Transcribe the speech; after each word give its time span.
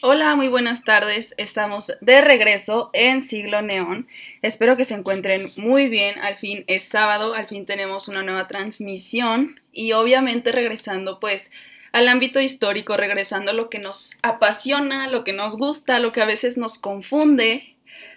Hola, 0.00 0.34
muy 0.34 0.48
buenas 0.48 0.82
tardes. 0.82 1.34
Estamos 1.38 1.92
de 2.00 2.20
regreso 2.20 2.90
en 2.92 3.22
Siglo 3.22 3.62
Neón. 3.62 4.08
Espero 4.42 4.76
que 4.76 4.84
se 4.84 4.94
encuentren 4.94 5.52
muy 5.56 5.88
bien. 5.88 6.18
Al 6.18 6.36
fin 6.36 6.64
es 6.66 6.84
sábado, 6.84 7.32
al 7.34 7.46
fin 7.46 7.64
tenemos 7.64 8.08
una 8.08 8.22
nueva 8.22 8.48
transmisión 8.48 9.60
y 9.72 9.92
obviamente 9.92 10.50
regresando 10.50 11.20
pues 11.20 11.52
al 11.92 12.08
ámbito 12.08 12.40
histórico, 12.40 12.96
regresando 12.96 13.52
a 13.52 13.54
lo 13.54 13.70
que 13.70 13.78
nos 13.78 14.18
apasiona, 14.22 15.08
lo 15.08 15.22
que 15.22 15.32
nos 15.32 15.56
gusta, 15.56 16.00
lo 16.00 16.12
que 16.12 16.20
a 16.20 16.26
veces 16.26 16.58
nos 16.58 16.76
confunde, 16.76 17.76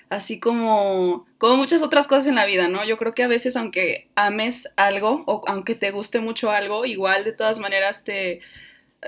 así 0.09 0.39
como, 0.39 1.27
como 1.37 1.57
muchas 1.57 1.83
otras 1.83 2.07
cosas 2.07 2.27
en 2.27 2.35
la 2.35 2.47
vida, 2.47 2.67
¿no? 2.67 2.83
Yo 2.85 2.97
creo 2.97 3.13
que 3.13 3.23
a 3.23 3.27
veces 3.27 3.55
aunque 3.55 4.07
ames 4.15 4.73
algo 4.77 5.23
o 5.27 5.43
aunque 5.47 5.75
te 5.75 5.91
guste 5.91 6.21
mucho 6.21 6.49
algo, 6.49 6.85
igual 6.85 7.23
de 7.23 7.33
todas 7.33 7.59
maneras 7.59 8.03
te 8.03 8.41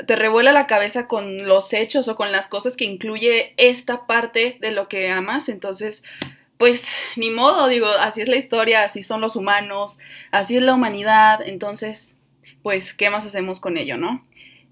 te 0.06 0.16
revuela 0.16 0.52
la 0.52 0.68
cabeza 0.68 1.08
con 1.08 1.48
los 1.48 1.74
hechos 1.74 2.08
o 2.08 2.16
con 2.16 2.32
las 2.32 2.48
cosas 2.48 2.78
que 2.78 2.86
incluye 2.86 3.54
esta 3.58 4.06
parte 4.06 4.58
de 4.62 4.72
lo 4.72 4.88
que 4.88 5.10
amas, 5.10 5.50
entonces, 5.50 6.04
pues 6.58 6.94
ni 7.16 7.30
modo, 7.30 7.68
digo, 7.68 7.88
así 8.00 8.22
es 8.22 8.28
la 8.28 8.36
historia, 8.36 8.84
así 8.84 9.04
son 9.04 9.22
los 9.22 9.36
humanos, 9.36 10.00
así 10.32 10.58
es 10.58 10.62
la 10.62 10.74
humanidad, 10.74 11.42
entonces, 11.46 12.18
pues, 12.62 12.94
¿qué 12.94 13.10
más 13.10 13.26
hacemos 13.26 13.60
con 13.60 13.78
ello, 13.78 13.98
no? 13.98 14.22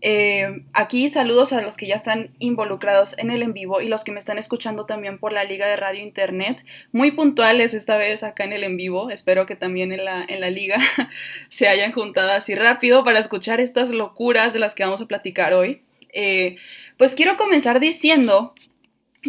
Eh, 0.01 0.63
aquí 0.73 1.09
saludos 1.09 1.53
a 1.53 1.61
los 1.61 1.75
que 1.75 1.87
ya 1.87 1.95
están 1.95 2.29
involucrados 2.37 3.17
en 3.17 3.31
el 3.31 3.41
en 3.41 3.53
vivo 3.53 3.81
y 3.81 3.87
los 3.87 4.03
que 4.03 4.11
me 4.11 4.19
están 4.19 4.37
escuchando 4.37 4.85
también 4.85 5.17
por 5.17 5.33
la 5.33 5.43
Liga 5.43 5.67
de 5.67 5.75
Radio 5.75 6.03
Internet. 6.03 6.63
Muy 6.91 7.11
puntuales 7.11 7.73
esta 7.73 7.97
vez 7.97 8.23
acá 8.23 8.43
en 8.43 8.53
el 8.53 8.63
en 8.63 8.77
vivo. 8.77 9.09
Espero 9.09 9.45
que 9.45 9.55
también 9.55 9.91
en 9.91 10.05
la, 10.05 10.23
en 10.27 10.39
la 10.39 10.49
liga 10.49 10.77
se 11.49 11.67
hayan 11.67 11.91
juntado 11.91 12.31
así 12.31 12.53
rápido 12.55 13.03
para 13.03 13.19
escuchar 13.19 13.59
estas 13.59 13.91
locuras 13.91 14.53
de 14.53 14.59
las 14.59 14.75
que 14.75 14.83
vamos 14.83 15.01
a 15.01 15.07
platicar 15.07 15.53
hoy. 15.53 15.81
Eh, 16.13 16.57
pues 16.97 17.15
quiero 17.15 17.37
comenzar 17.37 17.79
diciendo 17.79 18.53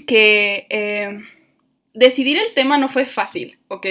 que 0.06 0.66
eh, 0.70 1.18
decidir 1.94 2.38
el 2.38 2.54
tema 2.54 2.78
no 2.78 2.88
fue 2.88 3.06
fácil, 3.06 3.58
¿ok? 3.68 3.86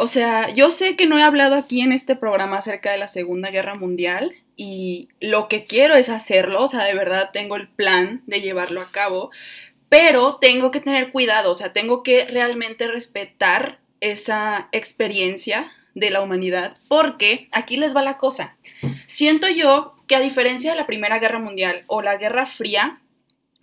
O 0.00 0.06
sea, 0.06 0.48
yo 0.50 0.70
sé 0.70 0.94
que 0.94 1.06
no 1.06 1.18
he 1.18 1.24
hablado 1.24 1.56
aquí 1.56 1.80
en 1.80 1.90
este 1.90 2.14
programa 2.14 2.58
acerca 2.58 2.92
de 2.92 2.98
la 2.98 3.08
Segunda 3.08 3.50
Guerra 3.50 3.74
Mundial 3.74 4.32
y 4.56 5.08
lo 5.20 5.48
que 5.48 5.66
quiero 5.66 5.96
es 5.96 6.08
hacerlo, 6.08 6.62
o 6.62 6.68
sea, 6.68 6.84
de 6.84 6.94
verdad 6.94 7.30
tengo 7.32 7.56
el 7.56 7.66
plan 7.66 8.22
de 8.26 8.40
llevarlo 8.40 8.80
a 8.80 8.92
cabo, 8.92 9.32
pero 9.88 10.36
tengo 10.36 10.70
que 10.70 10.80
tener 10.80 11.10
cuidado, 11.10 11.50
o 11.50 11.54
sea, 11.56 11.72
tengo 11.72 12.04
que 12.04 12.26
realmente 12.26 12.86
respetar 12.86 13.80
esa 13.98 14.68
experiencia 14.70 15.72
de 15.96 16.10
la 16.10 16.20
humanidad, 16.20 16.76
porque 16.86 17.48
aquí 17.50 17.76
les 17.76 17.96
va 17.96 18.02
la 18.02 18.18
cosa. 18.18 18.56
Siento 19.06 19.48
yo 19.48 19.96
que 20.06 20.14
a 20.14 20.20
diferencia 20.20 20.70
de 20.70 20.76
la 20.76 20.86
Primera 20.86 21.18
Guerra 21.18 21.40
Mundial 21.40 21.82
o 21.88 22.02
la 22.02 22.16
Guerra 22.18 22.46
Fría, 22.46 23.00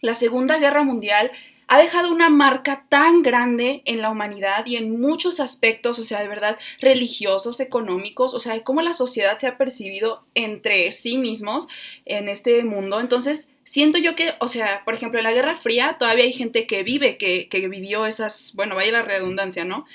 la 0.01 0.15
Segunda 0.15 0.57
Guerra 0.57 0.83
Mundial 0.83 1.31
ha 1.67 1.79
dejado 1.79 2.11
una 2.11 2.29
marca 2.29 2.85
tan 2.89 3.23
grande 3.23 3.81
en 3.85 4.01
la 4.01 4.09
humanidad 4.09 4.65
y 4.65 4.75
en 4.75 4.99
muchos 4.99 5.39
aspectos, 5.39 5.99
o 5.99 6.03
sea, 6.03 6.21
de 6.21 6.27
verdad, 6.27 6.57
religiosos, 6.79 7.59
económicos, 7.59 8.33
o 8.33 8.39
sea, 8.39 8.53
de 8.53 8.63
cómo 8.63 8.81
la 8.81 8.93
sociedad 8.93 9.37
se 9.37 9.47
ha 9.47 9.57
percibido 9.57 10.23
entre 10.35 10.91
sí 10.91 11.17
mismos 11.17 11.67
en 12.05 12.29
este 12.29 12.63
mundo. 12.63 12.99
Entonces, 12.99 13.51
siento 13.63 13.97
yo 13.97 14.15
que, 14.15 14.33
o 14.39 14.47
sea, 14.47 14.83
por 14.85 14.93
ejemplo, 14.93 15.19
en 15.19 15.23
la 15.23 15.33
Guerra 15.33 15.55
Fría 15.55 15.97
todavía 15.97 16.25
hay 16.25 16.33
gente 16.33 16.67
que 16.67 16.83
vive, 16.83 17.17
que, 17.17 17.47
que 17.49 17.67
vivió 17.67 18.05
esas, 18.05 18.53
bueno, 18.55 18.75
vaya 18.75 18.91
la 18.91 19.01
redundancia, 19.01 19.65
¿no? 19.65 19.85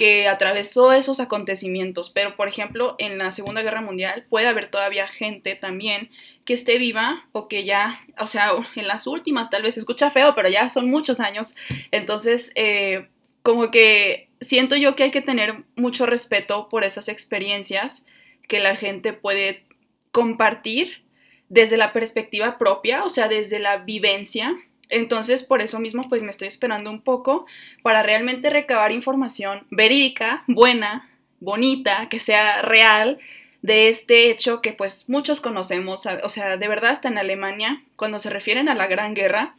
Que 0.00 0.28
atravesó 0.28 0.94
esos 0.94 1.20
acontecimientos, 1.20 2.08
pero 2.08 2.34
por 2.34 2.48
ejemplo 2.48 2.96
en 2.96 3.18
la 3.18 3.32
Segunda 3.32 3.60
Guerra 3.60 3.82
Mundial 3.82 4.24
puede 4.30 4.46
haber 4.46 4.70
todavía 4.70 5.06
gente 5.06 5.56
también 5.56 6.08
que 6.46 6.54
esté 6.54 6.78
viva 6.78 7.28
o 7.32 7.48
que 7.48 7.64
ya, 7.64 8.00
o 8.18 8.26
sea, 8.26 8.52
en 8.76 8.88
las 8.88 9.06
últimas 9.06 9.50
tal 9.50 9.62
vez 9.62 9.74
se 9.74 9.80
escucha 9.80 10.08
feo, 10.08 10.34
pero 10.34 10.48
ya 10.48 10.70
son 10.70 10.88
muchos 10.88 11.20
años, 11.20 11.54
entonces 11.90 12.50
eh, 12.54 13.08
como 13.42 13.70
que 13.70 14.30
siento 14.40 14.74
yo 14.74 14.96
que 14.96 15.02
hay 15.02 15.10
que 15.10 15.20
tener 15.20 15.64
mucho 15.76 16.06
respeto 16.06 16.70
por 16.70 16.82
esas 16.82 17.10
experiencias 17.10 18.06
que 18.48 18.58
la 18.58 18.76
gente 18.76 19.12
puede 19.12 19.66
compartir 20.12 21.04
desde 21.50 21.76
la 21.76 21.92
perspectiva 21.92 22.56
propia, 22.56 23.04
o 23.04 23.10
sea, 23.10 23.28
desde 23.28 23.58
la 23.58 23.76
vivencia 23.76 24.56
entonces, 24.90 25.44
por 25.44 25.62
eso 25.62 25.78
mismo, 25.78 26.08
pues 26.08 26.22
me 26.22 26.30
estoy 26.30 26.48
esperando 26.48 26.90
un 26.90 27.00
poco 27.00 27.46
para 27.82 28.02
realmente 28.02 28.50
recabar 28.50 28.92
información 28.92 29.66
verídica, 29.70 30.44
buena, 30.46 31.08
bonita, 31.38 32.08
que 32.08 32.18
sea 32.18 32.62
real 32.62 33.18
de 33.62 33.88
este 33.88 34.30
hecho 34.30 34.60
que 34.62 34.72
pues 34.72 35.08
muchos 35.08 35.40
conocemos, 35.40 36.06
o 36.22 36.28
sea, 36.28 36.56
de 36.56 36.68
verdad 36.68 36.90
hasta 36.90 37.08
en 37.08 37.18
Alemania, 37.18 37.82
cuando 37.96 38.18
se 38.18 38.30
refieren 38.30 38.68
a 38.68 38.74
la 38.74 38.86
Gran 38.86 39.14
Guerra, 39.14 39.54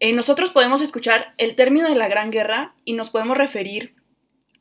eh, 0.00 0.12
nosotros 0.12 0.50
podemos 0.50 0.80
escuchar 0.80 1.34
el 1.38 1.54
término 1.54 1.88
de 1.88 1.96
la 1.96 2.08
Gran 2.08 2.30
Guerra 2.30 2.74
y 2.84 2.94
nos 2.94 3.10
podemos 3.10 3.36
referir 3.36 3.94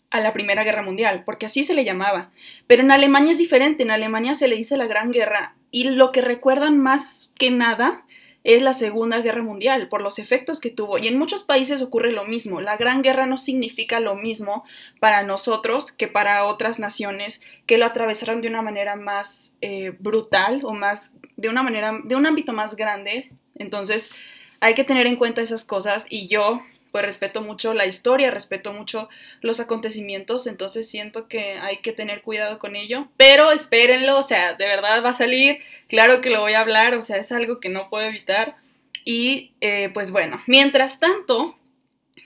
a 0.09 0.19
la 0.19 0.33
Primera 0.33 0.63
Guerra 0.63 0.83
Mundial, 0.83 1.23
porque 1.25 1.45
así 1.45 1.63
se 1.63 1.73
le 1.73 1.85
llamaba. 1.85 2.31
Pero 2.67 2.83
en 2.83 2.91
Alemania 2.91 3.31
es 3.31 3.37
diferente, 3.37 3.83
en 3.83 3.91
Alemania 3.91 4.35
se 4.35 4.47
le 4.47 4.57
dice 4.57 4.77
la 4.77 4.87
Gran 4.87 5.11
Guerra 5.11 5.55
y 5.71 5.85
lo 5.85 6.11
que 6.11 6.21
recuerdan 6.21 6.77
más 6.77 7.31
que 7.37 7.49
nada 7.49 8.03
es 8.43 8.61
la 8.61 8.73
Segunda 8.73 9.19
Guerra 9.21 9.43
Mundial, 9.43 9.87
por 9.89 10.01
los 10.01 10.19
efectos 10.19 10.59
que 10.59 10.71
tuvo. 10.71 10.97
Y 10.97 11.07
en 11.07 11.17
muchos 11.17 11.43
países 11.43 11.81
ocurre 11.81 12.11
lo 12.11 12.25
mismo. 12.25 12.61
La 12.61 12.77
Gran 12.77 13.01
Guerra 13.01 13.25
no 13.25 13.37
significa 13.37 13.99
lo 13.99 14.15
mismo 14.15 14.65
para 14.99 15.23
nosotros 15.23 15.91
que 15.91 16.07
para 16.07 16.45
otras 16.45 16.79
naciones 16.79 17.41
que 17.65 17.77
lo 17.77 17.85
atravesaron 17.85 18.41
de 18.41 18.47
una 18.47 18.61
manera 18.61 18.95
más 18.95 19.57
eh, 19.61 19.93
brutal 19.99 20.61
o 20.63 20.73
más, 20.73 21.17
de 21.37 21.49
una 21.49 21.63
manera, 21.63 21.99
de 22.03 22.15
un 22.15 22.25
ámbito 22.25 22.53
más 22.53 22.75
grande. 22.75 23.31
Entonces, 23.55 24.11
hay 24.59 24.73
que 24.73 24.83
tener 24.83 25.07
en 25.07 25.15
cuenta 25.15 25.41
esas 25.41 25.65
cosas 25.65 26.07
y 26.09 26.27
yo 26.27 26.61
pues 26.91 27.05
respeto 27.05 27.41
mucho 27.41 27.73
la 27.73 27.85
historia, 27.85 28.31
respeto 28.31 28.73
mucho 28.73 29.09
los 29.41 29.59
acontecimientos, 29.59 30.47
entonces 30.47 30.89
siento 30.89 31.27
que 31.27 31.53
hay 31.53 31.77
que 31.77 31.93
tener 31.93 32.21
cuidado 32.21 32.59
con 32.59 32.75
ello, 32.75 33.07
pero 33.17 33.51
espérenlo, 33.51 34.17
o 34.17 34.23
sea, 34.23 34.53
de 34.53 34.65
verdad 34.65 35.03
va 35.03 35.09
a 35.09 35.13
salir, 35.13 35.59
claro 35.87 36.21
que 36.21 36.29
lo 36.29 36.41
voy 36.41 36.53
a 36.53 36.59
hablar, 36.59 36.93
o 36.95 37.01
sea, 37.01 37.17
es 37.17 37.31
algo 37.31 37.59
que 37.59 37.69
no 37.69 37.89
puedo 37.89 38.05
evitar. 38.05 38.57
Y 39.03 39.51
eh, 39.61 39.89
pues 39.93 40.11
bueno, 40.11 40.41
mientras 40.47 40.99
tanto, 40.99 41.57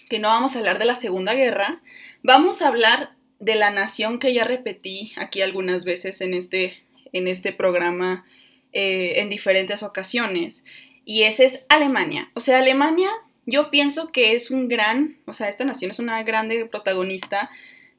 que 0.10 0.20
no 0.20 0.28
vamos 0.28 0.56
a 0.56 0.60
hablar 0.60 0.80
de 0.80 0.86
la 0.86 0.96
Segunda 0.96 1.34
Guerra, 1.34 1.82
vamos 2.22 2.62
a 2.62 2.68
hablar 2.68 3.12
de 3.40 3.56
la 3.56 3.70
nación 3.70 4.20
que 4.20 4.34
ya 4.34 4.44
repetí 4.44 5.14
aquí 5.16 5.42
algunas 5.42 5.86
veces 5.86 6.22
en 6.22 6.34
este, 6.34 6.84
en 7.14 7.28
este 7.28 7.54
programa 7.54 8.26
eh, 8.74 9.22
en 9.22 9.30
diferentes 9.30 9.84
ocasiones, 9.84 10.66
y 11.06 11.24
ese 11.24 11.46
es 11.46 11.66
Alemania. 11.70 12.32
O 12.34 12.40
sea, 12.40 12.58
Alemania 12.58 13.12
yo 13.46 13.70
pienso 13.70 14.12
que 14.12 14.36
es 14.36 14.52
un 14.52 14.68
gran, 14.68 15.18
o 15.26 15.34
sea, 15.34 15.50
esta 15.50 15.66
nación 15.66 15.92
es 15.92 16.00
una 16.00 16.22
grande 16.24 16.66
protagonista 16.66 17.50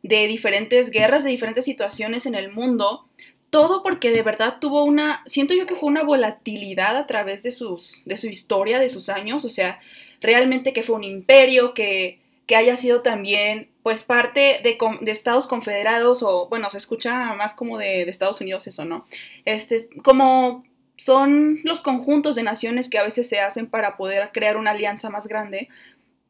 de 0.03 0.27
diferentes 0.27 0.91
guerras, 0.91 1.25
de 1.25 1.31
diferentes 1.31 1.65
situaciones 1.65 2.27
en 2.27 2.35
el 2.35 2.53
mundo, 2.53 3.07
todo 3.51 3.83
porque 3.83 4.11
de 4.11 4.23
verdad 4.23 4.59
tuvo 4.61 4.85
una, 4.85 5.23
siento 5.27 5.55
yo 5.55 5.67
que 5.67 5.77
fue 5.77 5.89
una 5.89 6.03
volatilidad 6.03 6.97
a 6.97 7.07
través 7.07 7.43
de, 7.43 7.53
sus, 7.53 8.03
de 8.05 8.17
su 8.17 8.27
historia, 8.27 8.79
de 8.79 8.89
sus 8.89 9.09
años, 9.09 9.45
o 9.45 9.49
sea, 9.49 9.81
realmente 10.21 10.73
que 10.73 10.83
fue 10.83 10.97
un 10.97 11.05
imperio, 11.05 11.75
que, 11.75 12.19
que 12.47 12.57
haya 12.57 12.77
sido 12.77 13.03
también 13.03 13.69
pues 13.83 14.03
parte 14.03 14.61
de, 14.63 14.79
Estados 15.11 15.47
Confederados 15.47 16.25
o 16.25 16.49
bueno, 16.49 16.71
se 16.71 16.79
escucha 16.79 17.35
más 17.35 17.55
como 17.55 17.79
de, 17.79 18.05
de 18.05 18.11
Estados 18.11 18.41
Unidos 18.41 18.67
eso, 18.67 18.85
¿no? 18.85 19.07
Este, 19.45 19.89
como 20.03 20.65
son 20.97 21.61
los 21.63 21.81
conjuntos 21.81 22.37
de 22.37 22.43
naciones 22.43 22.89
que 22.89 22.99
a 22.99 23.05
veces 23.05 23.29
se 23.29 23.41
hacen 23.41 23.67
para 23.67 23.97
poder 23.97 24.31
crear 24.33 24.57
una 24.57 24.71
alianza 24.73 25.11
más 25.11 25.27
grande. 25.27 25.69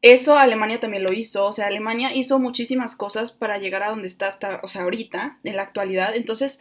Eso 0.01 0.37
Alemania 0.37 0.79
también 0.79 1.03
lo 1.03 1.13
hizo, 1.13 1.45
o 1.45 1.53
sea, 1.53 1.67
Alemania 1.67 2.13
hizo 2.13 2.37
muchísimas 2.37 2.95
cosas 2.95 3.31
para 3.31 3.57
llegar 3.57 3.83
a 3.83 3.89
donde 3.89 4.07
está 4.07 4.27
hasta, 4.27 4.59
o 4.63 4.67
sea, 4.67 4.83
ahorita, 4.83 5.39
en 5.43 5.55
la 5.55 5.63
actualidad. 5.63 6.15
Entonces, 6.15 6.59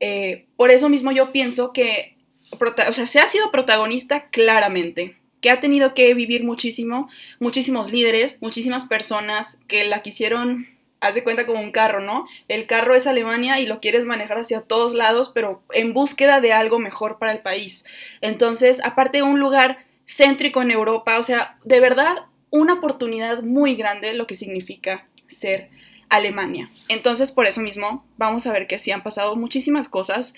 eh, 0.00 0.46
por 0.56 0.70
eso 0.70 0.88
mismo 0.88 1.12
yo 1.12 1.30
pienso 1.30 1.72
que, 1.72 2.16
o 2.50 2.92
sea, 2.92 3.06
se 3.06 3.20
ha 3.20 3.26
sido 3.28 3.52
protagonista 3.52 4.28
claramente, 4.30 5.16
que 5.40 5.50
ha 5.50 5.60
tenido 5.60 5.94
que 5.94 6.12
vivir 6.14 6.42
muchísimo, 6.42 7.08
muchísimos 7.38 7.92
líderes, 7.92 8.42
muchísimas 8.42 8.86
personas 8.86 9.60
que 9.68 9.84
la 9.84 10.02
quisieron 10.02 10.66
haz 11.04 11.14
de 11.14 11.22
cuenta 11.22 11.46
como 11.46 11.60
un 11.60 11.70
carro, 11.70 12.00
¿no? 12.00 12.26
El 12.48 12.66
carro 12.66 12.94
es 12.94 13.06
Alemania 13.06 13.60
y 13.60 13.66
lo 13.66 13.80
quieres 13.80 14.06
manejar 14.06 14.38
hacia 14.38 14.62
todos 14.62 14.94
lados, 14.94 15.30
pero 15.34 15.62
en 15.72 15.92
búsqueda 15.92 16.40
de 16.40 16.52
algo 16.52 16.78
mejor 16.78 17.18
para 17.18 17.32
el 17.32 17.40
país. 17.40 17.84
Entonces, 18.20 18.82
aparte 18.82 19.18
de 19.18 19.22
un 19.22 19.38
lugar 19.38 19.84
céntrico 20.06 20.62
en 20.62 20.70
Europa, 20.70 21.18
o 21.18 21.22
sea, 21.22 21.58
de 21.64 21.80
verdad, 21.80 22.26
una 22.50 22.74
oportunidad 22.74 23.42
muy 23.42 23.74
grande 23.74 24.14
lo 24.14 24.26
que 24.26 24.34
significa 24.34 25.06
ser 25.26 25.68
Alemania. 26.08 26.70
Entonces, 26.88 27.32
por 27.32 27.46
eso 27.46 27.60
mismo, 27.60 28.06
vamos 28.16 28.46
a 28.46 28.52
ver 28.52 28.66
que 28.66 28.78
sí 28.78 28.90
han 28.90 29.02
pasado 29.02 29.36
muchísimas 29.36 29.88
cosas. 29.88 30.34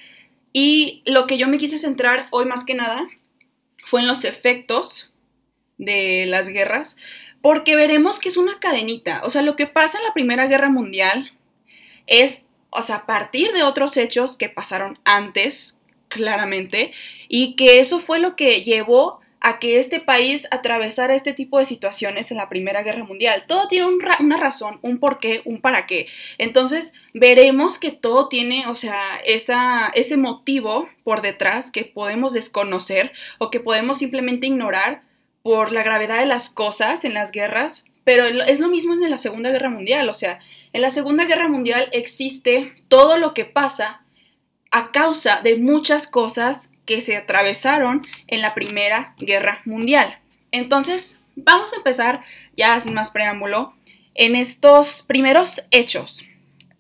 Y 0.53 1.03
lo 1.07 1.27
que 1.27 1.39
yo 1.39 1.47
me 1.49 1.59
quise 1.59 1.79
centrar 1.79 2.25
hoy 2.31 2.47
más 2.47 2.65
que 2.65 2.75
nada 2.75 3.07
fue 3.85 4.01
en 4.01 4.09
los 4.09 4.25
efectos 4.25 5.13
de 5.79 6.25
las 6.27 6.49
guerras, 6.49 6.97
porque 7.43 7.77
veremos 7.77 8.19
que 8.19 8.29
es 8.29 8.37
una 8.37 8.59
cadenita. 8.59 9.23
O 9.25 9.31
sea, 9.31 9.43
lo 9.43 9.57
que 9.57 9.67
pasa 9.67 9.99
en 9.99 10.05
la 10.05 10.13
Primera 10.13 10.47
Guerra 10.47 10.71
Mundial 10.71 11.33
es, 12.07 12.47
o 12.71 12.83
sea, 12.83 12.97
a 12.97 13.07
partir 13.07 13.53
de 13.53 13.63
otros 13.63 13.97
hechos 13.97 14.37
que 14.37 14.49
pasaron 14.49 14.99
antes, 15.05 15.81
claramente, 16.09 16.93
y 17.29 17.57
que 17.57 17.81
eso 17.81 17.99
fue 17.99 18.19
lo 18.19 18.37
que 18.37 18.63
llevó 18.63 19.21
a 19.41 19.61
que 19.61 19.79
este 19.79 20.01
país 20.01 20.49
atravesara 20.51 21.15
este 21.15 21.33
tipo 21.33 21.59
de 21.59 21.65
situaciones 21.67 22.33
en 22.33 22.37
la 22.37 22.49
Primera 22.49 22.83
Guerra 22.83 23.05
Mundial. 23.05 23.45
Todo 23.47 23.69
tiene 23.69 23.87
una 23.87 24.37
razón, 24.39 24.81
un 24.83 24.99
porqué, 24.99 25.43
un 25.45 25.61
para 25.61 25.87
qué. 25.87 26.09
Entonces 26.39 26.95
veremos 27.15 27.79
que 27.79 27.93
todo 27.93 28.29
tiene, 28.29 28.67
o 28.67 28.75
sea, 28.75 29.21
esa, 29.25 29.93
ese 29.95 30.17
motivo 30.17 30.89
por 31.05 31.23
detrás 31.23 31.71
que 31.71 31.85
podemos 31.85 32.33
desconocer 32.33 33.13
o 33.39 33.51
que 33.51 33.61
podemos 33.61 33.99
simplemente 33.99 34.49
ignorar 34.49 35.06
por 35.47 35.71
la 35.71 35.85
gravedad 35.85 36.19
de 36.19 36.27
las 36.27 36.51
cosas 36.51 37.05
en 37.05 37.15
las 37.15 37.31
guerras, 37.31 37.87
pero 38.03 38.25
es 38.25 38.59
lo 38.59 38.67
mismo 38.67 38.95
en 38.95 39.09
la 39.09 39.17
Segunda 39.17 39.51
Guerra 39.51 39.71
Mundial, 39.71 40.09
o 40.09 40.13
sea, 40.13 40.41
en 40.73 40.83
la 40.83 40.91
Segunda 40.91 41.25
Guerra 41.25 41.47
Mundial 41.47 41.89
existe 41.93 42.75
todo 42.89 43.17
lo 43.17 43.33
que 43.33 43.45
pasa 43.45 44.03
a 44.73 44.91
causa 44.91 45.43
de 45.43 45.55
muchas 45.55 46.09
cosas 46.09 46.73
que 46.85 47.01
se 47.01 47.17
atravesaron 47.17 48.05
en 48.27 48.41
la 48.41 48.55
Primera 48.55 49.15
Guerra 49.19 49.63
Mundial. 49.65 50.19
Entonces, 50.51 51.21
vamos 51.37 51.73
a 51.73 51.77
empezar 51.77 52.25
ya 52.57 52.81
sin 52.81 52.95
más 52.95 53.13
preámbulo 53.13 53.73
en 54.17 54.35
estos 54.35 55.03
primeros 55.03 55.63
hechos. 55.71 56.25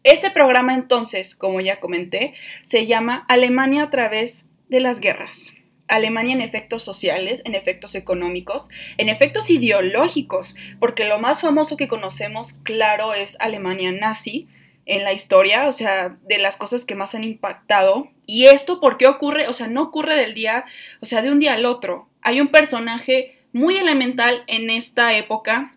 Este 0.02 0.32
programa 0.32 0.74
entonces, 0.74 1.36
como 1.36 1.60
ya 1.60 1.78
comenté, 1.78 2.34
se 2.64 2.86
llama 2.86 3.24
Alemania 3.28 3.84
a 3.84 3.90
través 3.90 4.46
de 4.68 4.80
las 4.80 4.98
guerras. 4.98 5.52
Alemania 5.88 6.34
en 6.34 6.40
efectos 6.40 6.82
sociales, 6.82 7.42
en 7.44 7.54
efectos 7.54 7.94
económicos, 7.94 8.68
en 8.98 9.08
efectos 9.08 9.50
ideológicos, 9.50 10.56
porque 10.80 11.04
lo 11.04 11.18
más 11.18 11.40
famoso 11.40 11.76
que 11.76 11.88
conocemos, 11.88 12.54
claro, 12.54 13.14
es 13.14 13.36
Alemania 13.40 13.92
nazi, 13.92 14.48
en 14.86 15.02
la 15.02 15.12
historia, 15.12 15.66
o 15.66 15.72
sea, 15.72 16.16
de 16.28 16.38
las 16.38 16.56
cosas 16.56 16.84
que 16.84 16.94
más 16.94 17.14
han 17.14 17.24
impactado. 17.24 18.08
Y 18.24 18.46
esto, 18.46 18.80
¿por 18.80 18.96
qué 18.96 19.08
ocurre? 19.08 19.48
O 19.48 19.52
sea, 19.52 19.66
no 19.66 19.82
ocurre 19.82 20.16
del 20.16 20.32
día, 20.32 20.64
o 21.00 21.06
sea, 21.06 21.22
de 21.22 21.32
un 21.32 21.40
día 21.40 21.54
al 21.54 21.66
otro. 21.66 22.08
Hay 22.22 22.40
un 22.40 22.48
personaje 22.48 23.36
muy 23.52 23.76
elemental 23.76 24.44
en 24.46 24.70
esta 24.70 25.14
época. 25.16 25.74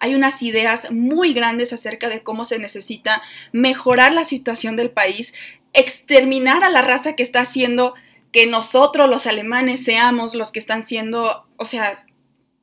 Hay 0.00 0.14
unas 0.14 0.42
ideas 0.42 0.90
muy 0.90 1.32
grandes 1.32 1.72
acerca 1.72 2.10
de 2.10 2.22
cómo 2.22 2.44
se 2.44 2.58
necesita 2.58 3.22
mejorar 3.52 4.12
la 4.12 4.24
situación 4.24 4.76
del 4.76 4.90
país, 4.90 5.32
exterminar 5.72 6.62
a 6.62 6.70
la 6.70 6.82
raza 6.82 7.16
que 7.16 7.22
está 7.22 7.40
haciendo 7.40 7.94
que 8.32 8.46
nosotros 8.46 9.08
los 9.08 9.26
alemanes 9.26 9.84
seamos 9.84 10.34
los 10.34 10.50
que 10.50 10.58
están 10.58 10.82
siendo, 10.82 11.46
o 11.58 11.66
sea, 11.66 11.92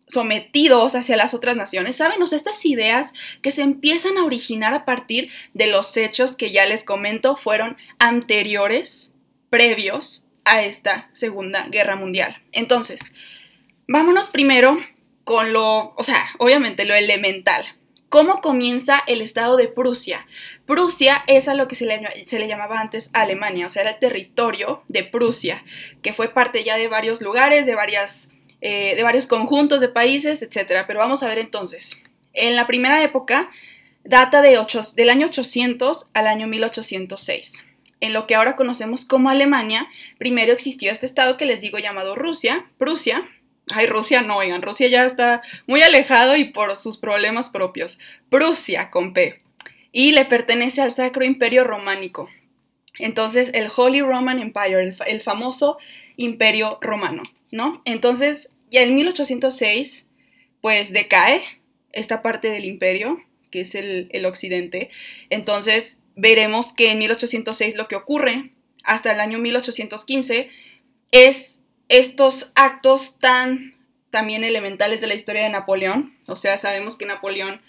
sometidos 0.08 0.96
hacia 0.96 1.16
las 1.16 1.34
otras 1.34 1.56
naciones. 1.56 1.96
¿Saben? 1.96 2.22
Estas 2.22 2.66
ideas 2.66 3.14
que 3.42 3.52
se 3.52 3.62
empiezan 3.62 4.18
a 4.18 4.24
originar 4.24 4.74
a 4.74 4.84
partir 4.84 5.32
de 5.54 5.68
los 5.68 5.96
hechos 5.96 6.36
que 6.36 6.52
ya 6.52 6.66
les 6.66 6.84
comento 6.84 7.36
fueron 7.36 7.78
anteriores, 8.00 9.14
previos 9.50 10.26
a 10.44 10.64
esta 10.64 11.10
Segunda 11.14 11.68
Guerra 11.70 11.96
Mundial. 11.96 12.42
Entonces, 12.52 13.14
vámonos 13.88 14.30
primero 14.30 14.78
con 15.24 15.54
lo, 15.54 15.94
o 15.96 16.04
sea, 16.04 16.26
obviamente 16.40 16.86
lo 16.86 16.96
elemental. 16.96 17.66
¿Cómo 18.10 18.42
comienza 18.42 19.04
el 19.08 19.22
estado 19.22 19.56
de 19.56 19.68
Prusia? 19.68 20.26
Prusia 20.66 21.24
es 21.28 21.48
a 21.48 21.54
lo 21.54 21.68
que 21.68 21.76
se 21.76 21.86
le, 21.86 22.48
llamaba 22.48 22.80
antes 22.80 23.12
Alemania, 23.14 23.68
o 23.68 23.70
sea, 23.70 23.84
era 23.84 23.92
el 23.92 24.00
territorio 24.00 24.84
de 24.88 25.04
Prusia, 25.04 25.64
que 26.02 26.14
fue 26.14 26.30
parte 26.30 26.64
ya 26.64 26.78
de 26.78 26.88
varios 26.88 27.22
lugares, 27.22 27.66
de 27.66 27.76
varias 27.76 28.32
eh, 28.62 28.96
de 28.96 29.04
varios 29.04 29.26
conjuntos 29.26 29.80
de 29.80 29.88
países, 29.88 30.42
etc. 30.42 30.84
Pero 30.86 31.00
vamos 31.00 31.24
a 31.24 31.30
ver 31.30 31.38
entonces. 31.38 32.04
En 32.34 32.56
la 32.56 32.68
primera 32.68 33.02
época 33.04 33.50
data 34.04 34.42
de 34.42 34.60
del 34.96 35.10
año 35.10 35.28
800 35.28 36.12
al 36.14 36.28
año 36.28 36.48
1806. 36.48 37.66
En 38.02 38.14
lo 38.14 38.28
que 38.28 38.36
ahora 38.36 38.56
conocemos 38.56 39.06
como 39.06 39.30
Alemania, 39.30 39.88
primero 40.18 40.52
existió 40.54 40.92
este 40.92 41.06
estado 41.06 41.38
que 41.38 41.46
les 41.46 41.62
digo 41.62 41.78
llamado 41.80 42.16
Rusia, 42.16 42.66
Prusia. 42.78 43.30
Ay, 43.72 43.86
Rusia 43.86 44.22
no, 44.22 44.38
oigan, 44.38 44.62
Rusia 44.62 44.88
ya 44.88 45.06
está 45.06 45.42
muy 45.68 45.82
alejado 45.82 46.36
y 46.36 46.46
por 46.46 46.76
sus 46.76 46.98
problemas 46.98 47.50
propios. 47.50 48.00
Prusia 48.30 48.90
con 48.90 49.14
P. 49.14 49.36
Y 49.92 50.12
le 50.12 50.26
pertenece 50.26 50.82
al 50.82 50.92
Sacro 50.92 51.24
Imperio 51.24 51.64
Románico. 51.64 52.30
Entonces, 52.98 53.52
el 53.54 53.70
Holy 53.76 54.02
Roman 54.02 54.40
Empire, 54.40 54.96
el 55.08 55.22
famoso 55.22 55.78
Imperio 56.18 56.78
Romano. 56.82 57.24
¿no? 57.52 57.82
Entonces, 57.86 58.54
ya 58.70 58.82
en 58.82 58.96
1806, 58.96 60.08
pues 60.62 60.92
decae 60.92 61.44
esta 61.92 62.22
parte 62.22 62.50
del 62.50 62.66
imperio, 62.66 63.22
que 63.52 63.62
es 63.62 63.76
el, 63.76 64.26
occidente. 64.26 64.90
Entonces, 65.30 66.04
veremos 66.16 66.74
que 66.74 66.92
en 66.92 67.00
1806 67.00 67.76
lo 67.76 67.88
que 67.88 67.96
ocurre 67.96 68.52
hasta 68.84 69.12
el 69.12 69.20
año 69.20 69.40
1815 69.40 70.50
es 71.12 71.64
estos 71.90 72.52
actos 72.56 73.20
tan 73.20 73.76
también 74.10 74.44
elementales 74.44 75.02
de 75.02 75.08
la 75.08 75.16
historia 75.16 75.44
de 75.44 75.50
Napoleón. 75.50 76.16
O 76.28 76.36
sea, 76.36 76.58
sabemos 76.58 76.98
que 76.98 77.06
Napoleón 77.06 77.62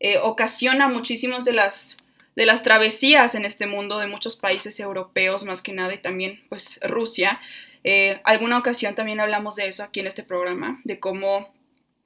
eh, 0.00 0.18
ocasiona 0.18 0.88
muchísimos 0.88 1.44
de 1.44 1.52
las, 1.52 1.96
de 2.36 2.46
las 2.46 2.62
travesías 2.62 3.34
en 3.34 3.44
este 3.44 3.66
mundo 3.66 3.98
de 3.98 4.06
muchos 4.06 4.36
países 4.36 4.80
europeos, 4.80 5.44
más 5.44 5.62
que 5.62 5.72
nada, 5.72 5.94
y 5.94 5.98
también 5.98 6.42
pues 6.48 6.80
Rusia. 6.82 7.40
Eh, 7.84 8.20
alguna 8.24 8.58
ocasión 8.58 8.94
también 8.94 9.20
hablamos 9.20 9.56
de 9.56 9.68
eso 9.68 9.82
aquí 9.82 10.00
en 10.00 10.06
este 10.06 10.22
programa, 10.22 10.80
de 10.84 10.98
cómo 10.98 11.52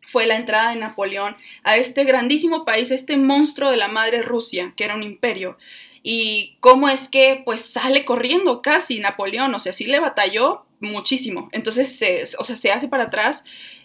fue 0.06 0.26
la 0.26 0.36
entrada 0.36 0.70
de 0.70 0.76
Napoleón 0.76 1.36
a 1.62 1.76
este 1.76 2.04
grandísimo 2.04 2.64
país, 2.64 2.90
este 2.90 3.16
monstruo 3.16 3.70
de 3.70 3.76
la 3.76 3.88
madre 3.88 4.22
Rusia, 4.22 4.72
que 4.74 4.84
era 4.84 4.94
un 4.94 5.02
imperio, 5.02 5.58
y 6.02 6.56
cómo 6.60 6.88
es 6.88 7.08
que 7.08 7.42
pues 7.44 7.60
sale 7.60 8.04
corriendo 8.04 8.62
casi 8.62 9.00
Napoleón, 9.00 9.54
o 9.54 9.60
sea, 9.60 9.72
sí 9.72 9.84
le 9.84 10.00
batalló 10.00 10.64
muchísimo, 10.80 11.48
entonces 11.52 11.96
se, 11.96 12.24
o 12.38 12.44
sea, 12.44 12.56
se 12.56 12.72
hace 12.72 12.88
para 12.88 13.04
atrás, 13.04 13.44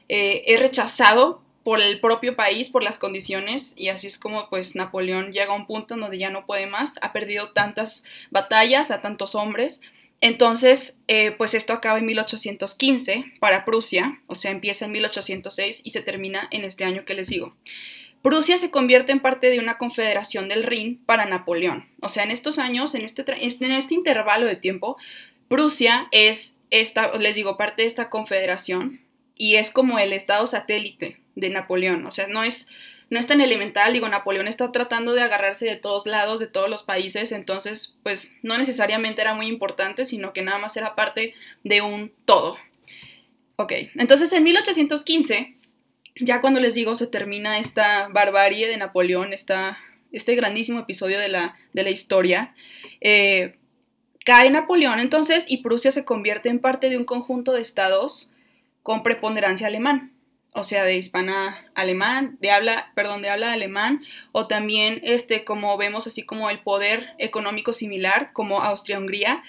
eh, 0.09 0.43
es 0.47 0.59
rechazado 0.59 1.41
por 1.63 1.79
el 1.79 1.99
propio 1.99 2.35
país, 2.35 2.69
por 2.69 2.83
las 2.83 2.99
condiciones, 2.99 3.73
y 3.77 3.87
así 3.89 4.07
es 4.07 4.17
como 4.17 4.49
pues 4.49 4.75
Napoleón 4.75 5.31
llega 5.31 5.53
a 5.53 5.55
un 5.55 5.65
punto 5.65 5.95
donde 5.95 6.17
ya 6.17 6.29
no 6.29 6.45
puede 6.45 6.67
más, 6.67 6.99
ha 7.01 7.13
perdido 7.13 7.51
tantas 7.51 8.03
batallas 8.31 8.91
a 8.91 9.01
tantos 9.01 9.35
hombres, 9.35 9.81
entonces, 10.23 11.01
eh, 11.09 11.31
pues 11.31 11.53
esto 11.53 11.73
acaba 11.73 11.99
en 11.99 12.05
1815 12.05 13.25
para 13.41 13.65
Prusia, 13.65 14.21
o 14.27 14.35
sea, 14.35 14.51
empieza 14.51 14.85
en 14.85 14.93
1806 14.93 15.81
y 15.83 15.89
se 15.89 16.01
termina 16.01 16.47
en 16.51 16.63
este 16.63 16.85
año 16.85 17.03
que 17.03 17.13
les 17.13 17.27
digo. 17.27 17.53
Prusia 18.21 18.57
se 18.57 18.71
convierte 18.71 19.11
en 19.11 19.19
parte 19.19 19.49
de 19.49 19.59
una 19.59 19.77
confederación 19.77 20.47
del 20.47 20.63
Rin 20.63 21.03
para 21.05 21.25
Napoleón. 21.25 21.89
O 22.01 22.07
sea, 22.07 22.23
en 22.23 22.31
estos 22.31 22.57
años, 22.57 22.95
en 22.95 23.01
este, 23.03 23.25
en 23.27 23.71
este 23.73 23.95
intervalo 23.95 24.45
de 24.45 24.55
tiempo, 24.55 24.95
Prusia 25.53 26.07
es, 26.09 26.59
esta, 26.71 27.15
les 27.19 27.35
digo, 27.35 27.57
parte 27.57 27.83
de 27.83 27.87
esta 27.87 28.09
confederación 28.09 29.01
y 29.35 29.57
es 29.57 29.69
como 29.69 29.99
el 29.99 30.11
estado 30.11 30.47
satélite 30.47 31.19
de 31.35 31.51
Napoleón. 31.51 32.07
O 32.07 32.11
sea, 32.11 32.25
no 32.27 32.43
es 32.43 32.69
no 33.11 33.19
es 33.19 33.27
tan 33.27 33.39
elemental, 33.39 33.93
digo, 33.93 34.09
Napoleón 34.09 34.47
está 34.47 34.71
tratando 34.71 35.13
de 35.13 35.21
agarrarse 35.21 35.67
de 35.67 35.75
todos 35.75 36.07
lados, 36.07 36.39
de 36.39 36.47
todos 36.47 36.71
los 36.71 36.81
países, 36.81 37.31
entonces 37.31 37.95
pues 38.01 38.39
no 38.41 38.57
necesariamente 38.57 39.21
era 39.21 39.35
muy 39.35 39.45
importante, 39.45 40.05
sino 40.05 40.33
que 40.33 40.41
nada 40.41 40.57
más 40.57 40.75
era 40.75 40.95
parte 40.95 41.35
de 41.63 41.81
un 41.83 42.11
todo. 42.25 42.57
Ok, 43.57 43.73
entonces 43.93 44.33
en 44.33 44.43
1815, 44.43 45.55
ya 46.15 46.41
cuando 46.41 46.61
les 46.61 46.73
digo 46.73 46.95
se 46.95 47.05
termina 47.05 47.59
esta 47.59 48.07
barbarie 48.07 48.67
de 48.67 48.77
Napoleón, 48.77 49.33
esta, 49.33 49.77
este 50.11 50.33
grandísimo 50.33 50.79
episodio 50.79 51.19
de 51.19 51.27
la, 51.27 51.55
de 51.73 51.83
la 51.83 51.91
historia, 51.91 52.55
eh, 53.01 53.57
cae 54.25 54.49
Napoleón 54.49 54.99
entonces 54.99 55.49
y 55.49 55.57
Prusia 55.57 55.91
se 55.91 56.05
convierte 56.05 56.49
en 56.49 56.59
parte 56.59 56.89
de 56.89 56.97
un 56.97 57.05
conjunto 57.05 57.53
de 57.53 57.61
estados 57.61 58.31
con 58.81 59.03
preponderancia 59.03 59.67
alemán 59.67 60.13
o 60.53 60.63
sea, 60.63 60.83
de 60.83 60.95
hispana 60.97 61.65
alemán, 61.73 62.37
de 62.39 62.51
habla, 62.51 62.91
perdón, 62.95 63.21
de 63.21 63.29
habla 63.29 63.51
alemán, 63.51 64.03
o 64.31 64.47
también, 64.47 65.01
este, 65.03 65.43
como 65.43 65.77
vemos 65.77 66.07
así 66.07 66.25
como 66.25 66.49
el 66.49 66.59
poder 66.59 67.13
económico 67.17 67.73
similar, 67.73 68.31
como 68.33 68.61
Austria-Hungría, 68.61 69.43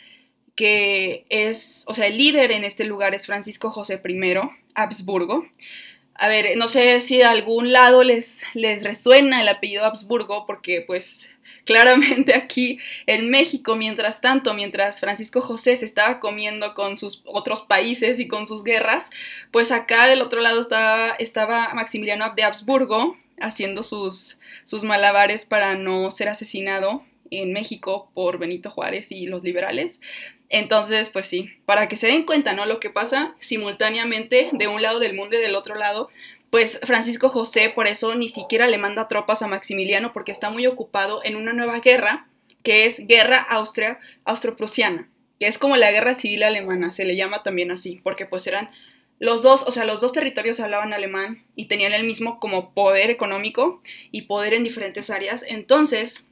que 0.55 1.27
es, 1.29 1.85
o 1.89 1.95
sea, 1.95 2.07
el 2.07 2.17
líder 2.17 2.53
en 2.53 2.65
este 2.65 2.85
lugar 2.85 3.15
es 3.15 3.27
Francisco 3.27 3.71
José 3.71 4.01
I, 4.05 4.35
Habsburgo. 4.75 5.47
A 6.15 6.29
ver, 6.29 6.57
no 6.57 6.69
sé 6.69 7.01
si 7.01 7.19
de 7.19 7.25
algún 7.25 7.73
lado 7.73 8.03
les, 8.03 8.45
les 8.55 8.85
resuena 8.85 9.43
el 9.43 9.49
apellido 9.49 9.85
Habsburgo, 9.85 10.47
porque 10.47 10.83
pues 10.87 11.35
Claramente 11.65 12.35
aquí 12.37 12.79
en 13.07 13.31
México, 13.31 13.77
mientras 13.77 14.21
tanto, 14.21 14.55
mientras 14.55 15.01
Francisco 15.01 15.41
José 15.41 15.77
se 15.77 15.87
estaba 15.87 16.21
comiendo 16.21 16.75
con 16.75 16.97
sus 16.97 17.23
otros 17.27 17.63
países 17.63 18.19
y 18.21 18.29
con 18.29 18.47
sus 18.47 18.65
guerras, 18.65 19.11
pues 19.51 19.73
acá 19.73 20.07
del 20.07 20.23
otro 20.23 20.41
lado 20.41 20.61
estaba, 20.61 21.15
estaba 21.19 21.73
Maximiliano 21.75 22.33
de 22.35 22.45
Habsburgo 22.45 23.17
haciendo 23.41 23.83
sus, 23.83 24.39
sus 24.65 24.85
malabares 24.85 25.45
para 25.45 25.75
no 25.75 26.11
ser 26.11 26.29
asesinado 26.29 27.05
en 27.31 27.53
México 27.53 28.11
por 28.15 28.39
Benito 28.39 28.71
Juárez 28.71 29.11
y 29.11 29.27
los 29.27 29.43
liberales. 29.43 30.01
Entonces, 30.57 31.11
pues 31.11 31.27
sí, 31.27 31.51
para 31.67 31.89
que 31.89 31.97
se 31.97 32.07
den 32.07 32.23
cuenta, 32.23 32.53
¿no? 32.53 32.65
Lo 32.65 32.79
que 32.79 32.89
pasa 32.89 33.35
simultáneamente 33.41 34.51
de 34.53 34.69
un 34.69 34.83
lado 34.83 35.01
del 35.01 35.17
mundo 35.17 35.37
y 35.37 35.41
del 35.41 35.57
otro 35.57 35.75
lado, 35.75 36.09
pues 36.51 36.79
Francisco 36.85 37.29
José 37.29 37.71
por 37.71 37.89
eso 37.89 38.15
ni 38.15 38.29
siquiera 38.29 38.69
le 38.69 38.79
manda 38.79 39.09
tropas 39.09 39.43
a 39.43 39.49
Maximiliano 39.49 40.13
porque 40.13 40.31
está 40.31 40.51
muy 40.51 40.69
ocupado 40.69 41.23
en 41.25 41.35
una 41.35 41.53
nueva 41.53 41.81
guerra 41.81 42.29
que 42.63 42.87
es 42.87 43.05
Guerra 43.09 43.39
Austria 43.39 43.99
Austro-Prusiana, 44.25 45.11
que 45.41 45.49
es 45.49 45.59
como 45.59 45.77
la 45.77 45.91
Guerra 45.91 46.15
Civil 46.15 46.45
Alemana, 46.45 46.93
se 46.93 47.05
le 47.05 47.17
llama 47.17 47.43
también 47.43 47.73
así, 47.73 48.01
porque 48.05 48.25
pues 48.25 48.47
eran 48.47 48.71
los 49.19 49.43
dos, 49.43 49.65
o 49.67 49.73
sea, 49.73 49.85
los 49.85 50.01
dos 50.01 50.13
territorios 50.13 50.61
hablaban 50.61 50.93
alemán 50.93 51.45
y 51.57 51.67
tenían 51.67 51.95
el 51.95 52.05
mismo 52.05 52.39
como 52.39 52.75
poder 52.75 53.11
económico 53.11 53.81
y 54.13 54.23
poder 54.23 54.55
en 54.55 54.63
diferentes 54.63 55.11
áreas. 55.11 55.45
Entonces, 55.49 56.29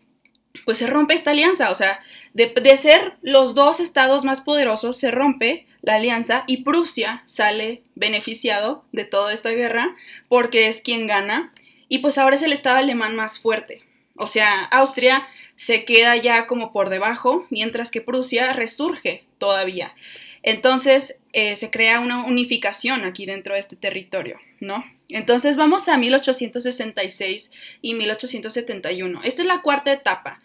pues 0.64 0.78
se 0.78 0.86
rompe 0.86 1.14
esta 1.14 1.30
alianza, 1.30 1.70
o 1.70 1.74
sea, 1.74 2.00
de, 2.34 2.46
de, 2.48 2.76
ser 2.76 3.14
los 3.22 3.54
dos 3.54 3.80
estados 3.80 4.24
más 4.24 4.40
poderosos, 4.40 4.96
se 4.96 5.10
rompe 5.10 5.66
la 5.82 5.96
alianza 5.96 6.44
y 6.46 6.58
Prusia 6.58 7.22
sale 7.26 7.82
beneficiado 7.94 8.84
de 8.92 9.04
toda 9.04 9.32
esta 9.32 9.50
guerra 9.50 9.94
porque 10.28 10.68
es 10.68 10.80
quien 10.80 11.06
gana 11.06 11.52
y 11.88 11.98
pues 11.98 12.18
ahora 12.18 12.36
es 12.36 12.42
el 12.42 12.52
estado 12.52 12.78
alemán 12.78 13.16
más 13.16 13.38
fuerte. 13.38 13.82
O 14.16 14.26
sea, 14.26 14.64
Austria 14.64 15.26
se 15.56 15.84
queda 15.84 16.16
ya 16.16 16.46
como 16.46 16.72
por 16.72 16.88
debajo, 16.88 17.46
mientras 17.50 17.90
que 17.90 18.00
Prusia 18.00 18.52
resurge 18.52 19.24
todavía. 19.38 19.94
Entonces 20.42 21.20
eh, 21.32 21.56
se 21.56 21.70
crea 21.70 22.00
una 22.00 22.24
unificación 22.24 23.04
aquí 23.04 23.26
dentro 23.26 23.54
de 23.54 23.60
este 23.60 23.76
territorio, 23.76 24.38
¿no? 24.60 24.84
Entonces 25.08 25.56
vamos 25.56 25.88
a 25.88 25.96
1866 25.96 27.52
y 27.80 27.94
1871. 27.94 29.20
Esta 29.24 29.42
es 29.42 29.48
la 29.48 29.62
cuarta 29.62 29.92
etapa. 29.92 30.38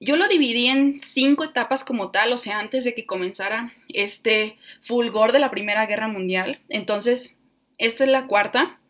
Yo 0.00 0.16
lo 0.16 0.28
dividí 0.28 0.66
en 0.66 1.00
cinco 1.00 1.44
etapas 1.44 1.84
como 1.84 2.10
tal, 2.10 2.32
o 2.32 2.36
sea, 2.36 2.58
antes 2.58 2.84
de 2.84 2.94
que 2.94 3.06
comenzara 3.06 3.72
este 3.88 4.58
fulgor 4.82 5.32
de 5.32 5.38
la 5.38 5.50
Primera 5.50 5.86
Guerra 5.86 6.08
Mundial. 6.08 6.60
Entonces, 6.68 7.38
esta 7.78 8.04
es 8.04 8.10
la 8.10 8.26
cuarta. 8.26 8.80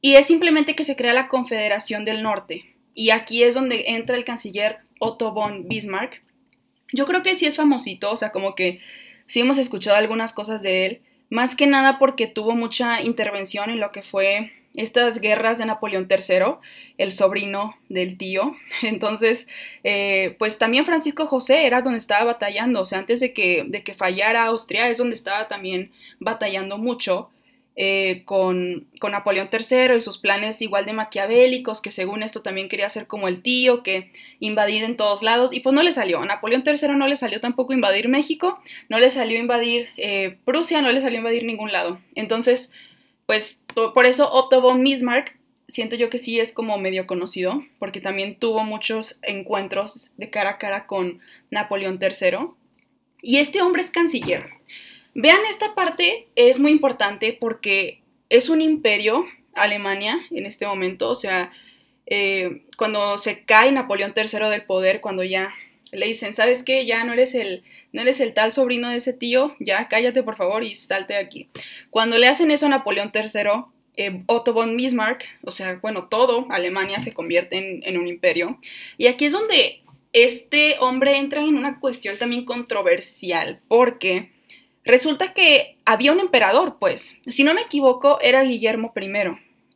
Y 0.00 0.16
es 0.16 0.26
simplemente 0.26 0.74
que 0.74 0.84
se 0.84 0.96
crea 0.96 1.14
la 1.14 1.28
Confederación 1.28 2.04
del 2.04 2.22
Norte. 2.22 2.74
Y 2.94 3.10
aquí 3.10 3.42
es 3.42 3.54
donde 3.54 3.84
entra 3.88 4.16
el 4.16 4.24
canciller 4.24 4.78
Otto 4.98 5.32
von 5.32 5.66
Bismarck. 5.66 6.22
Yo 6.92 7.06
creo 7.06 7.22
que 7.22 7.34
sí 7.34 7.46
es 7.46 7.56
famosito, 7.56 8.10
o 8.10 8.16
sea, 8.16 8.30
como 8.30 8.54
que 8.54 8.80
sí 9.26 9.40
hemos 9.40 9.58
escuchado 9.58 9.96
algunas 9.96 10.32
cosas 10.32 10.62
de 10.62 10.86
él, 10.86 11.02
más 11.30 11.56
que 11.56 11.66
nada 11.66 11.98
porque 11.98 12.26
tuvo 12.26 12.54
mucha 12.54 13.02
intervención 13.02 13.70
en 13.70 13.80
lo 13.80 13.90
que 13.92 14.02
fue 14.02 14.52
estas 14.74 15.20
guerras 15.20 15.58
de 15.58 15.66
Napoleón 15.66 16.08
III, 16.10 16.56
el 16.98 17.12
sobrino 17.12 17.76
del 17.88 18.18
tío. 18.18 18.52
Entonces, 18.82 19.46
eh, 19.84 20.36
pues 20.38 20.58
también 20.58 20.84
Francisco 20.84 21.26
José 21.26 21.66
era 21.66 21.82
donde 21.82 21.98
estaba 21.98 22.24
batallando, 22.24 22.80
o 22.80 22.84
sea, 22.84 22.98
antes 22.98 23.20
de 23.20 23.32
que, 23.32 23.64
de 23.66 23.82
que 23.82 23.94
fallara 23.94 24.44
Austria 24.44 24.88
es 24.88 24.98
donde 24.98 25.14
estaba 25.14 25.48
también 25.48 25.92
batallando 26.18 26.78
mucho. 26.78 27.30
Eh, 27.76 28.22
con, 28.24 28.86
Napoleón 29.02 29.50
III 29.52 29.96
y 29.96 30.00
sus 30.00 30.18
planes 30.18 30.62
igual 30.62 30.86
de 30.86 30.92
maquiavélicos, 30.92 31.80
que 31.80 31.90
según 31.90 32.22
esto 32.22 32.40
también 32.40 32.68
quería 32.68 32.88
ser 32.88 33.06
como 33.06 33.28
el 33.28 33.42
tío, 33.42 33.82
que 33.82 34.12
invadir 34.40 34.84
en 34.84 34.96
todos 34.96 35.22
lados, 35.22 35.52
y 35.52 35.60
pues 35.60 35.74
no 35.74 35.82
le 35.82 35.92
salió. 35.92 36.20
A 36.20 36.26
Napoleón 36.26 36.62
III 36.64 36.96
no 36.96 37.08
le 37.08 37.16
salió 37.16 37.40
tampoco 37.40 37.72
invadir 37.72 38.08
México, 38.08 38.60
no 38.88 38.98
le 38.98 39.10
salió 39.10 39.38
invadir 39.38 39.88
eh, 39.96 40.38
Prusia, 40.44 40.82
no 40.82 40.92
le 40.92 41.00
salió 41.00 41.18
invadir 41.18 41.44
ningún 41.44 41.72
lado. 41.72 42.00
Entonces, 42.14 42.72
pues 43.26 43.62
por 43.74 44.06
eso 44.06 44.32
Otto 44.32 44.60
von 44.60 44.82
Bismarck 44.82 45.36
siento 45.66 45.96
yo 45.96 46.10
que 46.10 46.18
sí 46.18 46.38
es 46.40 46.52
como 46.52 46.78
medio 46.78 47.06
conocido, 47.06 47.60
porque 47.78 48.00
también 48.00 48.36
tuvo 48.36 48.64
muchos 48.64 49.18
encuentros 49.22 50.12
de 50.16 50.30
cara 50.30 50.50
a 50.50 50.58
cara 50.58 50.86
con 50.86 51.20
Napoleón 51.50 51.98
III. 52.00 52.38
Y 53.22 53.38
este 53.38 53.62
hombre 53.62 53.82
es 53.82 53.90
canciller. 53.90 54.44
Vean 55.14 55.40
esta 55.48 55.74
parte, 55.74 56.28
es 56.34 56.58
muy 56.58 56.72
importante 56.72 57.36
porque 57.38 58.00
es 58.28 58.48
un 58.48 58.60
imperio, 58.60 59.22
Alemania, 59.54 60.18
en 60.32 60.46
este 60.46 60.66
momento, 60.66 61.08
o 61.08 61.14
sea, 61.14 61.52
eh, 62.06 62.62
cuando 62.76 63.16
se 63.18 63.44
cae 63.44 63.70
Napoleón 63.70 64.12
III 64.16 64.50
del 64.50 64.64
poder, 64.64 65.00
cuando 65.00 65.22
ya 65.22 65.50
le 65.92 66.06
dicen, 66.06 66.34
¿sabes 66.34 66.64
qué? 66.64 66.84
Ya 66.84 67.04
no 67.04 67.12
eres 67.12 67.36
el, 67.36 67.62
no 67.92 68.02
eres 68.02 68.20
el 68.20 68.34
tal 68.34 68.52
sobrino 68.52 68.90
de 68.90 68.96
ese 68.96 69.12
tío, 69.12 69.54
ya 69.60 69.86
cállate 69.88 70.24
por 70.24 70.36
favor 70.36 70.64
y 70.64 70.74
salte 70.74 71.14
de 71.14 71.20
aquí. 71.20 71.48
Cuando 71.90 72.18
le 72.18 72.26
hacen 72.26 72.50
eso 72.50 72.66
a 72.66 72.70
Napoleón 72.70 73.12
III, 73.14 73.30
eh, 73.96 74.22
Otto 74.26 74.52
von 74.52 74.76
Bismarck, 74.76 75.24
o 75.42 75.52
sea, 75.52 75.78
bueno, 75.80 76.08
todo 76.08 76.48
Alemania 76.50 76.98
se 76.98 77.14
convierte 77.14 77.56
en, 77.58 77.80
en 77.84 77.96
un 77.96 78.08
imperio. 78.08 78.58
Y 78.98 79.06
aquí 79.06 79.26
es 79.26 79.32
donde 79.32 79.82
este 80.12 80.76
hombre 80.80 81.16
entra 81.16 81.42
en 81.42 81.56
una 81.56 81.78
cuestión 81.78 82.18
también 82.18 82.44
controversial, 82.44 83.60
porque 83.68 84.33
Resulta 84.84 85.32
que 85.32 85.78
había 85.84 86.12
un 86.12 86.20
emperador, 86.20 86.76
pues, 86.78 87.18
si 87.26 87.42
no 87.42 87.54
me 87.54 87.62
equivoco, 87.62 88.20
era 88.20 88.42
Guillermo 88.42 88.92
I. 88.94 89.08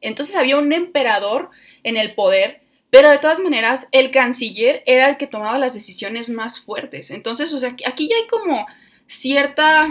Entonces 0.00 0.37
había 0.37 0.59
un 0.59 0.73
emperador 0.73 1.50
en 1.83 1.97
el 1.97 2.15
poder, 2.15 2.61
pero 2.91 3.11
de 3.11 3.19
todas 3.19 3.41
maneras 3.41 3.88
el 3.91 4.11
canciller 4.11 4.83
era 4.87 5.09
el 5.09 5.17
que 5.17 5.27
tomaba 5.27 5.59
las 5.59 5.75
decisiones 5.75 6.31
más 6.31 6.61
fuertes. 6.61 7.11
Entonces, 7.11 7.53
o 7.55 7.59
sea, 7.59 7.75
aquí 7.87 8.09
ya 8.09 8.17
hay 8.17 8.27
como 8.29 8.67
cierta 9.07 9.88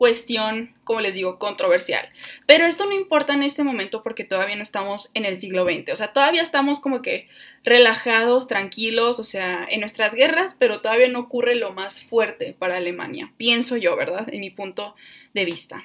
cuestión, 0.00 0.74
como 0.84 1.02
les 1.02 1.14
digo, 1.14 1.38
controversial. 1.38 2.08
Pero 2.46 2.64
esto 2.64 2.86
no 2.86 2.92
importa 2.92 3.34
en 3.34 3.42
este 3.42 3.64
momento 3.64 4.02
porque 4.02 4.24
todavía 4.24 4.56
no 4.56 4.62
estamos 4.62 5.10
en 5.12 5.26
el 5.26 5.36
siglo 5.36 5.66
XX. 5.66 5.92
O 5.92 5.96
sea, 5.96 6.14
todavía 6.14 6.40
estamos 6.40 6.80
como 6.80 7.02
que 7.02 7.28
relajados, 7.64 8.48
tranquilos, 8.48 9.18
o 9.18 9.24
sea, 9.24 9.68
en 9.68 9.80
nuestras 9.80 10.14
guerras, 10.14 10.56
pero 10.58 10.80
todavía 10.80 11.08
no 11.08 11.18
ocurre 11.18 11.54
lo 11.54 11.74
más 11.74 12.02
fuerte 12.02 12.56
para 12.58 12.78
Alemania. 12.78 13.34
Pienso 13.36 13.76
yo, 13.76 13.94
¿verdad? 13.94 14.26
En 14.32 14.40
mi 14.40 14.48
punto 14.48 14.94
de 15.34 15.44
vista. 15.44 15.82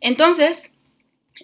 Entonces, 0.00 0.74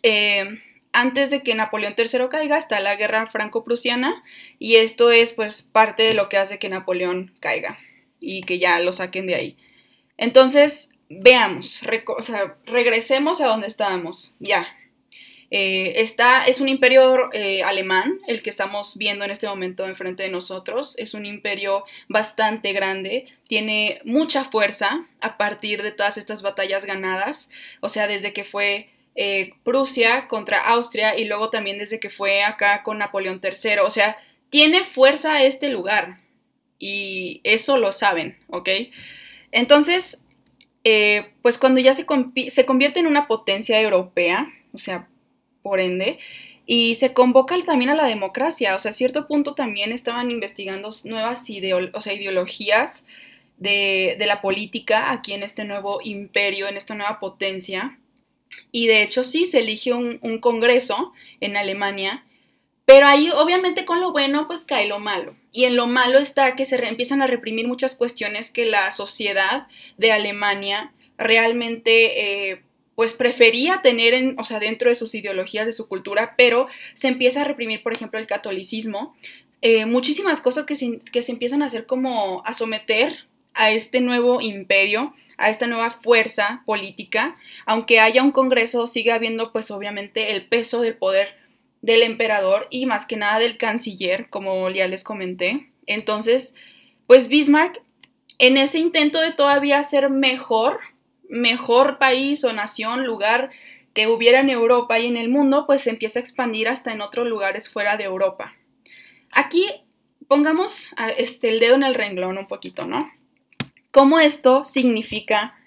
eh, 0.02 0.60
antes 0.92 1.30
de 1.30 1.44
que 1.44 1.54
Napoleón 1.54 1.94
III 1.96 2.22
caiga, 2.28 2.58
está 2.58 2.80
la 2.80 2.96
guerra 2.96 3.28
franco-prusiana 3.28 4.24
y 4.58 4.74
esto 4.74 5.12
es 5.12 5.34
pues 5.34 5.62
parte 5.62 6.02
de 6.02 6.14
lo 6.14 6.28
que 6.28 6.38
hace 6.38 6.58
que 6.58 6.68
Napoleón 6.68 7.32
caiga 7.38 7.78
y 8.18 8.40
que 8.40 8.58
ya 8.58 8.80
lo 8.80 8.90
saquen 8.90 9.28
de 9.28 9.36
ahí. 9.36 9.56
Entonces, 10.16 10.97
veamos, 11.08 11.82
o 12.06 12.22
sea, 12.22 12.56
regresemos 12.66 13.40
a 13.40 13.46
donde 13.46 13.66
estábamos, 13.66 14.36
ya. 14.38 14.68
Eh, 15.50 16.02
está, 16.02 16.44
es 16.46 16.60
un 16.60 16.68
imperio 16.68 17.32
eh, 17.32 17.62
alemán 17.62 18.20
el 18.26 18.42
que 18.42 18.50
estamos 18.50 18.98
viendo 18.98 19.24
en 19.24 19.30
este 19.30 19.48
momento 19.48 19.86
enfrente 19.86 20.24
de 20.24 20.28
nosotros. 20.28 20.98
Es 20.98 21.14
un 21.14 21.24
imperio 21.24 21.84
bastante 22.08 22.72
grande, 22.72 23.26
tiene 23.48 24.02
mucha 24.04 24.44
fuerza 24.44 25.06
a 25.20 25.38
partir 25.38 25.82
de 25.82 25.92
todas 25.92 26.18
estas 26.18 26.42
batallas 26.42 26.84
ganadas, 26.84 27.48
o 27.80 27.88
sea, 27.88 28.06
desde 28.06 28.34
que 28.34 28.44
fue 28.44 28.90
eh, 29.14 29.54
Prusia 29.64 30.28
contra 30.28 30.60
Austria 30.60 31.18
y 31.18 31.24
luego 31.24 31.50
también 31.50 31.78
desde 31.78 31.98
que 31.98 32.10
fue 32.10 32.44
acá 32.44 32.82
con 32.82 32.98
Napoleón 32.98 33.40
III, 33.42 33.80
o 33.82 33.90
sea, 33.90 34.18
tiene 34.50 34.84
fuerza 34.84 35.42
este 35.42 35.70
lugar 35.70 36.18
y 36.78 37.40
eso 37.42 37.78
lo 37.78 37.90
saben, 37.92 38.38
¿ok? 38.48 38.68
Entonces, 39.50 40.24
eh, 40.84 41.32
pues 41.42 41.58
cuando 41.58 41.80
ya 41.80 41.94
se, 41.94 42.06
se 42.50 42.66
convierte 42.66 43.00
en 43.00 43.06
una 43.06 43.26
potencia 43.26 43.80
europea, 43.80 44.52
o 44.72 44.78
sea, 44.78 45.08
por 45.62 45.80
ende, 45.80 46.18
y 46.66 46.96
se 46.96 47.14
convoca 47.14 47.56
también 47.64 47.90
a 47.90 47.94
la 47.94 48.04
democracia, 48.04 48.74
o 48.74 48.78
sea, 48.78 48.90
a 48.90 48.94
cierto 48.94 49.26
punto 49.26 49.54
también 49.54 49.90
estaban 49.90 50.30
investigando 50.30 50.90
nuevas 51.04 51.48
ideologías 51.48 53.06
de, 53.56 54.16
la 54.26 54.40
política 54.40 55.12
aquí 55.12 55.32
en 55.32 55.42
este 55.42 55.64
nuevo 55.64 56.00
imperio, 56.02 56.68
en 56.68 56.76
esta 56.76 56.94
nueva 56.94 57.20
potencia. 57.20 57.98
Y 58.70 58.86
de 58.86 59.02
hecho 59.02 59.24
sí, 59.24 59.46
se 59.46 59.60
elige 59.60 59.92
un, 59.92 60.18
un 60.22 60.38
congreso 60.38 61.12
en 61.40 61.56
Alemania 61.56 62.24
pero 62.88 63.06
ahí 63.06 63.28
obviamente 63.28 63.84
con 63.84 64.00
lo 64.00 64.12
bueno 64.12 64.46
pues 64.46 64.64
cae 64.64 64.88
lo 64.88 64.98
malo. 64.98 65.34
Y 65.52 65.64
en 65.64 65.76
lo 65.76 65.86
malo 65.86 66.18
está 66.18 66.56
que 66.56 66.64
se 66.64 66.76
empiezan 66.76 67.20
a 67.20 67.26
reprimir 67.26 67.68
muchas 67.68 67.94
cuestiones 67.94 68.50
que 68.50 68.64
la 68.64 68.90
sociedad 68.92 69.66
de 69.98 70.10
Alemania 70.10 70.94
realmente 71.18 72.50
eh, 72.50 72.62
pues 72.94 73.12
prefería 73.12 73.82
tener 73.82 74.14
en, 74.14 74.40
o 74.40 74.44
sea, 74.44 74.58
dentro 74.58 74.88
de 74.88 74.94
sus 74.94 75.14
ideologías, 75.14 75.66
de 75.66 75.74
su 75.74 75.86
cultura, 75.86 76.32
pero 76.38 76.66
se 76.94 77.08
empieza 77.08 77.42
a 77.42 77.44
reprimir, 77.44 77.82
por 77.82 77.92
ejemplo, 77.92 78.18
el 78.18 78.26
catolicismo. 78.26 79.14
Eh, 79.60 79.84
muchísimas 79.84 80.40
cosas 80.40 80.64
que 80.64 80.74
se, 80.74 80.98
que 81.12 81.20
se 81.20 81.32
empiezan 81.32 81.62
a 81.62 81.66
hacer 81.66 81.84
como 81.84 82.42
a 82.46 82.54
someter 82.54 83.26
a 83.52 83.70
este 83.70 84.00
nuevo 84.00 84.40
imperio, 84.40 85.14
a 85.36 85.50
esta 85.50 85.66
nueva 85.66 85.90
fuerza 85.90 86.62
política, 86.64 87.36
aunque 87.66 88.00
haya 88.00 88.22
un 88.22 88.32
congreso, 88.32 88.86
sigue 88.86 89.12
habiendo 89.12 89.52
pues 89.52 89.70
obviamente 89.70 90.30
el 90.30 90.46
peso 90.46 90.80
del 90.80 90.96
poder 90.96 91.36
del 91.82 92.02
emperador 92.02 92.66
y 92.70 92.86
más 92.86 93.06
que 93.06 93.16
nada 93.16 93.38
del 93.38 93.56
canciller, 93.56 94.28
como 94.30 94.68
ya 94.70 94.88
les 94.88 95.04
comenté. 95.04 95.70
Entonces, 95.86 96.54
pues 97.06 97.28
Bismarck, 97.28 97.80
en 98.38 98.56
ese 98.56 98.78
intento 98.78 99.20
de 99.20 99.32
todavía 99.32 99.82
ser 99.82 100.10
mejor, 100.10 100.80
mejor 101.28 101.98
país 101.98 102.44
o 102.44 102.52
nación, 102.52 103.04
lugar 103.04 103.50
que 103.94 104.06
hubiera 104.06 104.40
en 104.40 104.50
Europa 104.50 104.98
y 104.98 105.06
en 105.06 105.16
el 105.16 105.28
mundo, 105.28 105.64
pues 105.66 105.82
se 105.82 105.90
empieza 105.90 106.18
a 106.18 106.22
expandir 106.22 106.68
hasta 106.68 106.92
en 106.92 107.00
otros 107.00 107.26
lugares 107.26 107.68
fuera 107.68 107.96
de 107.96 108.04
Europa. 108.04 108.52
Aquí 109.32 109.64
pongamos 110.28 110.90
este, 111.16 111.48
el 111.48 111.58
dedo 111.58 111.74
en 111.74 111.82
el 111.82 111.94
renglón 111.94 112.38
un 112.38 112.46
poquito, 112.46 112.86
¿no? 112.86 113.10
Cómo 113.90 114.20
esto 114.20 114.64
significa 114.64 115.58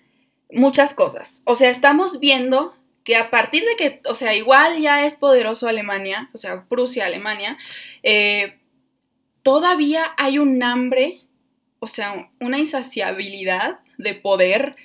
muchas 0.51 0.93
cosas. 0.93 1.41
O 1.45 1.55
sea, 1.55 1.69
estamos 1.69 2.19
viendo 2.19 2.75
que 3.03 3.15
a 3.15 3.29
partir 3.29 3.63
de 3.63 3.75
que, 3.75 4.01
o 4.05 4.15
sea, 4.15 4.35
igual 4.35 4.79
ya 4.79 5.05
es 5.05 5.15
poderoso 5.15 5.67
Alemania, 5.67 6.29
o 6.33 6.37
sea, 6.37 6.65
Prusia, 6.65 7.05
Alemania, 7.05 7.57
eh, 8.03 8.59
todavía 9.43 10.13
hay 10.17 10.37
un 10.37 10.61
hambre, 10.61 11.21
o 11.79 11.87
sea, 11.87 12.29
una 12.39 12.59
insaciabilidad 12.59 13.79
de 13.97 14.13
poder 14.13 14.75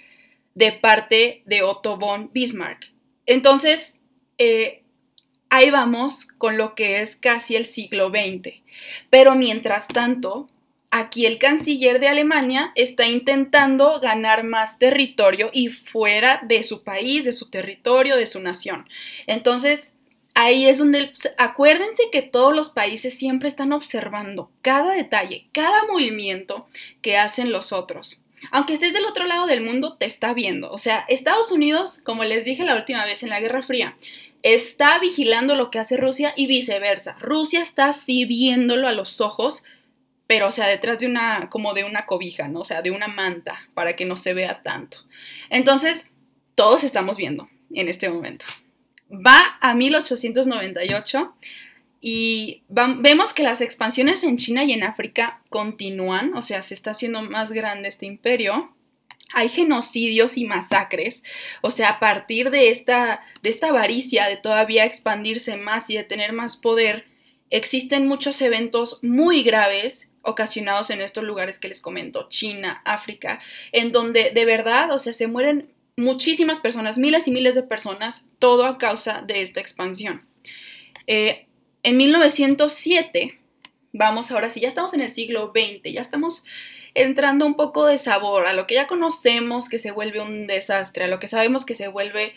de 0.55 0.73
parte 0.73 1.43
de 1.45 1.63
Otto 1.63 1.99
von 1.99 2.31
Bismarck. 2.33 2.91
entonces, 3.27 4.01
eh, 4.39 4.83
ahí 5.51 5.71
vamos 5.71 6.27
con 6.27 6.59
lo 6.59 6.75
que 6.75 7.01
es 7.01 7.17
casi 7.17 7.57
el 7.57 7.67
siglo 7.67 8.11
XX. 8.11 8.63
Pero 9.11 9.35
mientras 9.35 9.89
tanto, 9.89 10.49
aquí 10.99 11.27
el 11.27 11.39
canciller 11.39 12.01
de 12.01 12.09
Alemania 12.09 12.73
está 12.75 13.07
intentando 13.07 14.01
ganar 14.01 14.45
más 14.45 14.79
territorio 14.79 15.51
y 15.53 15.69
fuera 15.69 16.41
de 16.45 16.65
su 16.65 16.83
país, 16.85 17.25
de 17.25 17.33
su 17.33 17.51
territorio, 17.51 18.17
de 18.17 18.27
su 18.27 18.41
nación. 18.41 18.89
Entonces, 19.27 19.97
ahí 20.35 20.67
es 20.67 20.79
donde, 20.79 21.13
acuérdense 21.39 22.05
que 22.11 22.23
todos 22.23 22.55
los 22.55 22.71
países 22.71 23.19
siempre 23.19 23.49
están 23.49 23.73
observando 23.73 24.51
cada 24.63 24.95
detalle, 24.95 25.49
cada 25.53 25.85
movimiento 25.87 26.69
que 27.03 27.17
hacen 27.17 27.53
los 27.53 27.73
otros. 27.73 28.21
Aunque 28.51 28.75
estés 28.75 28.93
del 28.93 29.07
otro 29.07 29.27
lado 29.27 29.47
del 29.47 29.63
mundo, 29.63 29.97
te 29.99 30.07
está 30.07 30.35
viendo. 30.35 30.71
O 30.71 30.79
sea, 30.79 31.05
Estados 31.09 31.51
Unidos, 31.51 32.01
como 32.05 32.25
les 32.25 32.45
dije 32.45 32.65
la 32.65 32.77
última 32.77 33.05
vez 33.05 33.23
en 33.23 33.31
la 33.31 33.41
Guerra 33.41 33.63
Fría, 33.63 33.97
está 34.43 34.99
vigilando 34.99 35.55
lo 35.57 35.71
que 35.71 35.79
hace 35.79 35.97
Rusia 35.97 36.33
y 36.37 36.47
viceversa. 36.47 37.17
Rusia 37.19 37.61
está 37.61 37.87
así 37.87 38.25
viéndolo 38.25 38.89
a 38.89 38.93
los 38.93 39.21
ojos, 39.21 39.65
pero 40.27 40.49
o 40.49 40.51
sea, 40.51 40.67
detrás 40.67 41.01
de 41.01 41.07
una, 41.07 41.49
como 41.51 41.75
de 41.75 41.85
una 41.85 42.07
cobija, 42.07 42.49
¿no? 42.49 42.61
O 42.61 42.65
sea, 42.65 42.83
de 42.83 42.91
una 42.91 43.09
manta, 43.09 43.69
para 43.75 43.97
que 43.97 44.05
no 44.05 44.17
se 44.17 44.35
vea 44.35 44.63
tanto. 44.63 44.99
Entonces, 45.51 46.13
todos 46.55 46.85
estamos 46.85 47.17
viendo 47.17 47.49
en 47.73 47.89
este 47.89 48.09
momento. 48.09 48.47
Va 49.11 49.59
a 49.61 49.75
1898 49.75 51.35
y 52.01 52.63
vemos 52.69 53.33
que 53.33 53.43
las 53.43 53.61
expansiones 53.61 54.25
en 54.25 54.37
China 54.37 54.65
y 54.65 54.73
en 54.73 54.83
África 54.83 55.43
continúan, 55.49 56.35
o 56.35 56.43
sea, 56.43 56.63
se 56.63 56.75
está 56.75 56.91
haciendo 56.91 57.23
más 57.23 57.53
grande 57.53 57.89
este 57.89 58.07
imperio 58.07 58.77
hay 59.33 59.49
genocidios 59.49 60.39
y 60.39 60.45
masacres, 60.45 61.23
o 61.61 61.71
sea, 61.71 61.91
a 61.91 62.01
partir 62.01 62.51
de 62.51 62.71
esta, 62.71 63.21
de 63.43 63.51
esta 63.51 63.69
avaricia 63.69 64.29
de 64.29 64.37
todavía 64.37 64.85
expandirse 64.85 65.57
más 65.57 65.91
y 65.91 65.97
de 65.97 66.05
tener 66.05 66.33
más 66.33 66.57
poder, 66.57 67.07
existen 67.51 68.07
muchos 68.07 68.41
eventos 68.41 68.99
muy 69.03 69.43
graves 69.43 70.13
ocasionados 70.27 70.91
en 70.91 71.01
estos 71.01 71.25
lugares 71.25 71.59
que 71.59 71.69
les 71.69 71.81
comento, 71.81 72.27
China, 72.29 72.83
África, 72.85 73.41
en 73.73 73.93
donde 73.93 74.33
de 74.35 74.45
verdad, 74.45 74.93
o 74.93 74.99
sea, 74.99 75.13
se 75.13 75.29
mueren 75.29 75.73
muchísimas 75.97 76.61
personas, 76.61 76.99
miles 76.99 77.27
y 77.27 77.31
miles 77.31 77.55
de 77.55 77.63
personas, 77.63 78.27
todo 78.39 78.67
a 78.67 78.77
causa 78.77 79.23
de 79.27 79.41
esta 79.41 79.61
expansión. 79.61 80.27
Eh, 81.07 81.47
en 81.83 81.97
1907, 81.97 83.39
vamos 83.93 84.31
ahora 84.31 84.51
sí, 84.51 84.61
ya 84.61 84.69
estamos 84.69 84.93
en 84.95 85.01
el 85.01 85.11
siglo 85.11 85.53
XX, 85.55 85.93
ya 85.93 86.01
estamos 86.01 86.45
entrando 86.95 87.47
un 87.47 87.55
poco 87.55 87.87
de 87.87 87.99
sabor 87.99 88.47
a 88.47 88.53
lo 88.53 88.67
que 88.67 88.75
ya 88.75 88.87
conocemos 88.87 89.69
que 89.69 89.79
se 89.79 89.91
vuelve 89.91 90.21
un 90.21 90.47
desastre, 90.47 91.05
a 91.05 91.09
lo 91.09 91.21
que 91.21 91.29
sabemos 91.29 91.65
que 91.65 91.75
se 91.75 91.89
vuelve, 91.89 92.35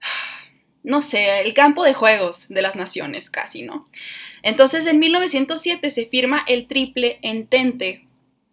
no 0.82 1.00
sé, 1.00 1.40
el 1.40 1.54
campo 1.54 1.84
de 1.84 1.94
juegos 1.94 2.48
de 2.48 2.60
las 2.60 2.76
naciones 2.76 3.30
casi, 3.30 3.62
¿no? 3.62 3.88
Entonces 4.44 4.86
en 4.86 4.98
1907 4.98 5.88
se 5.88 6.06
firma 6.06 6.44
el 6.46 6.66
triple 6.66 7.18
entente 7.22 8.06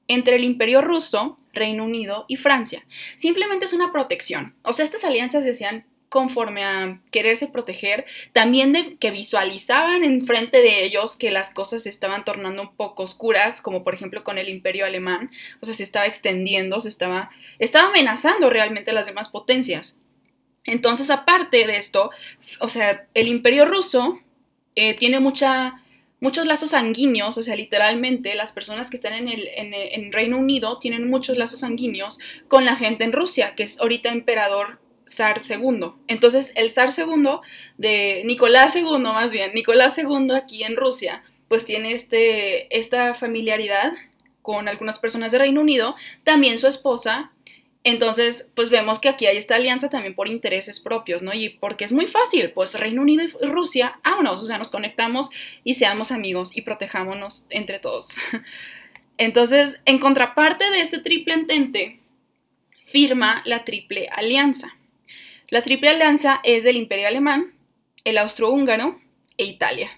entre 0.07 0.37
el 0.37 0.45
Imperio 0.45 0.81
ruso, 0.81 1.37
Reino 1.53 1.83
Unido 1.83 2.25
y 2.29 2.37
Francia. 2.37 2.85
Simplemente 3.17 3.65
es 3.65 3.73
una 3.73 3.91
protección. 3.91 4.55
O 4.63 4.71
sea, 4.71 4.85
estas 4.85 5.03
alianzas 5.03 5.43
se 5.43 5.51
hacían 5.51 5.85
conforme 6.07 6.63
a 6.65 6.99
quererse 7.11 7.47
proteger, 7.47 8.05
también 8.33 8.73
de 8.73 8.97
que 8.97 9.11
visualizaban 9.11 10.03
enfrente 10.03 10.57
de 10.57 10.83
ellos 10.83 11.15
que 11.15 11.31
las 11.31 11.53
cosas 11.53 11.83
se 11.83 11.89
estaban 11.89 12.25
tornando 12.25 12.63
un 12.63 12.75
poco 12.75 13.03
oscuras, 13.03 13.61
como 13.61 13.83
por 13.83 13.93
ejemplo 13.93 14.23
con 14.23 14.37
el 14.37 14.49
imperio 14.49 14.85
alemán, 14.85 15.31
o 15.61 15.65
sea, 15.65 15.73
se 15.73 15.83
estaba 15.83 16.05
extendiendo, 16.05 16.81
se 16.81 16.89
estaba, 16.89 17.31
estaba 17.59 17.89
amenazando 17.89 18.49
realmente 18.49 18.91
a 18.91 18.93
las 18.93 19.05
demás 19.05 19.29
potencias. 19.29 19.99
Entonces, 20.65 21.09
aparte 21.09 21.65
de 21.65 21.77
esto, 21.77 22.11
o 22.59 22.67
sea, 22.67 23.07
el 23.13 23.27
imperio 23.27 23.65
ruso 23.65 24.19
eh, 24.75 24.95
tiene 24.95 25.19
mucha, 25.19 25.81
muchos 26.19 26.45
lazos 26.45 26.71
sanguíneos, 26.71 27.37
o 27.37 27.43
sea, 27.43 27.55
literalmente 27.55 28.35
las 28.35 28.51
personas 28.51 28.89
que 28.89 28.97
están 28.97 29.13
en 29.13 29.27
el 29.29 29.47
en 29.55 30.11
Reino 30.11 30.37
Unido 30.37 30.77
tienen 30.79 31.09
muchos 31.09 31.37
lazos 31.37 31.61
sanguíneos 31.61 32.19
con 32.47 32.65
la 32.65 32.75
gente 32.75 33.03
en 33.03 33.13
Rusia, 33.13 33.53
que 33.55 33.63
es 33.63 33.79
ahorita 33.79 34.09
emperador 34.09 34.79
zar 35.11 35.41
II. 35.47 35.93
Entonces, 36.07 36.53
el 36.55 36.71
zar 36.71 36.89
II 36.95 37.39
de 37.77 38.23
Nicolás 38.25 38.75
II, 38.75 38.99
más 38.99 39.31
bien, 39.31 39.51
Nicolás 39.53 39.97
II 39.97 40.31
aquí 40.35 40.63
en 40.63 40.75
Rusia, 40.75 41.23
pues 41.47 41.65
tiene 41.65 41.91
este, 41.91 42.75
esta 42.77 43.13
familiaridad 43.13 43.93
con 44.41 44.67
algunas 44.67 44.99
personas 44.99 45.31
de 45.31 45.39
Reino 45.39 45.61
Unido, 45.61 45.95
también 46.23 46.57
su 46.57 46.67
esposa. 46.67 47.31
Entonces, 47.83 48.51
pues 48.55 48.69
vemos 48.69 48.99
que 48.99 49.09
aquí 49.09 49.25
hay 49.25 49.37
esta 49.37 49.55
alianza 49.55 49.89
también 49.89 50.13
por 50.13 50.27
intereses 50.27 50.79
propios, 50.79 51.23
¿no? 51.23 51.33
Y 51.33 51.49
porque 51.49 51.85
es 51.85 51.93
muy 51.93 52.07
fácil, 52.07 52.51
pues 52.51 52.79
Reino 52.79 53.01
Unido 53.01 53.23
y 53.23 53.45
Rusia, 53.45 53.99
vámonos, 54.03 54.41
o 54.41 54.45
sea, 54.45 54.59
nos 54.59 54.69
conectamos 54.69 55.29
y 55.63 55.73
seamos 55.73 56.11
amigos 56.11 56.55
y 56.55 56.61
protejámonos 56.61 57.47
entre 57.49 57.79
todos. 57.79 58.15
Entonces, 59.17 59.81
en 59.85 59.99
contraparte 59.99 60.69
de 60.69 60.81
este 60.81 60.99
triple 60.99 61.33
entente, 61.33 61.99
firma 62.85 63.41
la 63.45 63.63
triple 63.63 64.07
alianza. 64.11 64.75
La 65.51 65.61
Triple 65.61 65.89
Alianza 65.89 66.39
es 66.45 66.63
del 66.63 66.77
Imperio 66.77 67.09
Alemán, 67.09 67.51
el 68.05 68.17
Austrohúngaro 68.17 69.01
e 69.37 69.43
Italia. 69.43 69.89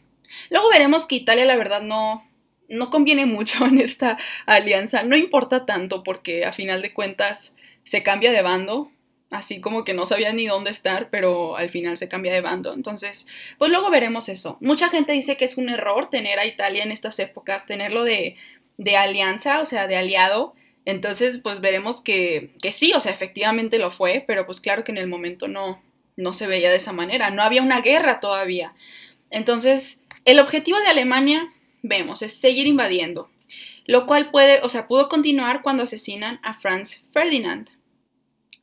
Luego 0.50 0.68
veremos 0.72 1.06
que 1.06 1.14
Italia 1.14 1.46
la 1.46 1.56
verdad 1.56 1.84
no, 1.84 2.28
no 2.70 2.90
conviene 2.90 3.28
mucho 3.28 3.64
en 3.68 3.78
esta 3.78 4.18
alianza, 4.48 5.04
no 5.04 5.16
importa 5.16 5.68
tanto 5.68 6.04
porque 6.04 6.44
a 6.44 6.54
final 6.54 6.82
de 6.82 6.92
cuentas 6.92 7.56
se 7.84 8.04
cambia 8.04 8.32
de 8.32 8.42
bando, 8.42 8.92
así 9.32 9.62
como 9.62 9.84
que 9.84 9.94
no 9.94 10.06
sabía 10.06 10.32
ni 10.32 10.48
dónde 10.48 10.72
estar, 10.72 11.10
pero 11.10 11.58
al 11.58 11.70
final 11.70 11.98
se 11.98 12.10
cambia 12.10 12.34
de 12.34 12.42
bando. 12.42 12.74
Entonces, 12.74 13.28
pues 13.58 13.72
luego 13.72 13.90
veremos 13.90 14.30
eso. 14.30 14.58
Mucha 14.62 14.90
gente 14.90 15.12
dice 15.12 15.38
que 15.38 15.46
es 15.46 15.58
un 15.58 15.70
error 15.70 16.10
tener 16.10 16.40
a 16.40 16.46
Italia 16.46 16.84
en 16.84 16.92
estas 16.92 17.20
épocas, 17.20 17.66
tenerlo 17.66 18.04
de, 18.04 18.36
de 18.78 18.98
alianza, 18.98 19.60
o 19.60 19.66
sea, 19.66 19.88
de 19.88 19.96
aliado, 19.96 20.54
entonces, 20.86 21.38
pues 21.38 21.62
veremos 21.62 22.02
que, 22.02 22.52
que, 22.62 22.72
sí, 22.72 22.94
o 22.94 23.00
sea, 23.00 23.12
efectivamente 23.12 23.80
lo 23.80 23.92
fue, 23.92 24.24
pero 24.28 24.46
pues 24.46 24.60
claro 24.60 24.84
que 24.84 24.92
en 24.92 24.98
el 24.98 25.08
momento 25.08 25.48
no, 25.48 25.82
no 26.18 26.34
se 26.34 26.48
veía 26.48 26.70
de 26.70 26.76
esa 26.76 26.94
manera, 26.94 27.30
no 27.30 27.42
había 27.42 27.62
una 27.62 27.82
guerra 27.82 28.20
todavía. 28.20 28.74
Entonces, 29.30 30.02
el 30.26 30.40
objetivo 30.40 30.78
de 30.80 30.88
Alemania, 30.88 31.54
vemos, 31.82 32.22
es 32.22 32.34
seguir 32.34 32.68
invadiendo, 32.68 33.30
lo 33.86 34.06
cual 34.06 34.32
puede, 34.32 34.62
o 34.62 34.70
sea, 34.70 34.88
pudo 34.88 35.10
continuar 35.10 35.62
cuando 35.62 35.84
asesinan 35.84 36.40
a 36.44 36.54
Franz 36.54 37.04
Ferdinand. 37.12 37.70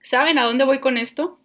¿Saben 0.02 0.38
a 0.38 0.44
dónde 0.44 0.64
voy 0.64 0.80
con 0.80 0.96
esto? 0.96 1.38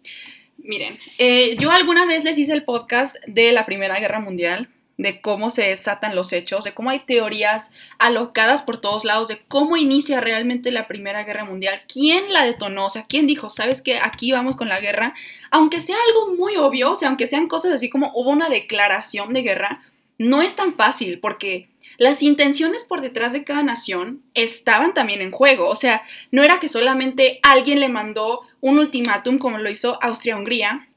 Miren, 0.58 0.98
eh, 1.18 1.56
yo 1.60 1.70
alguna 1.70 2.06
vez 2.06 2.24
les 2.24 2.38
hice 2.38 2.52
el 2.52 2.64
podcast 2.64 3.16
de 3.26 3.52
la 3.52 3.66
Primera 3.66 4.00
Guerra 4.00 4.20
Mundial, 4.20 4.68
de 4.98 5.20
cómo 5.20 5.50
se 5.50 5.68
desatan 5.68 6.16
los 6.16 6.32
hechos, 6.32 6.64
de 6.64 6.72
cómo 6.72 6.90
hay 6.90 7.00
teorías 7.00 7.70
alocadas 7.98 8.62
por 8.62 8.80
todos 8.80 9.04
lados, 9.04 9.28
de 9.28 9.38
cómo 9.46 9.76
inicia 9.76 10.20
realmente 10.20 10.70
la 10.70 10.88
Primera 10.88 11.24
Guerra 11.24 11.44
Mundial, 11.44 11.82
quién 11.86 12.32
la 12.32 12.44
detonó, 12.44 12.86
o 12.86 12.90
sea, 12.90 13.04
quién 13.06 13.26
dijo, 13.26 13.50
sabes 13.50 13.82
que 13.82 13.98
aquí 13.98 14.32
vamos 14.32 14.56
con 14.56 14.68
la 14.68 14.80
guerra, 14.80 15.14
aunque 15.50 15.80
sea 15.80 15.96
algo 16.08 16.34
muy 16.34 16.56
obvio, 16.56 16.92
o 16.92 16.94
sea, 16.94 17.08
aunque 17.08 17.26
sean 17.26 17.46
cosas 17.46 17.72
así 17.72 17.90
como 17.90 18.10
hubo 18.14 18.30
una 18.30 18.48
declaración 18.48 19.34
de 19.34 19.42
guerra, 19.42 19.82
no 20.18 20.42
es 20.42 20.56
tan 20.56 20.74
fácil 20.74 21.20
porque 21.20 21.68
las 21.98 22.22
intenciones 22.22 22.84
por 22.84 23.00
detrás 23.00 23.32
de 23.32 23.44
cada 23.44 23.62
nación 23.62 24.22
estaban 24.34 24.94
también 24.94 25.22
en 25.22 25.30
juego, 25.30 25.68
o 25.68 25.74
sea, 25.74 26.02
no 26.30 26.42
era 26.42 26.60
que 26.60 26.68
solamente 26.68 27.40
alguien 27.42 27.80
le 27.80 27.88
mandó 27.88 28.42
un 28.60 28.78
ultimátum 28.78 29.38
como 29.38 29.58
lo 29.58 29.70
hizo 29.70 30.02
Austria-Hungría 30.02 30.88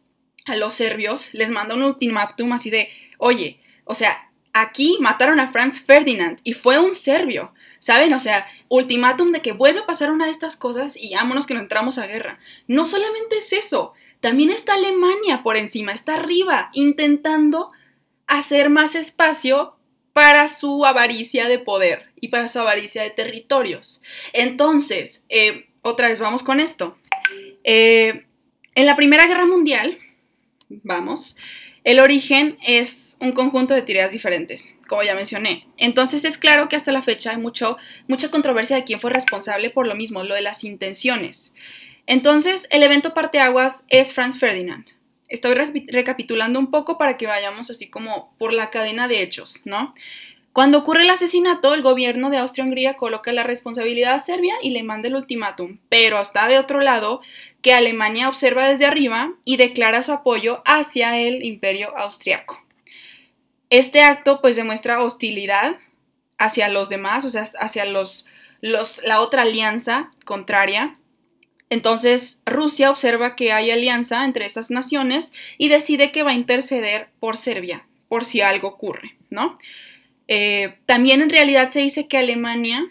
a 0.45 0.55
los 0.55 0.73
serbios, 0.73 1.33
les 1.33 1.49
mandó 1.49 1.75
un 1.75 1.83
ultimátum 1.83 2.51
así 2.53 2.69
de, 2.69 2.89
oye, 3.17 3.57
o 3.85 3.93
sea, 3.93 4.29
aquí 4.53 4.97
mataron 4.99 5.39
a 5.39 5.51
Franz 5.51 5.81
Ferdinand 5.81 6.39
y 6.43 6.53
fue 6.53 6.79
un 6.79 6.93
serbio. 6.93 7.53
¿Saben? 7.79 8.13
O 8.13 8.19
sea, 8.19 8.45
ultimátum 8.67 9.31
de 9.31 9.41
que 9.41 9.53
vuelve 9.53 9.79
a 9.79 9.85
pasar 9.85 10.11
una 10.11 10.25
de 10.25 10.31
estas 10.31 10.57
cosas 10.57 10.97
y 10.97 11.15
vámonos 11.15 11.47
que 11.47 11.53
no 11.53 11.61
entramos 11.61 11.97
a 11.97 12.07
guerra. 12.07 12.33
No 12.67 12.85
solamente 12.85 13.37
es 13.37 13.53
eso, 13.53 13.93
también 14.19 14.49
está 14.49 14.73
Alemania 14.73 15.43
por 15.43 15.55
encima, 15.55 15.93
está 15.93 16.15
arriba, 16.15 16.69
intentando 16.73 17.69
hacer 18.29 18.69
más 18.69 18.95
espacio 18.95 19.75
para 20.13 20.47
su 20.47 20.85
avaricia 20.85 21.49
de 21.49 21.59
poder 21.59 22.11
y 22.21 22.29
para 22.29 22.47
su 22.47 22.59
avaricia 22.59 23.03
de 23.03 23.09
territorios. 23.09 24.01
Entonces, 24.33 25.25
eh, 25.29 25.67
otra 25.81 26.09
vez 26.09 26.19
vamos 26.19 26.43
con 26.43 26.59
esto. 26.59 26.97
Eh, 27.63 28.25
en 28.75 28.85
la 28.85 28.95
Primera 28.95 29.27
Guerra 29.27 29.45
Mundial, 29.45 29.97
vamos, 30.69 31.35
el 31.83 31.99
origen 31.99 32.57
es 32.65 33.17
un 33.19 33.31
conjunto 33.31 33.73
de 33.73 33.81
teorías 33.81 34.11
diferentes, 34.11 34.75
como 34.87 35.01
ya 35.01 35.15
mencioné. 35.15 35.67
Entonces 35.77 36.23
es 36.23 36.37
claro 36.37 36.69
que 36.69 36.75
hasta 36.75 36.91
la 36.91 37.01
fecha 37.01 37.31
hay 37.31 37.37
mucho, 37.37 37.77
mucha 38.07 38.29
controversia 38.29 38.75
de 38.75 38.83
quién 38.83 38.99
fue 38.99 39.09
responsable 39.09 39.71
por 39.71 39.87
lo 39.87 39.95
mismo, 39.95 40.23
lo 40.23 40.35
de 40.35 40.41
las 40.41 40.63
intenciones. 40.63 41.55
Entonces 42.05 42.67
el 42.69 42.83
evento 42.83 43.15
parteaguas 43.15 43.85
es 43.89 44.13
Franz 44.13 44.37
Ferdinand. 44.37 44.98
Estoy 45.29 45.53
recapitulando 45.53 46.59
un 46.59 46.71
poco 46.71 46.97
para 46.97 47.15
que 47.17 47.27
vayamos 47.27 47.69
así 47.69 47.89
como 47.89 48.35
por 48.37 48.51
la 48.51 48.69
cadena 48.69 49.07
de 49.07 49.21
hechos, 49.21 49.61
¿no? 49.65 49.93
Cuando 50.51 50.79
ocurre 50.79 51.03
el 51.03 51.09
asesinato, 51.09 51.73
el 51.73 51.83
gobierno 51.83 52.29
de 52.29 52.39
Austria-Hungría 52.39 52.95
coloca 52.95 53.31
la 53.31 53.43
responsabilidad 53.43 54.15
a 54.15 54.19
Serbia 54.19 54.55
y 54.61 54.71
le 54.71 54.83
manda 54.83 55.07
el 55.07 55.15
ultimátum, 55.15 55.77
pero 55.89 56.17
hasta 56.17 56.47
de 56.47 56.57
otro 56.57 56.81
lado 56.81 57.21
que 57.61 57.73
Alemania 57.73 58.27
observa 58.27 58.67
desde 58.67 58.85
arriba 58.85 59.33
y 59.45 59.57
declara 59.57 60.03
su 60.03 60.11
apoyo 60.11 60.61
hacia 60.65 61.17
el 61.17 61.45
imperio 61.45 61.95
austriaco. 61.97 62.59
Este 63.69 64.01
acto 64.01 64.41
pues 64.41 64.55
demuestra 64.55 65.01
hostilidad 65.01 65.77
hacia 66.39 66.67
los 66.69 66.89
demás, 66.89 67.25
o 67.25 67.29
sea, 67.29 67.45
hacia 67.59 67.85
los, 67.85 68.25
la 68.61 69.21
otra 69.21 69.43
alianza 69.43 70.11
contraria. 70.25 70.98
Entonces 71.69 72.41
Rusia 72.45 72.89
observa 72.89 73.35
que 73.35 73.51
hay 73.51 73.71
alianza 73.71 74.25
entre 74.25 74.45
esas 74.45 74.71
naciones 74.71 75.31
y 75.57 75.69
decide 75.69 76.11
que 76.11 76.23
va 76.23 76.31
a 76.31 76.35
interceder 76.35 77.09
por 77.19 77.37
Serbia, 77.37 77.83
por 78.07 78.25
si 78.25 78.41
algo 78.41 78.69
ocurre, 78.69 79.15
¿no? 79.29 79.57
Eh, 80.27 80.77
también 80.85 81.21
en 81.21 81.29
realidad 81.29 81.69
se 81.69 81.79
dice 81.79 82.07
que 82.07 82.17
Alemania 82.17 82.87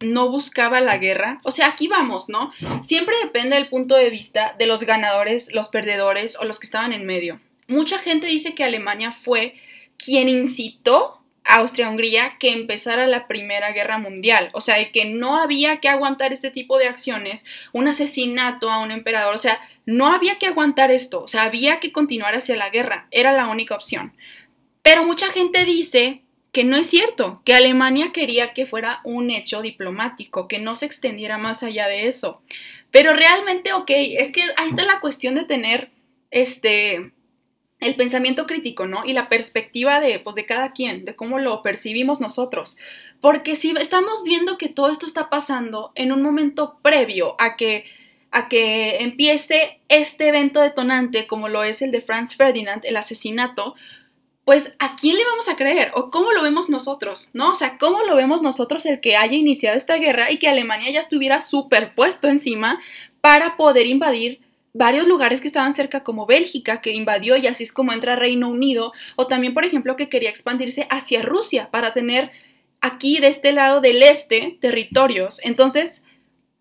no 0.00 0.30
buscaba 0.30 0.80
la 0.80 0.98
guerra. 0.98 1.40
O 1.42 1.50
sea, 1.50 1.68
aquí 1.68 1.88
vamos, 1.88 2.28
¿no? 2.28 2.52
Siempre 2.82 3.16
depende 3.22 3.56
del 3.56 3.68
punto 3.68 3.96
de 3.96 4.10
vista 4.10 4.54
de 4.58 4.66
los 4.66 4.84
ganadores, 4.84 5.54
los 5.54 5.68
perdedores 5.68 6.36
o 6.36 6.44
los 6.44 6.58
que 6.58 6.66
estaban 6.66 6.92
en 6.92 7.06
medio. 7.06 7.40
Mucha 7.66 7.98
gente 7.98 8.26
dice 8.26 8.54
que 8.54 8.64
Alemania 8.64 9.12
fue 9.12 9.54
quien 9.96 10.28
incitó 10.28 11.15
Austria-Hungría 11.46 12.36
que 12.38 12.50
empezara 12.50 13.06
la 13.06 13.26
Primera 13.26 13.72
Guerra 13.72 13.98
Mundial. 13.98 14.50
O 14.52 14.60
sea, 14.60 14.76
que 14.92 15.04
no 15.04 15.36
había 15.36 15.78
que 15.78 15.88
aguantar 15.88 16.32
este 16.32 16.50
tipo 16.50 16.78
de 16.78 16.88
acciones, 16.88 17.44
un 17.72 17.88
asesinato 17.88 18.70
a 18.70 18.80
un 18.80 18.90
emperador. 18.90 19.34
O 19.34 19.38
sea, 19.38 19.60
no 19.86 20.08
había 20.08 20.38
que 20.38 20.46
aguantar 20.46 20.90
esto. 20.90 21.22
O 21.22 21.28
sea, 21.28 21.42
había 21.42 21.80
que 21.80 21.92
continuar 21.92 22.34
hacia 22.34 22.56
la 22.56 22.70
guerra. 22.70 23.06
Era 23.10 23.32
la 23.32 23.48
única 23.48 23.74
opción. 23.74 24.12
Pero 24.82 25.04
mucha 25.04 25.26
gente 25.28 25.64
dice 25.64 26.22
que 26.52 26.64
no 26.64 26.76
es 26.76 26.86
cierto, 26.86 27.42
que 27.44 27.54
Alemania 27.54 28.12
quería 28.12 28.54
que 28.54 28.66
fuera 28.66 29.00
un 29.04 29.30
hecho 29.30 29.60
diplomático, 29.60 30.48
que 30.48 30.58
no 30.58 30.74
se 30.74 30.86
extendiera 30.86 31.36
más 31.36 31.62
allá 31.62 31.86
de 31.86 32.06
eso. 32.06 32.40
Pero 32.90 33.12
realmente, 33.12 33.74
ok, 33.74 33.90
es 33.90 34.32
que 34.32 34.42
ahí 34.56 34.66
está 34.66 34.84
la 34.84 35.00
cuestión 35.00 35.34
de 35.34 35.44
tener 35.44 35.90
este 36.30 37.12
el 37.80 37.94
pensamiento 37.94 38.46
crítico, 38.46 38.86
¿no? 38.86 39.04
Y 39.04 39.12
la 39.12 39.28
perspectiva 39.28 40.00
de, 40.00 40.18
pues, 40.18 40.36
de 40.36 40.46
cada 40.46 40.72
quien, 40.72 41.04
de 41.04 41.14
cómo 41.14 41.38
lo 41.38 41.62
percibimos 41.62 42.20
nosotros. 42.20 42.76
Porque 43.20 43.56
si 43.56 43.74
estamos 43.78 44.22
viendo 44.24 44.56
que 44.56 44.68
todo 44.68 44.90
esto 44.90 45.06
está 45.06 45.28
pasando 45.28 45.92
en 45.94 46.12
un 46.12 46.22
momento 46.22 46.78
previo 46.82 47.36
a 47.38 47.56
que, 47.56 47.84
a 48.30 48.48
que 48.48 48.98
empiece 49.02 49.80
este 49.88 50.28
evento 50.28 50.60
detonante, 50.60 51.26
como 51.26 51.48
lo 51.48 51.64
es 51.64 51.82
el 51.82 51.90
de 51.90 52.00
Franz 52.00 52.34
Ferdinand, 52.34 52.84
el 52.84 52.96
asesinato, 52.96 53.74
pues 54.46 54.72
¿a 54.78 54.96
quién 54.96 55.16
le 55.16 55.24
vamos 55.24 55.48
a 55.48 55.56
creer? 55.56 55.90
¿O 55.94 56.10
cómo 56.10 56.32
lo 56.32 56.42
vemos 56.42 56.70
nosotros? 56.70 57.30
¿No? 57.34 57.50
O 57.50 57.54
sea, 57.56 57.78
¿cómo 57.78 58.04
lo 58.04 58.14
vemos 58.14 58.42
nosotros 58.42 58.86
el 58.86 59.00
que 59.00 59.16
haya 59.16 59.34
iniciado 59.36 59.76
esta 59.76 59.96
guerra 59.96 60.30
y 60.30 60.38
que 60.38 60.48
Alemania 60.48 60.90
ya 60.92 61.00
estuviera 61.00 61.40
superpuesto 61.40 62.28
encima 62.28 62.80
para 63.20 63.56
poder 63.56 63.86
invadir 63.86 64.45
varios 64.76 65.08
lugares 65.08 65.40
que 65.40 65.46
estaban 65.48 65.74
cerca 65.74 66.04
como 66.04 66.26
Bélgica, 66.26 66.80
que 66.80 66.92
invadió 66.92 67.36
y 67.36 67.46
así 67.46 67.64
es 67.64 67.72
como 67.72 67.92
entra 67.92 68.16
Reino 68.16 68.48
Unido, 68.48 68.92
o 69.16 69.26
también, 69.26 69.54
por 69.54 69.64
ejemplo, 69.64 69.96
que 69.96 70.08
quería 70.08 70.30
expandirse 70.30 70.86
hacia 70.90 71.22
Rusia 71.22 71.70
para 71.70 71.92
tener 71.94 72.30
aquí 72.80 73.18
de 73.18 73.28
este 73.28 73.52
lado 73.52 73.80
del 73.80 74.02
este 74.02 74.58
territorios. 74.60 75.40
Entonces, 75.42 76.04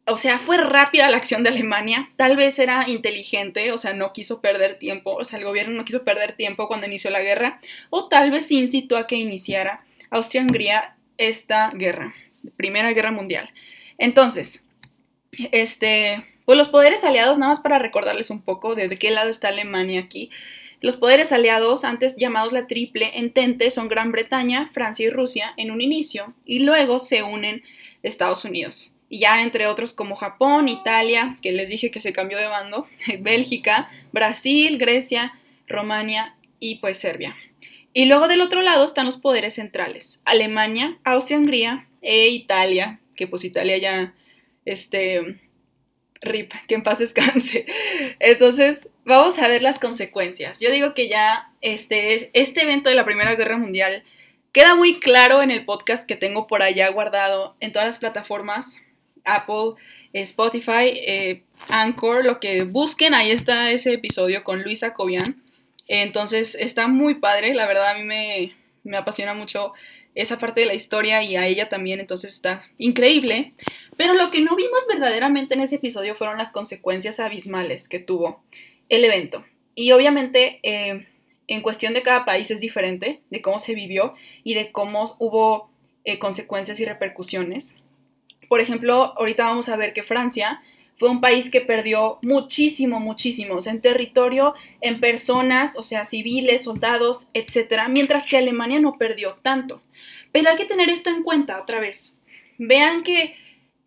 o 0.08 0.18
sea, 0.18 0.40
fue 0.40 0.58
rápida 0.58 1.10
la 1.10 1.18
acción 1.18 1.44
de 1.44 1.50
Alemania, 1.50 2.10
tal 2.16 2.38
vez 2.38 2.58
era 2.60 2.88
inteligente, 2.88 3.72
o 3.72 3.78
sea, 3.78 3.94
no 3.94 4.14
quiso 4.14 4.40
perder 4.40 4.78
tiempo, 4.78 5.16
o 5.16 5.26
sea, 5.26 5.40
el 5.40 5.46
gobierno 5.46 5.76
no 5.76 5.86
quiso 5.86 6.04
perder 6.04 6.34
tiempo 6.34 6.68
cuando 6.68 6.88
inició 6.88 7.10
la 7.10 7.22
guerra, 7.22 7.60
o 7.90 8.08
tal 8.08 8.32
vez 8.32 8.52
incitó 8.52 8.98
a 8.98 9.08
que 9.08 9.16
iniciara 9.16 9.84
Austria-Hungría 10.12 10.96
esta 11.18 11.72
guerra, 11.72 12.14
Primera 12.56 12.94
Guerra 12.94 13.12
Mundial. 13.12 13.50
Entonces, 13.98 14.68
este, 15.52 16.24
pues 16.46 16.58
los 16.58 16.70
poderes 16.70 17.04
aliados, 17.04 17.38
nada 17.38 17.52
más 17.52 17.60
para 17.60 17.80
recordarles 17.80 18.30
un 18.30 18.42
poco 18.42 18.76
de, 18.76 18.90
qué 18.98 19.12
lado 19.12 19.30
está 19.30 19.50
Alemania 19.50 20.02
aquí. 20.02 20.30
Los 20.82 20.98
poderes 20.98 21.32
aliados, 21.32 21.84
antes 21.84 22.16
llamados 22.18 22.54
la 22.54 22.68
Triple 22.68 23.18
Entente, 23.18 23.72
son 23.72 23.88
Gran 23.88 24.12
Bretaña, 24.12 24.70
Francia 24.74 25.08
y 25.08 25.10
Rusia 25.10 25.54
en 25.58 25.72
un 25.72 25.82
inicio, 25.82 26.34
y 26.46 26.60
luego 26.60 27.00
se 27.00 27.24
unen 27.24 27.64
Estados 28.04 28.46
Unidos 28.46 28.96
y 29.10 29.20
ya 29.20 29.42
entre 29.42 29.68
otros 29.68 29.94
como 29.94 30.16
Japón, 30.16 30.68
Italia, 30.68 31.38
que 31.42 31.52
les 31.52 31.70
dije 31.70 31.92
que 31.92 32.00
se 32.00 32.14
cambió 32.14 32.38
de 32.38 32.48
bando, 32.48 32.88
Bélgica, 33.20 33.90
Brasil, 34.12 34.78
Grecia, 34.78 35.34
Romania 35.68 36.36
y 36.60 36.76
pues 36.76 36.98
Serbia. 36.98 37.36
Y 37.94 38.06
luego 38.06 38.28
del 38.28 38.42
otro 38.42 38.62
lado 38.62 38.84
están 38.84 39.06
los 39.06 39.18
poderes 39.18 39.56
centrales, 39.56 40.22
Alemania, 40.26 40.98
Austria-Hungría 41.04 41.88
e 42.02 42.28
Italia, 42.30 43.00
que 43.16 43.28
pues 43.28 43.46
Italia 43.46 43.78
ya, 43.78 44.14
este, 44.66 45.40
rip, 46.22 46.52
que 46.68 46.76
en 46.76 46.84
paz 46.84 47.00
descanse. 47.00 47.66
Entonces, 48.20 48.90
vamos 49.06 49.40
a 49.40 49.48
ver 49.48 49.62
las 49.62 49.80
consecuencias. 49.80 50.60
Yo 50.60 50.72
digo 50.72 50.94
que 50.94 51.08
ya 51.08 51.52
este, 51.62 52.30
este 52.34 52.64
evento 52.64 52.90
de 52.90 52.96
la 52.96 53.06
Primera 53.06 53.36
Guerra 53.36 53.58
Mundial 53.58 54.04
queda 54.52 54.76
muy 54.76 55.00
claro 55.00 55.42
en 55.44 55.52
el 55.52 55.66
podcast 55.66 56.08
que 56.08 56.16
tengo 56.16 56.48
por 56.48 56.62
allá 56.62 56.90
guardado 56.90 57.56
en 57.60 57.72
todas 57.74 57.88
las 57.88 58.00
plataformas 58.00 58.82
Apple, 59.26 59.74
Spotify, 60.14 60.94
eh, 60.94 61.44
Anchor, 61.70 62.24
lo 62.24 62.40
que 62.40 62.64
busquen, 62.64 63.14
ahí 63.14 63.32
está 63.32 63.72
ese 63.72 63.94
episodio 63.94 64.44
con 64.44 64.64
Luisa 64.64 64.94
Cobian. 64.94 65.42
Entonces 65.88 66.56
está 66.56 66.88
muy 66.88 67.16
padre, 67.16 67.54
la 67.54 67.68
verdad 67.68 67.90
a 67.90 67.96
mí 67.96 68.04
me, 68.04 68.56
me 68.84 68.98
apasiona 68.98 69.34
mucho 69.34 69.74
esa 70.16 70.40
parte 70.40 70.62
de 70.62 70.66
la 70.66 70.74
historia 70.74 71.22
y 71.22 71.36
a 71.36 71.46
ella 71.46 71.70
también, 71.70 72.00
entonces 72.00 72.34
está 72.34 72.64
increíble. 72.78 73.54
Pero 73.98 74.14
lo 74.14 74.32
que 74.32 74.42
no 74.42 74.56
vimos 74.56 74.88
verdaderamente 74.88 75.54
en 75.54 75.62
ese 75.62 75.76
episodio 75.76 76.16
fueron 76.16 76.38
las 76.38 76.52
consecuencias 76.52 77.20
abismales 77.20 77.88
que 77.88 78.00
tuvo 78.00 78.42
el 78.90 79.04
evento. 79.04 79.46
Y 79.76 79.92
obviamente 79.92 80.60
eh, 80.64 81.06
en 81.48 81.62
cuestión 81.62 81.94
de 81.94 82.02
cada 82.02 82.26
país 82.26 82.50
es 82.50 82.62
diferente, 82.62 83.20
de 83.30 83.42
cómo 83.42 83.60
se 83.60 83.76
vivió 83.76 84.16
y 84.44 84.54
de 84.54 84.72
cómo 84.72 85.06
hubo 85.20 85.70
eh, 86.06 86.18
consecuencias 86.18 86.80
y 86.80 86.86
repercusiones. 86.86 87.78
Por 88.48 88.62
ejemplo, 88.62 89.14
ahorita 89.18 89.46
vamos 89.46 89.70
a 89.70 89.76
ver 89.76 89.94
que 89.94 90.04
Francia 90.04 90.62
fue 90.98 91.10
un 91.10 91.22
país 91.22 91.50
que 91.50 91.62
perdió 91.62 92.20
muchísimo, 92.22 93.00
muchísimo, 93.00 93.60
en 93.66 93.82
territorio, 93.82 94.54
en 94.82 95.00
personas, 95.00 95.78
o 95.78 95.84
sea, 95.84 96.06
civiles, 96.06 96.64
soldados, 96.64 97.30
etcétera, 97.34 97.88
mientras 97.88 98.28
que 98.28 98.38
Alemania 98.38 98.80
no 98.80 98.98
perdió 98.98 99.38
tanto. 99.42 99.82
Pero 100.32 100.50
hay 100.50 100.58
que 100.58 100.66
tener 100.66 100.90
esto 100.90 101.10
en 101.10 101.24
cuenta 101.24 101.60
otra 101.62 101.80
vez. 101.80 102.22
Vean 102.58 103.04
que 103.04 103.36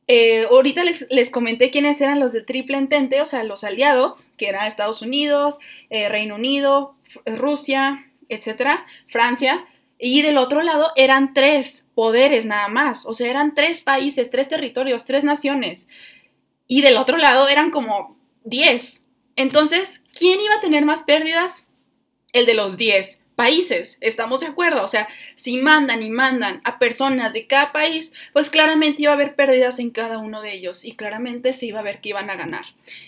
eh, 0.07 0.47
ahorita 0.51 0.85
les, 0.85 1.07
les, 1.11 1.31
comenté 1.31 1.71
quiénes 1.71 2.01
eran 2.01 2.21
los 2.21 2.33
de 2.33 2.43
Triple 2.43 2.79
Entente, 2.79 3.21
o 3.21 3.27
sea, 3.27 3.45
los 3.45 3.65
aliados, 3.65 4.29
que 4.37 4.49
eran 4.49 4.67
Estados 4.67 5.03
Unidos, 5.03 5.59
eh, 5.91 6.09
Reino 6.09 6.35
Unido, 6.37 6.95
Rusia, 7.27 8.07
etcétera, 8.29 8.87
Francia. 9.07 9.67
Y 9.99 10.23
del 10.23 10.39
otro 10.39 10.63
lado 10.63 10.93
eran 10.97 11.35
tres 11.35 11.89
poderes 11.95 12.47
nada 12.47 12.69
más, 12.69 13.05
o 13.05 13.13
sea, 13.13 13.29
eran 13.29 13.55
tres 13.55 13.81
países, 13.81 14.31
tres 14.31 14.49
territorios, 14.49 15.05
tres 15.05 15.25
naciones. 15.25 15.89
Y 16.69 16.83
del 16.83 16.97
otro 16.97 17.17
lado 17.17 17.49
eran 17.49 17.71
como 17.71 18.17
diez. 18.45 19.03
Entonces, 19.35 20.05
¿quién 20.17 20.41
iba 20.41 20.55
a 20.55 20.61
tener 20.61 20.85
más 20.85 21.03
pérdidas? 21.03 21.67
El 22.33 22.47
de 22.47 22.55
los 22.55 22.77
diez 22.77 23.23
países, 23.39 23.99
¿estamos 24.01 24.41
de 24.41 24.49
acuerdo? 24.49 24.83
O 24.83 24.89
sea, 24.89 25.07
si 25.37 25.59
mandan 25.59 26.03
y 26.03 26.11
mandan 26.11 26.61
a 26.65 26.81
personas 26.81 27.33
de 27.33 27.47
cada 27.47 27.71
país, 27.71 28.13
pues 28.33 28.51
claramente 28.51 29.03
iba 29.03 29.13
a 29.13 29.15
haber 29.15 29.37
pérdidas 29.37 29.79
en 29.79 29.91
cada 29.91 30.19
uno 30.19 30.43
de 30.43 30.55
ellos 30.55 30.85
y 30.85 30.97
claramente 30.97 31.53
se 31.53 31.67
iba 31.67 31.79
a 31.79 31.85
ver 31.85 32.01
que 32.01 32.09
iban 32.09 32.31
a 32.31 32.35
ganar. 32.35 32.65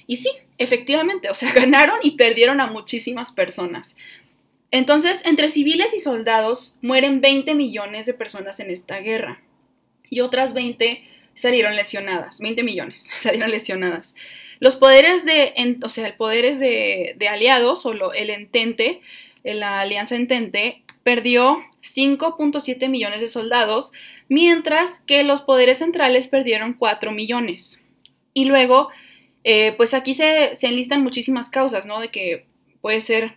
Y 0.06 0.18
sí, 0.18 0.30
efectivamente, 0.56 1.30
o 1.30 1.34
sea, 1.34 1.52
ganaron 1.56 1.98
y 2.04 2.12
perdieron 2.12 2.60
a 2.60 2.68
muchísimas 2.68 3.32
personas. 3.32 3.96
Entonces, 4.70 5.26
entre 5.26 5.48
civiles 5.48 5.92
y 5.94 5.98
soldados 5.98 6.76
mueren 6.80 7.20
20 7.20 7.56
millones 7.56 8.06
de 8.06 8.14
personas 8.14 8.60
en 8.60 8.70
esta 8.70 9.00
guerra 9.00 9.42
y 10.10 10.20
otras 10.20 10.54
20 10.54 11.04
salieron 11.34 11.76
lesionadas, 11.76 12.38
20 12.40 12.62
millones 12.62 13.10
salieron 13.16 13.50
lesionadas. 13.50 14.14
Los 14.60 14.76
poderes 14.76 15.24
de, 15.24 15.54
o 15.82 15.88
sea, 15.88 16.06
el 16.06 16.14
poderes 16.14 16.60
de, 16.60 17.16
aliados 17.30 17.86
o 17.86 18.12
el 18.12 18.30
entente, 18.30 19.00
la 19.42 19.80
alianza 19.80 20.16
entente, 20.16 20.82
perdió 21.02 21.56
5.7 21.82 22.88
millones 22.88 23.20
de 23.20 23.28
soldados, 23.28 23.92
mientras 24.28 25.00
que 25.00 25.24
los 25.24 25.40
poderes 25.40 25.78
centrales 25.78 26.28
perdieron 26.28 26.74
4 26.74 27.10
millones. 27.10 27.86
Y 28.34 28.44
luego, 28.44 28.90
eh, 29.44 29.72
pues 29.78 29.94
aquí 29.94 30.12
se, 30.12 30.54
se 30.54 30.66
enlistan 30.66 31.02
muchísimas 31.02 31.48
causas, 31.48 31.86
¿no? 31.86 31.98
De 32.00 32.10
que 32.10 32.44
puede 32.82 33.00
ser 33.00 33.36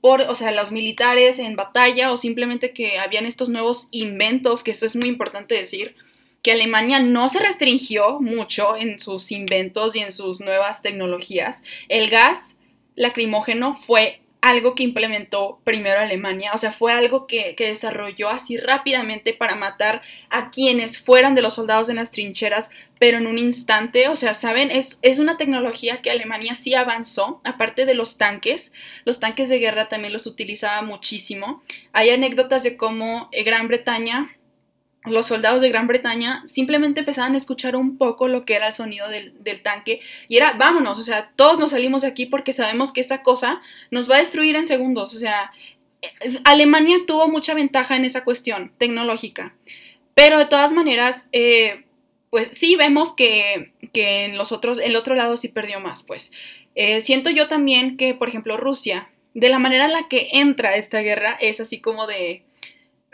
por, 0.00 0.20
o 0.22 0.34
sea, 0.34 0.52
los 0.52 0.72
militares 0.72 1.38
en 1.38 1.56
batalla 1.56 2.12
o 2.12 2.16
simplemente 2.16 2.72
que 2.72 2.98
habían 2.98 3.26
estos 3.26 3.48
nuevos 3.48 3.88
inventos, 3.90 4.62
que 4.62 4.72
eso 4.72 4.84
es 4.84 4.96
muy 4.96 5.08
importante 5.08 5.54
decir, 5.54 5.94
que 6.44 6.52
Alemania 6.52 7.00
no 7.00 7.30
se 7.30 7.40
restringió 7.40 8.20
mucho 8.20 8.76
en 8.76 9.00
sus 9.00 9.32
inventos 9.32 9.96
y 9.96 10.00
en 10.00 10.12
sus 10.12 10.42
nuevas 10.42 10.82
tecnologías. 10.82 11.64
El 11.88 12.10
gas 12.10 12.58
lacrimógeno 12.96 13.74
fue 13.74 14.20
algo 14.42 14.74
que 14.74 14.82
implementó 14.82 15.58
primero 15.64 16.00
Alemania, 16.00 16.50
o 16.52 16.58
sea, 16.58 16.70
fue 16.70 16.92
algo 16.92 17.26
que, 17.26 17.54
que, 17.56 17.68
desarrolló 17.68 18.28
así 18.28 18.58
rápidamente 18.58 19.32
para 19.32 19.54
matar 19.54 20.02
a 20.28 20.50
quienes 20.50 20.98
fueran 20.98 21.34
de 21.34 21.40
los 21.40 21.54
soldados 21.54 21.88
en 21.88 21.96
las 21.96 22.12
trincheras, 22.12 22.68
pero 22.98 23.16
en 23.16 23.26
un 23.26 23.38
instante, 23.38 24.08
o 24.08 24.16
sea, 24.16 24.34
¿saben? 24.34 24.70
Es, 24.70 24.98
es 25.00 25.18
una 25.18 25.38
tecnología 25.38 26.02
que 26.02 26.10
Alemania 26.10 26.54
sí 26.56 26.74
avanzó, 26.74 27.40
aparte 27.44 27.86
de 27.86 27.94
los 27.94 28.18
tanques, 28.18 28.74
los 29.06 29.18
tanques 29.18 29.48
de 29.48 29.60
guerra 29.60 29.88
también 29.88 30.12
los 30.12 30.26
utilizaba 30.26 30.82
muchísimo. 30.82 31.62
Hay 31.94 32.10
anécdotas 32.10 32.64
de 32.64 32.76
cómo 32.76 33.30
eh, 33.32 33.44
Gran 33.44 33.66
Bretaña 33.66 34.36
los 35.04 35.26
soldados 35.26 35.60
de 35.60 35.68
Gran 35.68 35.86
Bretaña 35.86 36.42
simplemente 36.46 37.00
empezaban 37.00 37.34
a 37.34 37.36
escuchar 37.36 37.76
un 37.76 37.98
poco 37.98 38.28
lo 38.28 38.44
que 38.44 38.54
era 38.54 38.68
el 38.68 38.72
sonido 38.72 39.06
del, 39.08 39.62
tanque 39.62 40.00
y 40.28 40.36
era, 40.36 40.52
vámonos, 40.52 40.98
o 40.98 41.02
sea, 41.02 41.32
todos 41.36 41.58
nos 41.58 41.72
salimos 41.72 42.02
de 42.02 42.08
aquí 42.08 42.26
porque 42.26 42.52
sabemos 42.52 42.92
que 42.92 43.02
esa 43.02 43.22
cosa 43.22 43.60
nos 43.90 44.10
va 44.10 44.16
a 44.16 44.20
destruir 44.20 44.56
en 44.56 44.66
segundos, 44.66 45.14
o 45.14 45.18
sea, 45.18 45.52
Alemania 46.44 46.98
tuvo 47.06 47.28
mucha 47.28 47.54
ventaja 47.54 47.96
en 47.96 48.04
esa 48.04 48.24
cuestión 48.24 48.72
tecnológica, 48.78 49.54
pero 50.14 50.38
de 50.38 50.46
todas 50.46 50.72
maneras, 50.72 51.28
eh, 51.32 51.84
pues 52.30 52.48
sí 52.48 52.76
vemos 52.76 53.14
que, 53.14 53.72
en 53.92 54.36
los 54.38 54.52
otros, 54.52 54.78
el 54.82 54.96
otro 54.96 55.14
lado 55.14 55.36
sí 55.36 55.48
perdió 55.48 55.80
más, 55.80 56.02
pues. 56.02 56.32
Eh, 56.74 57.00
siento 57.00 57.30
yo 57.30 57.48
también 57.48 57.96
que, 57.96 58.14
por 58.14 58.28
ejemplo, 58.28 58.56
Rusia, 58.56 59.08
de 59.34 59.48
la 59.48 59.58
manera 59.58 59.84
en 59.84 59.92
la 59.92 60.08
que 60.08 60.30
entra 60.32 60.76
esta 60.76 61.00
guerra, 61.00 61.36
es 61.40 61.60
así 61.60 61.80
como 61.80 62.06
de 62.06 62.42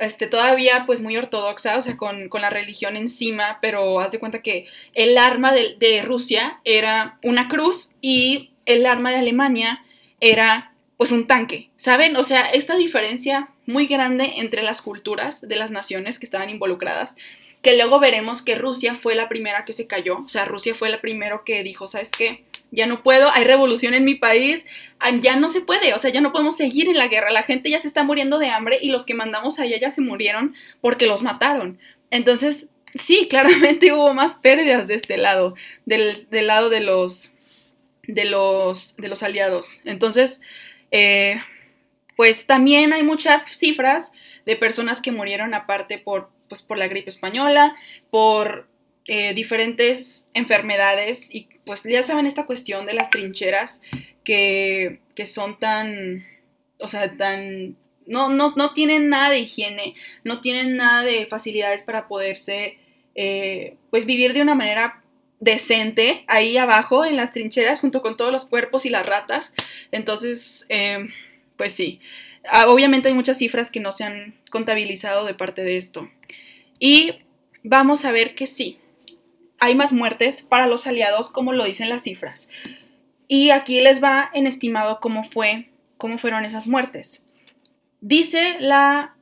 este, 0.00 0.26
todavía 0.26 0.84
pues 0.86 1.02
muy 1.02 1.16
ortodoxa, 1.18 1.76
o 1.76 1.82
sea, 1.82 1.98
con, 1.98 2.30
la 2.32 2.48
religión 2.48 2.96
encima, 2.96 3.58
pero 3.60 4.00
haz 4.00 4.12
de 4.12 4.18
cuenta 4.18 4.40
que 4.40 4.66
el 4.94 5.18
arma 5.18 5.52
de, 5.52 6.02
Rusia 6.02 6.58
era 6.64 7.18
una 7.22 7.48
cruz 7.48 7.92
y 8.00 8.50
el 8.64 8.86
arma 8.86 9.10
de 9.10 9.16
Alemania 9.16 9.84
era 10.18 10.72
pues 10.96 11.12
un 11.12 11.26
tanque, 11.26 11.68
¿saben? 11.76 12.16
O 12.16 12.24
sea, 12.24 12.48
esta 12.48 12.76
diferencia 12.76 13.50
muy 13.66 13.86
grande 13.86 14.32
entre 14.38 14.62
las 14.62 14.80
culturas 14.80 15.46
de 15.46 15.56
las 15.56 15.70
naciones 15.70 16.18
que 16.18 16.24
estaban 16.24 16.48
involucradas, 16.48 17.16
que 17.60 17.76
luego 17.76 18.00
veremos 18.00 18.40
que 18.40 18.54
Rusia 18.54 18.94
fue 18.94 19.14
la 19.14 19.28
primera 19.28 19.66
que 19.66 19.74
se 19.74 19.86
cayó, 19.86 20.20
o 20.20 20.28
sea, 20.30 20.46
Rusia 20.46 20.74
fue 20.74 20.88
la 20.88 21.02
primero 21.02 21.44
que 21.44 21.62
dijo, 21.62 21.86
¿sabes 21.86 22.10
qué? 22.10 22.44
Ya 22.70 22.86
no 22.86 23.02
puedo, 23.02 23.30
hay 23.30 23.44
revolución 23.44 23.94
en 23.94 24.04
mi 24.04 24.14
país, 24.14 24.66
ah, 24.98 25.10
ya 25.20 25.36
no 25.36 25.48
se 25.48 25.60
puede, 25.60 25.94
o 25.94 25.98
sea, 25.98 26.10
ya 26.10 26.20
no 26.20 26.32
podemos 26.32 26.56
seguir 26.56 26.88
en 26.88 26.98
la 26.98 27.08
guerra, 27.08 27.30
la 27.30 27.42
gente 27.42 27.70
ya 27.70 27.80
se 27.80 27.88
está 27.88 28.02
muriendo 28.02 28.38
de 28.38 28.50
hambre 28.50 28.78
y 28.80 28.90
los 28.90 29.04
que 29.04 29.14
mandamos 29.14 29.58
allá 29.58 29.78
ya 29.78 29.90
se 29.90 30.00
murieron 30.00 30.54
porque 30.80 31.06
los 31.06 31.22
mataron. 31.22 31.78
Entonces, 32.10 32.70
sí, 32.94 33.26
claramente 33.30 33.92
hubo 33.92 34.14
más 34.14 34.36
pérdidas 34.36 34.88
de 34.88 34.94
este 34.94 35.16
lado, 35.16 35.54
del, 35.84 36.16
lado 36.30 36.68
de 36.68 36.80
los, 36.80 37.36
de 38.06 38.24
los, 38.24 38.96
de 38.96 39.08
los 39.08 39.22
aliados. 39.22 39.80
Entonces, 39.84 40.40
eh, 40.90 41.40
pues 42.16 42.46
también 42.46 42.92
hay 42.92 43.02
muchas 43.02 43.48
cifras 43.48 44.12
de 44.46 44.56
personas 44.56 45.00
que 45.00 45.12
murieron 45.12 45.54
aparte 45.54 45.98
por, 45.98 46.30
pues, 46.48 46.62
por 46.62 46.78
la 46.78 46.88
gripe 46.88 47.10
española, 47.10 47.74
por 48.10 48.69
eh, 49.06 49.34
diferentes 49.34 50.30
enfermedades 50.34 51.34
y 51.34 51.48
pues 51.64 51.82
ya 51.84 52.02
saben 52.02 52.26
esta 52.26 52.46
cuestión 52.46 52.86
de 52.86 52.94
las 52.94 53.10
trincheras 53.10 53.82
que, 54.24 55.00
son 55.24 55.58
tan, 55.58 56.24
o 56.78 56.88
sea, 56.88 57.16
tan, 57.16 57.76
no, 58.06 58.28
no, 58.28 58.54
no, 58.56 58.72
tienen 58.72 59.08
nada 59.08 59.30
de 59.30 59.40
higiene, 59.40 59.94
no 60.24 60.40
tienen 60.40 60.76
nada 60.76 61.02
de 61.02 61.26
facilidades 61.26 61.82
para 61.82 62.08
poderse, 62.08 62.78
eh, 63.14 63.76
pues 63.90 64.06
vivir 64.06 64.32
de 64.32 64.42
una 64.42 64.54
manera 64.54 65.02
decente 65.40 66.24
ahí 66.26 66.56
abajo 66.56 67.04
en 67.04 67.16
las 67.16 67.32
trincheras 67.32 67.80
junto 67.80 68.02
con 68.02 68.16
todos 68.16 68.30
los 68.30 68.46
cuerpos 68.46 68.86
y 68.86 68.90
las 68.90 69.06
ratas. 69.06 69.54
Entonces, 69.90 70.66
eh, 70.68 71.06
pues 71.56 71.72
sí, 71.72 72.00
ah, 72.48 72.68
obviamente 72.68 73.08
hay 73.08 73.14
muchas 73.14 73.38
cifras 73.38 73.70
que 73.70 73.80
no 73.80 73.92
se 73.92 74.04
han 74.04 74.34
contabilizado 74.50 75.24
de 75.24 75.34
parte 75.34 75.64
de 75.64 75.76
esto. 75.76 76.10
Y 76.78 77.14
vamos 77.62 78.04
a 78.04 78.12
ver 78.12 78.34
que 78.34 78.46
sí, 78.46 78.78
hay 79.60 79.74
más 79.74 79.92
muertes 79.92 80.42
para 80.42 80.66
los 80.66 80.86
aliados, 80.86 81.30
como 81.30 81.52
lo 81.52 81.64
dicen 81.64 81.90
las 81.90 82.02
cifras. 82.02 82.48
Y 83.28 83.50
aquí 83.50 83.80
les 83.80 84.02
va 84.02 84.30
en 84.34 84.46
estimado 84.46 84.98
cómo 85.00 85.22
fue, 85.22 85.68
cómo 85.98 86.18
fueron 86.18 86.44
esas 86.44 86.66
muertes. 86.66 87.26
Dice 88.00 88.56
la 88.58 89.14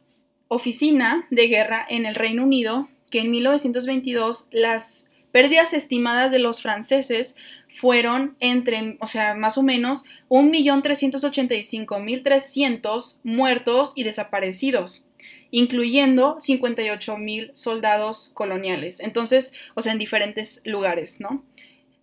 oficina 0.47 1.27
de 1.31 1.49
guerra 1.49 1.85
en 1.89 2.07
el 2.07 2.15
Reino 2.15 2.45
Unido 2.45 2.89
que 3.11 3.21
en 3.21 3.31
1922 3.31 4.49
las 4.53 5.11
pérdidas 5.33 5.75
estimadas 5.75 6.33
de 6.33 6.39
los 6.39 6.63
franceses 6.63 7.37
fueron 7.69 8.37
entre, 8.41 8.97
o 9.01 9.07
sea, 9.07 9.35
más 9.35 9.59
o 9.59 9.63
menos 9.63 10.05
1.385.300 10.29 13.21
muertos 13.25 13.93
y 13.95 14.05
desaparecidos 14.05 15.05
incluyendo 15.51 16.37
58 16.39 17.17
mil 17.19 17.51
soldados 17.55 18.31
coloniales. 18.35 19.01
Entonces, 19.01 19.55
o 19.75 19.83
sea, 19.83 19.93
en 19.93 19.99
diferentes 19.99 20.63
lugares, 20.65 21.21
¿no? 21.21 21.45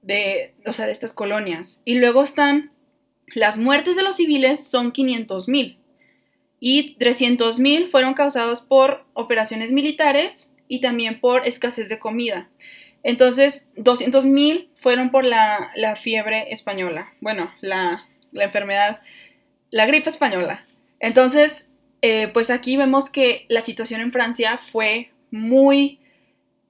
De, 0.02 0.54
o 0.66 0.74
sea, 0.74 0.86
de 0.86 0.92
estas 0.92 1.14
colonias. 1.14 1.82
Y 1.86 1.96
luego 1.96 2.24
están 2.24 2.72
las 3.34 3.58
muertes 3.58 3.96
de 3.96 4.04
los 4.04 4.18
civiles 4.18 4.64
son 4.64 4.92
500 4.92 5.48
mil 5.48 5.80
y 6.60 6.96
300 6.96 7.60
mil 7.60 7.88
fueron 7.88 8.14
causados 8.14 8.62
por 8.62 9.06
operaciones 9.14 9.72
militares 9.72 10.56
y 10.68 10.82
también 10.82 11.20
por 11.20 11.48
escasez 11.48 11.90
de 11.90 12.00
comida. 12.00 12.50
Entonces, 13.04 13.70
200 13.78 14.26
mil 14.26 14.70
fueron 14.74 15.12
por 15.12 15.24
la, 15.26 15.72
fiebre 15.96 16.52
española, 16.52 17.14
bueno, 17.22 17.52
la, 17.62 18.08
la 18.32 18.46
enfermedad, 18.46 19.02
la 19.70 19.86
gripe 19.86 20.10
española. 20.10 20.66
Entonces, 21.00 21.70
eh, 22.08 22.28
pues 22.28 22.52
aquí 22.52 22.78
vemos 22.78 23.10
que 23.10 23.48
la 23.50 23.62
situación 23.62 24.00
en 24.00 24.12
Francia 24.12 24.60
fue 24.60 25.10
muy 25.32 26.00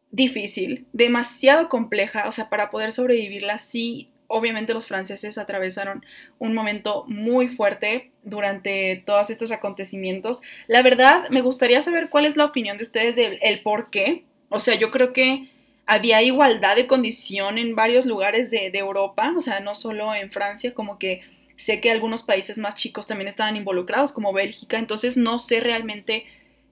difícil, 0.09 0.85
demasiado 0.93 1.67
compleja, 1.67 2.29
o 2.29 2.31
sea, 2.31 2.47
para 2.47 2.69
poder 2.71 2.93
sobrevivirla, 2.93 3.57
sí, 3.57 4.07
obviamente 4.27 4.73
los 4.73 4.87
franceses 4.87 5.37
atravesaron 5.37 6.05
un 6.39 6.53
momento 6.53 7.03
muy 7.09 7.49
fuerte 7.49 8.11
durante 8.23 9.03
todos 9.05 9.29
estos 9.29 9.51
acontecimientos. 9.51 10.41
La 10.67 10.81
verdad, 10.81 11.27
me 11.31 11.41
gustaría 11.41 11.81
saber 11.81 12.07
cuál 12.09 12.23
es 12.23 12.37
la 12.37 12.45
opinión 12.45 12.77
de 12.77 12.83
ustedes 12.83 13.17
del 13.17 13.37
el 13.41 13.61
por 13.61 13.89
qué. 13.89 14.23
O 14.47 14.61
sea, 14.61 14.75
yo 14.75 14.89
creo 14.89 15.11
que 15.11 15.49
había 15.85 16.21
igualdad 16.21 16.77
de 16.77 16.87
condición 16.87 17.57
en 17.57 17.75
varios 17.75 18.05
lugares 18.05 18.51
de, 18.51 18.71
de 18.71 18.79
Europa, 18.79 19.33
o 19.35 19.41
sea, 19.41 19.59
no 19.59 19.75
solo 19.75 20.15
en 20.15 20.31
Francia, 20.31 20.73
como 20.73 20.97
que 20.97 21.23
Sé 21.57 21.79
que 21.79 21.91
algunos 21.91 22.23
países 22.23 22.57
más 22.57 22.75
chicos 22.75 23.07
también 23.07 23.27
estaban 23.27 23.55
involucrados, 23.55 24.11
como 24.11 24.33
Bélgica, 24.33 24.77
entonces 24.77 25.17
no 25.17 25.39
sé 25.39 25.61
realmente, 25.61 26.25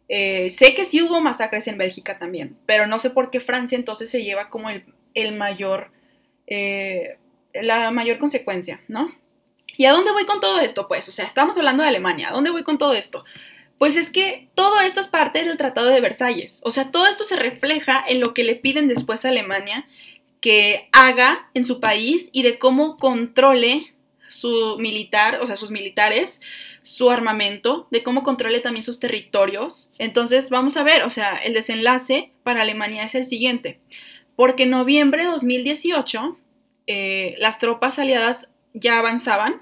eh, 0.09 0.49
sé 0.49 0.75
que 0.75 0.85
sí 0.85 1.01
hubo 1.01 1.21
masacres 1.21 1.67
en 1.67 1.77
Bélgica 1.77 2.19
también, 2.19 2.57
pero 2.65 2.85
no 2.85 2.99
sé 2.99 3.09
por 3.09 3.29
qué 3.29 3.39
Francia 3.39 3.77
entonces 3.77 4.09
se 4.09 4.23
lleva 4.23 4.49
como 4.49 4.69
el, 4.69 5.35
mayor, 5.35 5.91
eh, 6.47 7.17
la 7.53 7.91
mayor 7.91 8.17
consecuencia, 8.17 8.81
¿no? 8.87 9.13
¿Y 9.77 9.85
a 9.85 9.91
dónde 9.91 10.11
voy 10.11 10.25
con 10.25 10.39
todo 10.39 10.59
esto? 10.59 10.87
Pues, 10.87 11.07
o 11.07 11.11
sea, 11.11 11.25
estamos 11.25 11.57
hablando 11.57 11.83
de 11.83 11.89
Alemania, 11.89 12.29
¿a 12.29 12.33
dónde 12.33 12.51
voy 12.51 12.63
con 12.63 12.77
todo 12.77 12.93
esto? 12.93 13.23
Pues 13.77 13.95
es 13.95 14.09
que 14.09 14.47
todo 14.53 14.81
esto 14.81 14.99
es 14.99 15.07
parte 15.07 15.43
del 15.43 15.57
Tratado 15.57 15.87
de 15.87 16.01
Versalles, 16.01 16.61
o 16.65 16.71
sea, 16.71 16.91
todo 16.91 17.07
esto 17.07 17.23
se 17.23 17.37
refleja 17.37 18.03
en 18.07 18.19
lo 18.19 18.33
que 18.33 18.43
le 18.43 18.55
piden 18.55 18.87
después 18.87 19.23
a 19.23 19.29
Alemania 19.29 19.87
que 20.41 20.89
haga 20.91 21.49
en 21.53 21.63
su 21.63 21.79
país 21.79 22.29
y 22.33 22.43
de 22.43 22.59
cómo 22.59 22.97
controle 22.97 23.92
su 24.33 24.77
militar, 24.79 25.39
o 25.41 25.47
sea, 25.47 25.55
sus 25.55 25.69
militares, 25.69 26.41
su 26.81 27.11
armamento, 27.11 27.87
de 27.91 28.01
cómo 28.01 28.23
controle 28.23 28.61
también 28.61 28.83
sus 28.83 28.99
territorios. 28.99 29.91
Entonces, 29.99 30.49
vamos 30.49 30.75
a 30.75 30.83
ver, 30.83 31.03
o 31.03 31.11
sea, 31.11 31.37
el 31.37 31.53
desenlace 31.53 32.31
para 32.41 32.63
Alemania 32.63 33.03
es 33.03 33.13
el 33.13 33.25
siguiente. 33.25 33.79
Porque 34.35 34.63
en 34.63 34.71
noviembre 34.71 35.23
de 35.23 35.29
2018, 35.29 36.37
eh, 36.87 37.35
las 37.37 37.59
tropas 37.59 37.99
aliadas 37.99 38.51
ya 38.73 38.97
avanzaban 38.97 39.61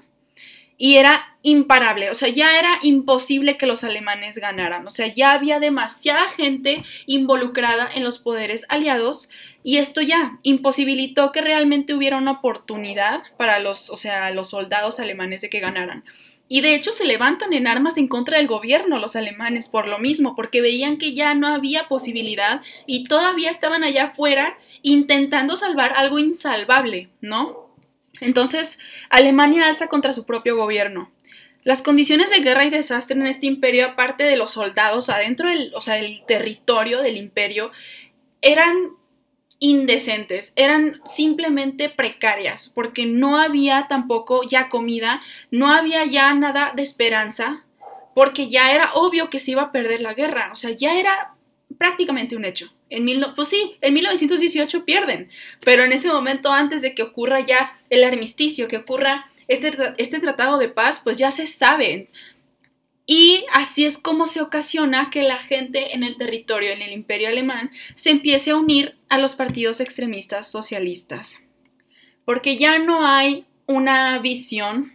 y 0.78 0.96
era 0.96 1.36
imparable, 1.42 2.10
o 2.10 2.14
sea, 2.14 2.28
ya 2.28 2.58
era 2.58 2.78
imposible 2.82 3.58
que 3.58 3.66
los 3.66 3.84
alemanes 3.84 4.38
ganaran, 4.38 4.86
o 4.86 4.90
sea, 4.90 5.08
ya 5.08 5.32
había 5.32 5.60
demasiada 5.60 6.28
gente 6.30 6.82
involucrada 7.06 7.90
en 7.94 8.04
los 8.04 8.18
poderes 8.18 8.64
aliados 8.68 9.28
y 9.64 9.76
esto 9.76 10.00
ya 10.00 10.38
imposibilitó 10.42 11.32
que 11.32 11.40
realmente 11.40 11.94
hubiera 11.94 12.18
una 12.18 12.32
oportunidad 12.32 13.22
para 13.36 13.58
los, 13.58 13.90
o 13.90 13.96
sea, 13.96 14.30
los 14.30 14.50
soldados 14.50 14.98
alemanes 14.98 15.42
de 15.42 15.50
que 15.50 15.60
ganaran. 15.60 16.04
Y 16.48 16.60
de 16.60 16.74
hecho 16.74 16.92
se 16.92 17.06
levantan 17.06 17.52
en 17.54 17.66
armas 17.66 17.96
en 17.96 18.08
contra 18.08 18.36
del 18.36 18.46
gobierno 18.46 18.98
los 18.98 19.16
alemanes 19.16 19.68
por 19.68 19.88
lo 19.88 19.98
mismo, 19.98 20.36
porque 20.36 20.60
veían 20.60 20.98
que 20.98 21.14
ya 21.14 21.34
no 21.34 21.46
había 21.46 21.88
posibilidad 21.88 22.60
y 22.86 23.04
todavía 23.04 23.50
estaban 23.50 23.84
allá 23.84 24.04
afuera 24.08 24.58
intentando 24.82 25.56
salvar 25.56 25.94
algo 25.96 26.18
insalvable, 26.18 27.08
¿no? 27.20 27.74
Entonces, 28.20 28.78
Alemania 29.08 29.66
alza 29.66 29.88
contra 29.88 30.12
su 30.12 30.26
propio 30.26 30.56
gobierno. 30.56 31.10
Las 31.64 31.80
condiciones 31.80 32.30
de 32.30 32.40
guerra 32.40 32.66
y 32.66 32.70
desastre 32.70 33.16
en 33.16 33.26
este 33.26 33.46
imperio, 33.46 33.86
aparte 33.86 34.24
de 34.24 34.36
los 34.36 34.50
soldados 34.50 35.08
adentro 35.08 35.48
del, 35.48 35.72
o 35.74 35.80
sea, 35.80 35.94
del 35.94 36.22
territorio 36.26 37.00
del 37.00 37.16
imperio, 37.16 37.70
eran 38.42 38.90
indecentes, 39.62 40.52
eran 40.56 41.00
simplemente 41.04 41.88
precarias, 41.88 42.72
porque 42.74 43.06
no 43.06 43.38
había 43.38 43.86
tampoco 43.88 44.42
ya 44.42 44.68
comida, 44.68 45.22
no 45.52 45.68
había 45.68 46.04
ya 46.04 46.34
nada 46.34 46.72
de 46.74 46.82
esperanza, 46.82 47.64
porque 48.12 48.48
ya 48.48 48.72
era 48.74 48.92
obvio 48.94 49.30
que 49.30 49.38
se 49.38 49.52
iba 49.52 49.62
a 49.62 49.70
perder 49.70 50.00
la 50.00 50.14
guerra, 50.14 50.50
o 50.52 50.56
sea, 50.56 50.72
ya 50.72 50.98
era 50.98 51.34
prácticamente 51.78 52.34
un 52.34 52.44
hecho. 52.44 52.72
En 52.90 53.04
mil, 53.04 53.24
pues 53.36 53.48
sí, 53.48 53.76
en 53.80 53.94
1918 53.94 54.84
pierden, 54.84 55.30
pero 55.64 55.84
en 55.84 55.92
ese 55.92 56.08
momento 56.08 56.50
antes 56.50 56.82
de 56.82 56.96
que 56.96 57.04
ocurra 57.04 57.38
ya 57.38 57.78
el 57.88 58.02
armisticio, 58.02 58.66
que 58.66 58.78
ocurra 58.78 59.30
este, 59.46 59.70
este 59.96 60.18
tratado 60.18 60.58
de 60.58 60.70
paz, 60.70 61.00
pues 61.04 61.18
ya 61.18 61.30
se 61.30 61.46
sabe. 61.46 62.08
Y 63.06 63.44
así 63.52 63.84
es 63.84 63.96
como 63.96 64.26
se 64.26 64.40
ocasiona 64.40 65.08
que 65.10 65.22
la 65.22 65.38
gente 65.38 65.94
en 65.94 66.02
el 66.02 66.16
territorio, 66.16 66.70
en 66.72 66.82
el 66.82 66.92
imperio 66.92 67.28
alemán, 67.28 67.70
se 67.94 68.10
empiece 68.10 68.50
a 68.50 68.56
unir 68.56 68.96
a 69.12 69.18
los 69.18 69.34
partidos 69.34 69.80
extremistas 69.80 70.50
socialistas. 70.50 71.46
Porque 72.24 72.56
ya 72.56 72.78
no 72.78 73.06
hay 73.06 73.44
una 73.66 74.18
visión 74.20 74.94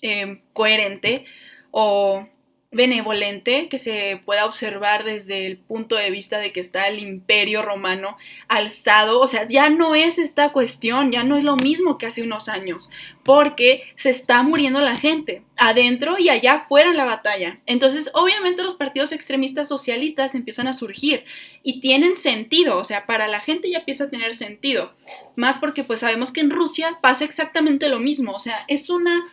eh, 0.00 0.40
coherente 0.54 1.26
o 1.70 2.26
benevolente 2.72 3.68
que 3.68 3.78
se 3.78 4.22
pueda 4.24 4.46
observar 4.46 5.04
desde 5.04 5.46
el 5.46 5.58
punto 5.58 5.94
de 5.96 6.10
vista 6.10 6.38
de 6.38 6.52
que 6.52 6.60
está 6.60 6.88
el 6.88 7.00
imperio 7.00 7.60
romano 7.60 8.16
alzado, 8.48 9.20
o 9.20 9.26
sea, 9.26 9.46
ya 9.46 9.68
no 9.68 9.94
es 9.94 10.18
esta 10.18 10.52
cuestión, 10.52 11.12
ya 11.12 11.22
no 11.22 11.36
es 11.36 11.44
lo 11.44 11.56
mismo 11.56 11.98
que 11.98 12.06
hace 12.06 12.22
unos 12.22 12.48
años, 12.48 12.88
porque 13.24 13.82
se 13.94 14.08
está 14.08 14.42
muriendo 14.42 14.80
la 14.80 14.96
gente, 14.96 15.42
adentro 15.56 16.18
y 16.18 16.30
allá 16.30 16.54
afuera 16.54 16.88
en 16.88 16.96
la 16.96 17.04
batalla. 17.04 17.60
Entonces, 17.66 18.10
obviamente 18.14 18.62
los 18.62 18.76
partidos 18.76 19.12
extremistas 19.12 19.68
socialistas 19.68 20.34
empiezan 20.34 20.66
a 20.66 20.72
surgir 20.72 21.24
y 21.62 21.80
tienen 21.80 22.16
sentido, 22.16 22.78
o 22.78 22.84
sea, 22.84 23.04
para 23.04 23.28
la 23.28 23.40
gente 23.40 23.70
ya 23.70 23.80
empieza 23.80 24.04
a 24.04 24.10
tener 24.10 24.32
sentido, 24.32 24.94
más 25.36 25.58
porque 25.58 25.84
pues 25.84 26.00
sabemos 26.00 26.32
que 26.32 26.40
en 26.40 26.50
Rusia 26.50 26.98
pasa 27.02 27.26
exactamente 27.26 27.90
lo 27.90 28.00
mismo, 28.00 28.32
o 28.32 28.38
sea, 28.38 28.64
es 28.66 28.88
una 28.88 29.30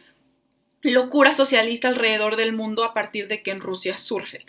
locura 0.81 1.33
socialista 1.33 1.87
alrededor 1.87 2.35
del 2.35 2.53
mundo 2.53 2.83
a 2.83 2.93
partir 2.93 3.27
de 3.27 3.41
que 3.41 3.51
en 3.51 3.59
Rusia 3.59 3.97
surge. 3.97 4.45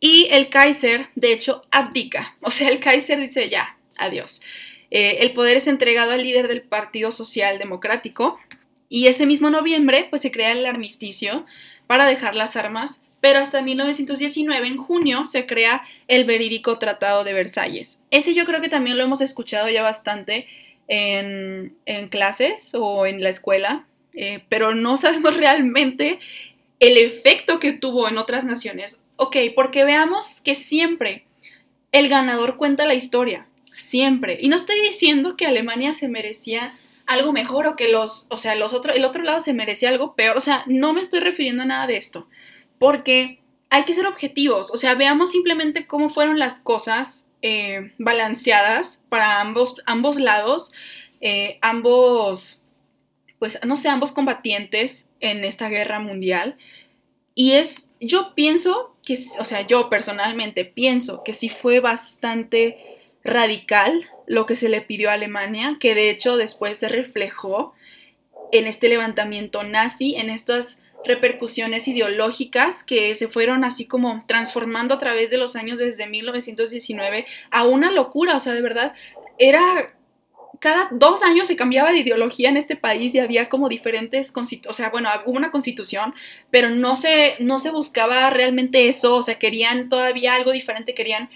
Y 0.00 0.28
el 0.30 0.48
Kaiser, 0.50 1.08
de 1.14 1.32
hecho, 1.32 1.62
abdica. 1.70 2.36
O 2.40 2.50
sea, 2.50 2.68
el 2.68 2.80
Kaiser 2.80 3.20
dice 3.20 3.48
ya, 3.48 3.76
adiós. 3.96 4.42
Eh, 4.90 5.18
el 5.20 5.32
poder 5.32 5.56
es 5.56 5.66
entregado 5.66 6.12
al 6.12 6.22
líder 6.22 6.48
del 6.48 6.62
Partido 6.62 7.10
Social 7.10 7.58
Democrático 7.58 8.38
y 8.88 9.08
ese 9.08 9.26
mismo 9.26 9.50
noviembre 9.50 10.06
pues 10.10 10.22
se 10.22 10.30
crea 10.30 10.52
el 10.52 10.64
armisticio 10.64 11.44
para 11.86 12.06
dejar 12.06 12.36
las 12.36 12.56
armas, 12.56 13.02
pero 13.20 13.40
hasta 13.40 13.62
1919, 13.62 14.68
en 14.68 14.76
junio, 14.76 15.26
se 15.26 15.46
crea 15.46 15.82
el 16.06 16.24
verídico 16.24 16.78
Tratado 16.78 17.24
de 17.24 17.32
Versalles. 17.32 18.04
Ese 18.10 18.34
yo 18.34 18.44
creo 18.44 18.60
que 18.60 18.68
también 18.68 18.96
lo 18.96 19.04
hemos 19.04 19.20
escuchado 19.20 19.68
ya 19.68 19.82
bastante 19.82 20.46
en, 20.86 21.76
en 21.86 22.08
clases 22.08 22.74
o 22.78 23.06
en 23.06 23.22
la 23.22 23.30
escuela, 23.30 23.86
eh, 24.16 24.42
pero 24.48 24.74
no 24.74 24.96
sabemos 24.96 25.36
realmente 25.36 26.18
el 26.80 26.96
efecto 26.98 27.60
que 27.60 27.72
tuvo 27.72 28.08
en 28.08 28.18
otras 28.18 28.44
naciones. 28.44 29.04
Ok, 29.16 29.36
porque 29.54 29.84
veamos 29.84 30.40
que 30.40 30.54
siempre 30.54 31.24
el 31.92 32.08
ganador 32.08 32.56
cuenta 32.56 32.86
la 32.86 32.94
historia, 32.94 33.46
siempre. 33.74 34.38
Y 34.40 34.48
no 34.48 34.56
estoy 34.56 34.80
diciendo 34.80 35.36
que 35.36 35.46
Alemania 35.46 35.92
se 35.92 36.08
merecía 36.08 36.78
algo 37.06 37.32
mejor 37.32 37.66
o 37.66 37.76
que 37.76 37.88
los, 37.88 38.26
o 38.30 38.38
sea, 38.38 38.54
los 38.56 38.72
otro, 38.72 38.92
el 38.92 39.04
otro 39.04 39.22
lado 39.22 39.40
se 39.40 39.54
merecía 39.54 39.90
algo 39.90 40.14
peor. 40.14 40.36
O 40.36 40.40
sea, 40.40 40.64
no 40.66 40.92
me 40.92 41.00
estoy 41.00 41.20
refiriendo 41.20 41.62
a 41.62 41.66
nada 41.66 41.86
de 41.86 41.96
esto, 41.96 42.28
porque 42.78 43.38
hay 43.70 43.84
que 43.84 43.94
ser 43.94 44.06
objetivos. 44.06 44.70
O 44.72 44.76
sea, 44.76 44.94
veamos 44.94 45.30
simplemente 45.30 45.86
cómo 45.86 46.08
fueron 46.08 46.38
las 46.38 46.58
cosas 46.58 47.28
eh, 47.42 47.92
balanceadas 47.98 49.02
para 49.08 49.40
ambos, 49.40 49.76
ambos 49.86 50.18
lados, 50.18 50.72
eh, 51.20 51.58
ambos 51.62 52.62
pues, 53.38 53.60
no 53.64 53.76
sé, 53.76 53.88
ambos 53.88 54.12
combatientes 54.12 55.10
en 55.20 55.44
esta 55.44 55.68
guerra 55.68 56.00
mundial. 56.00 56.56
Y 57.34 57.52
es, 57.52 57.90
yo 58.00 58.34
pienso 58.34 58.94
que, 59.04 59.18
o 59.38 59.44
sea, 59.44 59.66
yo 59.66 59.90
personalmente 59.90 60.64
pienso 60.64 61.22
que 61.22 61.32
sí 61.32 61.48
fue 61.48 61.80
bastante 61.80 62.78
radical 63.22 64.08
lo 64.26 64.46
que 64.46 64.56
se 64.56 64.68
le 64.68 64.80
pidió 64.80 65.10
a 65.10 65.14
Alemania, 65.14 65.76
que 65.78 65.94
de 65.94 66.10
hecho 66.10 66.36
después 66.36 66.78
se 66.78 66.88
reflejó 66.88 67.74
en 68.52 68.66
este 68.66 68.88
levantamiento 68.88 69.62
nazi, 69.62 70.16
en 70.16 70.30
estas 70.30 70.78
repercusiones 71.04 71.86
ideológicas 71.88 72.82
que 72.82 73.14
se 73.14 73.28
fueron 73.28 73.64
así 73.64 73.86
como 73.86 74.24
transformando 74.26 74.94
a 74.94 74.98
través 74.98 75.30
de 75.30 75.36
los 75.36 75.56
años 75.56 75.78
desde 75.78 76.06
1919 76.06 77.26
a 77.50 77.64
una 77.64 77.92
locura, 77.92 78.36
o 78.36 78.40
sea, 78.40 78.54
de 78.54 78.62
verdad, 78.62 78.94
era 79.38 79.95
cada 80.60 80.88
dos 80.90 81.22
años 81.22 81.48
se 81.48 81.56
cambiaba 81.56 81.92
de 81.92 81.98
ideología 81.98 82.48
en 82.48 82.56
este 82.56 82.76
país 82.76 83.14
y 83.14 83.18
había 83.18 83.48
como 83.48 83.68
diferentes, 83.68 84.32
o 84.68 84.74
sea, 84.74 84.90
bueno, 84.90 85.08
hubo 85.24 85.36
una 85.36 85.50
constitución, 85.50 86.14
pero 86.50 86.70
no 86.70 86.96
se, 86.96 87.36
no 87.40 87.58
se 87.58 87.70
buscaba 87.70 88.30
realmente 88.30 88.88
eso, 88.88 89.16
o 89.16 89.22
sea, 89.22 89.38
querían 89.38 89.88
todavía 89.88 90.34
algo 90.34 90.52
diferente, 90.52 90.94
querían 90.94 91.30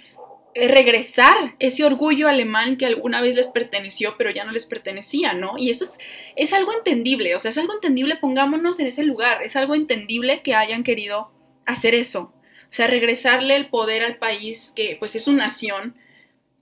eh, 0.55 0.69
regresar 0.69 1.55
ese 1.59 1.85
orgullo 1.85 2.29
alemán 2.29 2.77
que 2.77 2.87
alguna 2.87 3.21
vez 3.21 3.35
les 3.35 3.49
perteneció, 3.49 4.17
pero 4.19 4.31
ya 4.31 4.45
no 4.45 4.53
les 4.53 4.67
pertenecía, 4.67 5.33
¿no? 5.33 5.55
Y 5.59 5.71
eso 5.71 5.85
es, 5.85 5.99
es 6.37 6.53
algo 6.53 6.73
entendible, 6.73 7.35
o 7.35 7.39
sea, 7.39 7.51
es 7.51 7.59
algo 7.59 7.75
entendible, 7.75 8.17
pongámonos 8.17 8.81
en 8.81 8.87
ese 8.87 9.05
lugar, 9.05 9.43
es 9.43 9.57
algo 9.57 9.75
entendible 9.75 10.43
que 10.43 10.55
hayan 10.55 10.83
querido 10.83 11.31
hacer 11.67 11.95
eso, 11.95 12.33
o 12.71 12.73
sea, 12.73 12.87
regresarle 12.87 13.57
el 13.57 13.69
poder 13.69 14.03
al 14.03 14.17
país 14.17 14.73
que 14.75 14.97
pues 14.99 15.15
es 15.17 15.29
una 15.29 15.45
nación, 15.45 15.97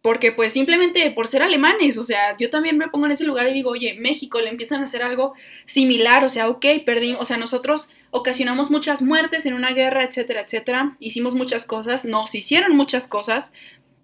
porque 0.03 0.33
pues 0.33 0.53
simplemente 0.53 1.11
por 1.11 1.27
ser 1.27 1.43
alemanes, 1.43 1.99
o 1.99 2.03
sea, 2.03 2.37
yo 2.39 2.51
también 2.51 2.79
me 2.79 2.89
pongo 2.89 3.07
en 3.07 3.13
ese 3.13 3.25
lugar 3.25 3.49
y 3.49 3.53
digo, 3.53 3.71
oye, 3.71 3.95
México 3.99 4.41
le 4.41 4.49
empiezan 4.49 4.81
a 4.81 4.85
hacer 4.85 5.03
algo 5.03 5.35
similar, 5.65 6.25
o 6.25 6.29
sea, 6.29 6.49
ok, 6.49 6.65
perdimos, 6.87 7.21
o 7.21 7.25
sea, 7.25 7.37
nosotros 7.37 7.91
ocasionamos 8.11 8.71
muchas 8.71 9.03
muertes 9.03 9.45
en 9.47 9.55
una 9.55 9.73
guerra, 9.73 10.05
etcétera, 10.05 10.43
etcétera, 10.43 10.97
hicimos 11.01 11.35
muchas 11.35 11.67
cosas, 11.67 12.05
nos 12.05 12.35
hicieron 12.35 12.77
muchas 12.77 13.09
cosas, 13.09 13.53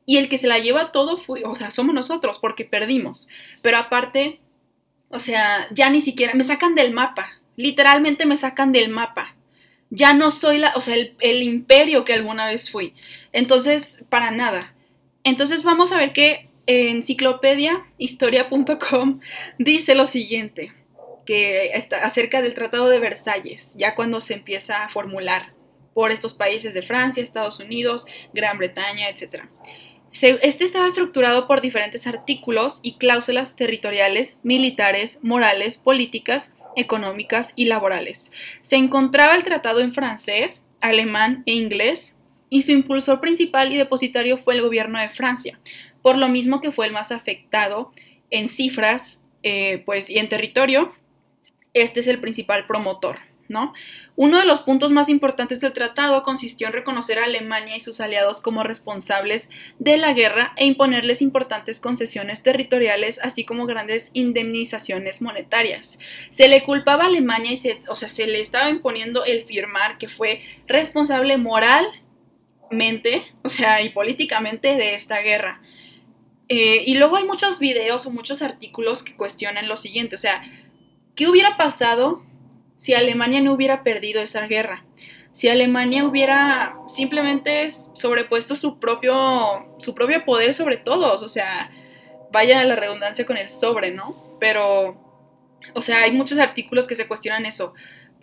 y 0.06 0.18
el 0.18 0.28
que 0.28 0.38
se 0.38 0.48
la 0.48 0.58
lleva 0.58 0.92
todo 0.92 1.16
fue, 1.16 1.44
o 1.44 1.54
sea, 1.54 1.70
somos 1.70 1.94
nosotros, 1.94 2.38
porque 2.38 2.64
perdimos. 2.64 3.28
Pero 3.62 3.78
aparte, 3.78 4.40
o 5.08 5.18
sea, 5.18 5.66
ya 5.70 5.88
ni 5.88 6.00
siquiera, 6.00 6.34
me 6.34 6.44
sacan 6.44 6.74
del 6.74 6.92
mapa, 6.92 7.40
literalmente 7.56 8.26
me 8.26 8.36
sacan 8.36 8.72
del 8.72 8.90
mapa. 8.90 9.34
Ya 9.90 10.12
no 10.12 10.30
soy 10.30 10.58
la, 10.58 10.72
o 10.74 10.80
sea, 10.80 10.96
el, 10.96 11.14
el 11.20 11.42
imperio 11.42 12.04
que 12.04 12.14
alguna 12.14 12.46
vez 12.46 12.70
fui. 12.70 12.94
Entonces, 13.32 14.04
para 14.08 14.30
nada. 14.30 14.73
Entonces 15.24 15.64
vamos 15.64 15.92
a 15.92 15.98
ver 15.98 16.12
que 16.12 16.48
enciclopediahistoria.com 16.66 19.20
dice 19.58 19.94
lo 19.94 20.06
siguiente, 20.06 20.72
que 21.26 21.68
está 21.74 22.04
acerca 22.04 22.42
del 22.42 22.54
Tratado 22.54 22.88
de 22.88 22.98
Versalles, 22.98 23.74
ya 23.78 23.94
cuando 23.94 24.20
se 24.20 24.34
empieza 24.34 24.84
a 24.84 24.88
formular 24.88 25.54
por 25.94 26.10
estos 26.10 26.34
países 26.34 26.74
de 26.74 26.82
Francia, 26.82 27.22
Estados 27.22 27.60
Unidos, 27.60 28.06
Gran 28.32 28.58
Bretaña, 28.58 29.08
etc. 29.08 29.44
Este 30.12 30.64
estaba 30.64 30.86
estructurado 30.86 31.46
por 31.46 31.60
diferentes 31.60 32.06
artículos 32.06 32.80
y 32.82 32.98
cláusulas 32.98 33.56
territoriales, 33.56 34.38
militares, 34.42 35.20
morales, 35.22 35.78
políticas, 35.78 36.54
económicas 36.76 37.52
y 37.56 37.66
laborales. 37.66 38.32
Se 38.60 38.76
encontraba 38.76 39.34
el 39.34 39.44
tratado 39.44 39.80
en 39.80 39.92
francés, 39.92 40.66
alemán 40.80 41.42
e 41.46 41.54
inglés, 41.54 42.18
y 42.54 42.62
su 42.62 42.70
impulsor 42.70 43.20
principal 43.20 43.72
y 43.72 43.76
depositario 43.76 44.36
fue 44.36 44.54
el 44.54 44.62
gobierno 44.62 45.00
de 45.00 45.08
Francia, 45.08 45.58
por 46.02 46.16
lo 46.16 46.28
mismo 46.28 46.60
que 46.60 46.70
fue 46.70 46.86
el 46.86 46.92
más 46.92 47.10
afectado 47.10 47.90
en 48.30 48.46
cifras 48.46 49.24
eh, 49.42 49.82
pues, 49.84 50.08
y 50.08 50.20
en 50.20 50.28
territorio. 50.28 50.94
Este 51.72 51.98
es 51.98 52.06
el 52.06 52.20
principal 52.20 52.68
promotor. 52.68 53.18
¿No? 53.46 53.74
Uno 54.16 54.38
de 54.38 54.46
los 54.46 54.60
puntos 54.60 54.90
más 54.90 55.10
importantes 55.10 55.60
del 55.60 55.74
tratado 55.74 56.22
consistió 56.22 56.66
en 56.66 56.72
reconocer 56.72 57.18
a 57.18 57.24
Alemania 57.24 57.76
y 57.76 57.82
sus 57.82 58.00
aliados 58.00 58.40
como 58.40 58.62
responsables 58.62 59.50
de 59.78 59.98
la 59.98 60.14
guerra 60.14 60.54
e 60.56 60.64
imponerles 60.64 61.20
importantes 61.20 61.78
concesiones 61.78 62.42
territoriales, 62.42 63.20
así 63.22 63.44
como 63.44 63.66
grandes 63.66 64.12
indemnizaciones 64.14 65.20
monetarias. 65.20 65.98
Se 66.30 66.48
le 66.48 66.64
culpaba 66.64 67.04
a 67.04 67.08
Alemania 67.08 67.52
y 67.52 67.58
se, 67.58 67.80
o 67.88 67.96
sea, 67.96 68.08
se 68.08 68.26
le 68.26 68.40
estaba 68.40 68.70
imponiendo 68.70 69.26
el 69.26 69.42
firmar 69.42 69.98
que 69.98 70.08
fue 70.08 70.40
responsable 70.66 71.36
moral 71.36 71.86
mente, 72.70 73.26
o 73.42 73.48
sea, 73.48 73.82
y 73.82 73.90
políticamente 73.90 74.76
de 74.76 74.94
esta 74.94 75.20
guerra. 75.20 75.60
Eh, 76.48 76.84
y 76.86 76.96
luego 76.96 77.16
hay 77.16 77.24
muchos 77.24 77.58
videos 77.58 78.06
o 78.06 78.10
muchos 78.10 78.42
artículos 78.42 79.02
que 79.02 79.16
cuestionan 79.16 79.68
lo 79.68 79.76
siguiente, 79.76 80.16
o 80.16 80.18
sea, 80.18 80.42
¿qué 81.14 81.26
hubiera 81.26 81.56
pasado 81.56 82.22
si 82.76 82.92
Alemania 82.92 83.40
no 83.40 83.52
hubiera 83.52 83.82
perdido 83.82 84.20
esa 84.20 84.46
guerra? 84.46 84.84
Si 85.32 85.48
Alemania 85.48 86.04
hubiera 86.04 86.76
simplemente 86.86 87.68
sobrepuesto 87.70 88.56
su 88.56 88.78
propio, 88.78 89.74
su 89.78 89.94
propio 89.94 90.24
poder 90.24 90.54
sobre 90.54 90.76
todos, 90.76 91.22
o 91.22 91.28
sea, 91.28 91.72
vaya 92.30 92.64
la 92.64 92.76
redundancia 92.76 93.24
con 93.24 93.36
el 93.36 93.48
sobre, 93.48 93.90
¿no? 93.90 94.36
Pero, 94.38 95.00
o 95.74 95.80
sea, 95.80 96.02
hay 96.02 96.12
muchos 96.12 96.38
artículos 96.38 96.86
que 96.86 96.94
se 96.94 97.08
cuestionan 97.08 97.46
eso. 97.46 97.74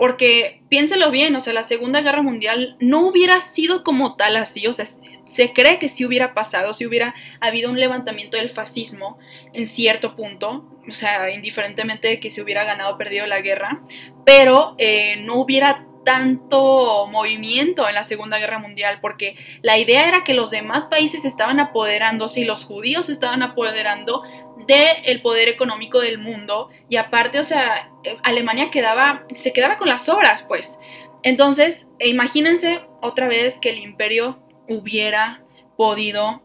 Porque 0.02 0.64
piénselo 0.68 1.12
bien, 1.12 1.36
o 1.36 1.42
sea, 1.42 1.54
la 1.54 1.62
Segunda 1.62 2.02
Guerra 2.02 2.24
Mundial 2.24 2.76
no 2.80 3.06
hubiera 3.06 3.40
sido 3.40 3.84
como 3.84 4.16
tal 4.16 4.36
así, 4.36 4.66
o 4.66 4.74
sea, 4.74 4.88
se 5.28 5.54
cree 5.54 5.78
que 5.78 5.90
sí 5.90 6.04
hubiera 6.06 6.34
pasado, 6.34 6.74
si 6.74 6.88
hubiera 6.88 7.14
habido 7.40 7.70
un 7.70 7.80
levantamiento 7.80 8.36
del 8.36 8.50
fascismo 8.50 9.20
en 9.54 9.68
cierto 9.68 10.16
punto, 10.16 10.66
o 10.90 10.92
sea, 10.92 11.30
indiferentemente 11.30 12.08
de 12.08 12.20
que 12.20 12.32
se 12.32 12.42
hubiera 12.42 12.64
ganado 12.64 12.96
o 12.96 12.98
perdido 12.98 13.28
la 13.28 13.42
guerra, 13.42 13.84
pero 14.26 14.74
eh, 14.80 15.18
no 15.18 15.36
hubiera 15.36 15.86
tanto 16.04 17.08
movimiento 17.08 17.88
en 17.88 17.96
la 17.96 18.04
Segunda 18.04 18.40
Guerra 18.40 18.60
Mundial, 18.60 19.00
porque 19.02 19.36
la 19.62 19.78
idea 19.78 20.08
era 20.08 20.24
que 20.24 20.34
los 20.34 20.52
demás 20.52 20.86
países 20.86 21.26
estaban 21.26 21.60
apoderándose 21.60 22.42
y 22.42 22.46
los 22.46 22.66
judíos 22.66 23.10
estaban 23.10 23.44
apoderando 23.44 24.24
del 24.68 25.22
poder 25.22 25.50
económico 25.50 26.00
del 26.00 26.18
mundo 26.18 26.70
y 26.90 26.98
aparte, 26.98 27.40
o 27.40 27.44
sea, 27.44 27.92
Alemania 28.24 28.70
quedaba, 28.72 29.26
se 29.36 29.54
quedaba 29.54 29.78
con 29.78 29.90
las 29.90 30.08
obras, 30.10 30.44
pues. 30.44 30.80
Entonces, 31.24 31.92
imagínense 32.00 32.82
otra 33.02 33.28
vez 33.28 33.60
que 33.60 33.70
el 33.70 33.80
imperio 33.80 34.40
hubiera 34.68 35.44
podido 35.78 36.42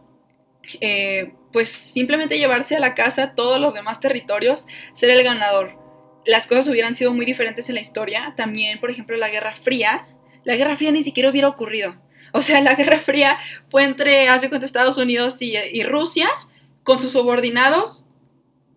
eh, 0.81 1.33
pues 1.53 1.71
simplemente 1.71 2.39
llevarse 2.39 2.77
a 2.77 2.81
la 2.81 2.95
casa 2.95 3.35
todos 3.35 3.61
los 3.61 3.75
demás 3.75 4.01
territorios, 4.01 4.67
ser 4.93 5.11
el 5.11 5.23
ganador. 5.23 5.86
Las 6.27 6.47
cosas 6.47 6.69
hubieran 6.69 6.95
sido 6.95 7.13
muy 7.13 7.25
diferentes 7.25 7.69
en 7.69 7.77
la 7.77 7.81
historia. 7.81 8.35
También, 8.37 8.81
por 8.81 8.91
ejemplo, 8.91 9.17
la 9.17 9.31
Guerra 9.31 9.55
Fría. 9.57 10.07
La 10.45 10.57
Guerra 10.57 10.77
Fría 10.77 10.91
ni 10.91 11.03
siquiera 11.03 11.31
hubiera 11.31 11.49
ocurrido. 11.49 11.97
O 12.33 12.43
sea, 12.43 12.61
la 12.61 12.75
Guerra 12.75 12.99
Fría 12.99 13.39
fue 13.71 13.85
entre, 13.85 14.29
hace 14.29 14.49
cuenta, 14.49 14.67
Estados 14.67 14.99
Unidos 14.99 15.41
y, 15.41 15.83
Rusia, 15.85 16.29
con 16.83 16.99
sus 16.99 17.13
subordinados, 17.13 18.05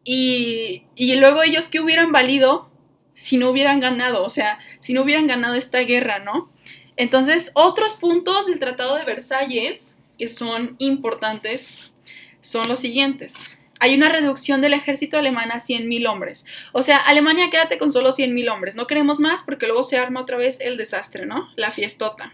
y, 0.04 0.86
y 0.96 1.16
luego 1.18 1.44
ellos 1.44 1.68
que 1.68 1.82
hubieran 1.82 2.12
valido 2.12 2.70
si 3.14 3.38
no 3.38 3.50
hubieran 3.50 3.82
ganado, 3.82 4.24
o 4.24 4.30
sea, 4.30 4.60
si 4.80 4.94
no 4.94 5.02
hubieran 5.02 5.28
ganado 5.28 5.56
esta 5.56 5.80
guerra, 5.80 6.20
¿no? 6.20 6.50
Entonces, 6.96 7.52
otros 7.54 7.94
puntos 7.94 8.48
del 8.48 8.60
Tratado 8.60 8.96
de 8.96 9.04
Versalles 9.04 9.98
que 10.18 10.30
son 10.30 10.76
importantes 10.80 11.94
son 12.40 12.70
los 12.70 12.80
siguientes. 12.80 13.58
Hay 13.80 13.96
una 13.96 14.10
reducción 14.10 14.62
del 14.62 14.74
ejército 14.74 15.18
alemán 15.18 15.52
a 15.52 15.56
100.000 15.56 16.08
hombres. 16.08 16.46
O 16.74 16.82
sea, 16.82 16.98
Alemania 16.98 17.50
quédate 17.50 17.78
con 17.78 17.92
solo 17.92 18.12
100.000 18.12 18.52
hombres. 18.52 18.76
No 18.76 18.88
queremos 18.88 19.20
más 19.20 19.44
porque 19.44 19.68
luego 19.68 19.84
se 19.84 19.98
arma 19.98 20.22
otra 20.22 20.38
vez 20.38 20.60
el 20.60 20.78
desastre, 20.78 21.26
¿no? 21.26 21.50
La 21.56 21.72
fiestota. 21.72 22.34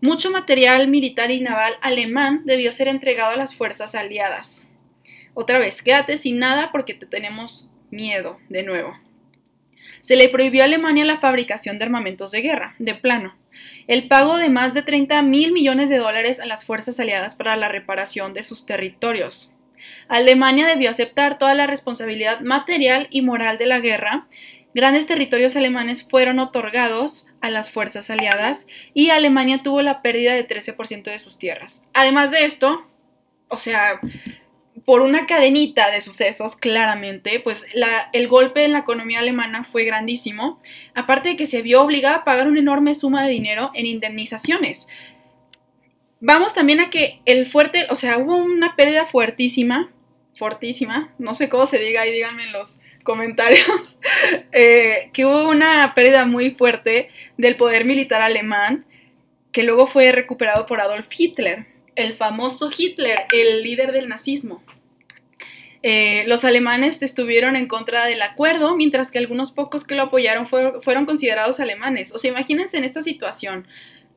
Mucho 0.00 0.30
material 0.30 0.88
militar 0.88 1.30
y 1.30 1.40
naval 1.40 1.74
alemán 1.80 2.42
debió 2.44 2.70
ser 2.70 2.88
entregado 2.88 3.32
a 3.32 3.36
las 3.36 3.56
fuerzas 3.56 3.94
aliadas. 3.94 4.68
Otra 5.34 5.58
vez, 5.58 5.82
quédate 5.82 6.18
sin 6.18 6.38
nada 6.38 6.70
porque 6.70 6.94
te 6.94 7.06
tenemos 7.06 7.70
miedo, 7.90 8.38
de 8.48 8.62
nuevo. 8.62 8.96
Se 10.00 10.16
le 10.16 10.28
prohibió 10.28 10.62
a 10.62 10.66
Alemania 10.66 11.04
la 11.04 11.18
fabricación 11.18 11.78
de 11.78 11.84
armamentos 11.84 12.30
de 12.30 12.42
guerra, 12.42 12.74
de 12.78 12.94
plano 12.94 13.34
el 13.86 14.06
pago 14.06 14.36
de 14.36 14.50
más 14.50 14.74
de 14.74 14.82
30 14.82 15.22
mil 15.22 15.52
millones 15.52 15.88
de 15.88 15.96
dólares 15.96 16.40
a 16.40 16.46
las 16.46 16.64
fuerzas 16.64 17.00
aliadas 17.00 17.34
para 17.34 17.56
la 17.56 17.68
reparación 17.68 18.34
de 18.34 18.44
sus 18.44 18.66
territorios. 18.66 19.52
Alemania 20.08 20.66
debió 20.66 20.90
aceptar 20.90 21.38
toda 21.38 21.54
la 21.54 21.66
responsabilidad 21.66 22.40
material 22.40 23.08
y 23.10 23.22
moral 23.22 23.58
de 23.58 23.66
la 23.66 23.80
guerra. 23.80 24.26
Grandes 24.74 25.06
territorios 25.06 25.56
alemanes 25.56 26.06
fueron 26.08 26.38
otorgados 26.38 27.28
a 27.40 27.50
las 27.50 27.70
fuerzas 27.70 28.10
aliadas 28.10 28.66
y 28.94 29.10
Alemania 29.10 29.62
tuvo 29.62 29.82
la 29.82 30.02
pérdida 30.02 30.34
de 30.34 30.46
13% 30.46 31.04
de 31.04 31.18
sus 31.18 31.38
tierras. 31.38 31.86
Además 31.94 32.30
de 32.30 32.44
esto, 32.44 32.86
o 33.48 33.56
sea, 33.56 34.00
por 34.84 35.02
una 35.02 35.26
cadenita 35.26 35.90
de 35.90 36.00
sucesos, 36.00 36.56
claramente, 36.56 37.40
pues 37.40 37.66
el 38.12 38.28
golpe 38.28 38.64
en 38.64 38.72
la 38.72 38.78
economía 38.78 39.18
alemana 39.18 39.62
fue 39.64 39.84
grandísimo, 39.84 40.60
aparte 40.94 41.30
de 41.30 41.36
que 41.36 41.44
se 41.44 41.60
vio 41.60 41.82
obligada 41.82 42.16
a 42.16 42.24
pagar 42.24 42.48
una 42.48 42.60
enorme 42.60 42.94
suma 42.94 43.22
de 43.22 43.30
dinero 43.30 43.70
en 43.74 43.84
indemnizaciones. 43.84 44.88
Vamos 46.20 46.54
también 46.54 46.80
a 46.80 46.90
que 46.90 47.20
el 47.26 47.46
fuerte, 47.46 47.86
o 47.90 47.94
sea, 47.94 48.18
hubo 48.18 48.36
una 48.36 48.74
pérdida 48.74 49.04
fuertísima, 49.04 49.92
fortísima, 50.36 51.14
no 51.18 51.34
sé 51.34 51.48
cómo 51.48 51.66
se 51.66 51.78
diga 51.78 52.02
ahí, 52.02 52.12
díganme 52.12 52.44
en 52.44 52.52
los 52.52 52.80
comentarios, 53.04 53.98
eh, 54.52 55.10
que 55.12 55.24
hubo 55.24 55.48
una 55.48 55.94
pérdida 55.94 56.26
muy 56.26 56.50
fuerte 56.50 57.10
del 57.36 57.56
poder 57.56 57.84
militar 57.84 58.20
alemán, 58.20 58.84
que 59.52 59.62
luego 59.62 59.86
fue 59.86 60.12
recuperado 60.12 60.66
por 60.66 60.80
Adolf 60.80 61.08
Hitler, 61.16 61.66
el 61.94 62.14
famoso 62.14 62.70
Hitler, 62.76 63.26
el 63.32 63.62
líder 63.62 63.92
del 63.92 64.08
nazismo. 64.08 64.62
Eh, 65.82 66.24
los 66.26 66.44
alemanes 66.44 67.02
estuvieron 67.02 67.54
en 67.54 67.66
contra 67.66 68.04
del 68.06 68.20
acuerdo, 68.22 68.76
mientras 68.76 69.10
que 69.10 69.18
algunos 69.18 69.52
pocos 69.52 69.84
que 69.84 69.94
lo 69.94 70.04
apoyaron 70.04 70.46
fueron 70.46 71.06
considerados 71.06 71.60
alemanes. 71.60 72.12
O 72.14 72.18
sea, 72.18 72.30
imagínense 72.30 72.78
en 72.78 72.84
esta 72.84 73.02
situación. 73.02 73.66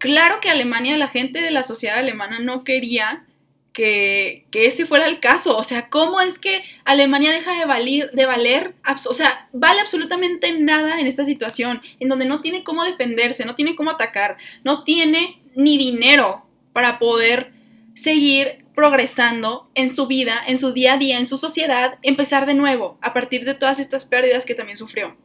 Claro 0.02 0.40
que 0.42 0.50
Alemania, 0.50 0.98
la 0.98 1.08
gente 1.08 1.42
de 1.42 1.52
la 1.52 1.62
sociedad 1.62 2.00
alemana 2.00 2.40
no 2.40 2.64
quería 2.64 3.24
que, 3.72 4.48
ese 4.52 4.88
fuera 4.88 5.08
el 5.08 5.20
caso. 5.20 5.56
O 5.56 5.62
sea, 5.62 5.90
¿cómo 5.90 6.20
es 6.22 6.40
que 6.40 6.64
Alemania 6.86 7.32
deja 7.32 7.54
de 7.54 7.66
valer, 7.66 8.10
de 8.10 8.26
valer, 8.26 8.74
o 9.08 9.14
sea, 9.14 9.48
vale 9.54 9.80
absolutamente 9.80 10.60
nada 10.60 11.00
en 11.00 11.06
esta 11.06 11.24
situación, 11.24 11.84
en 12.00 12.10
donde 12.10 12.26
no 12.26 12.42
tiene 12.42 12.64
cómo 12.64 12.84
defenderse, 12.84 13.46
no 13.46 13.54
tiene 13.54 13.76
cómo 13.76 13.92
atacar, 13.92 14.38
no 14.64 14.84
tiene 14.84 15.40
ni 15.56 15.78
dinero 15.78 16.48
para 16.74 16.98
poder 16.98 17.52
seguir 17.94 18.66
progresando 18.74 19.70
en 19.76 19.88
su 19.88 20.08
vida, 20.08 20.42
en 20.48 20.58
su 20.58 20.74
día 20.74 20.94
a 20.94 20.98
día, 20.98 21.20
en 21.20 21.28
su 21.28 21.38
sociedad, 21.38 22.00
empezar 22.02 22.48
de 22.48 22.56
nuevo 22.56 22.98
a 23.04 23.14
partir 23.14 23.46
de 23.46 23.54
todas 23.54 23.78
estas 23.78 24.08
pérdidas 24.08 24.48
que 24.48 24.56
también 24.56 24.78
sufrió. 24.78 25.16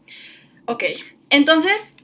Ok, 0.67 0.85
entonces, 1.31 1.97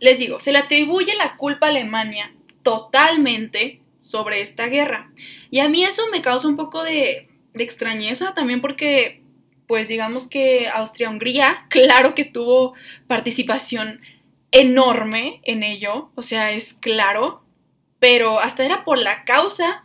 les 0.00 0.18
digo, 0.18 0.40
se 0.40 0.52
le 0.52 0.58
atribuye 0.58 1.14
la 1.16 1.36
culpa 1.36 1.66
a 1.66 1.70
Alemania 1.70 2.32
totalmente 2.62 3.80
sobre 3.98 4.40
esta 4.40 4.66
guerra. 4.66 5.10
Y 5.50 5.60
a 5.60 5.68
mí 5.68 5.84
eso 5.84 6.02
me 6.10 6.22
causa 6.22 6.48
un 6.48 6.56
poco 6.56 6.82
de, 6.82 7.28
de 7.52 7.64
extrañeza 7.64 8.34
también 8.34 8.60
porque, 8.60 9.22
pues 9.66 9.88
digamos 9.88 10.28
que 10.28 10.68
Austria-Hungría, 10.68 11.66
claro 11.70 12.14
que 12.14 12.24
tuvo 12.24 12.74
participación 13.06 14.00
enorme 14.52 15.40
en 15.44 15.62
ello, 15.62 16.10
o 16.16 16.22
sea, 16.22 16.50
es 16.50 16.74
claro, 16.74 17.44
pero 18.00 18.40
hasta 18.40 18.64
era 18.64 18.82
por 18.82 18.98
la 18.98 19.24
causa 19.24 19.84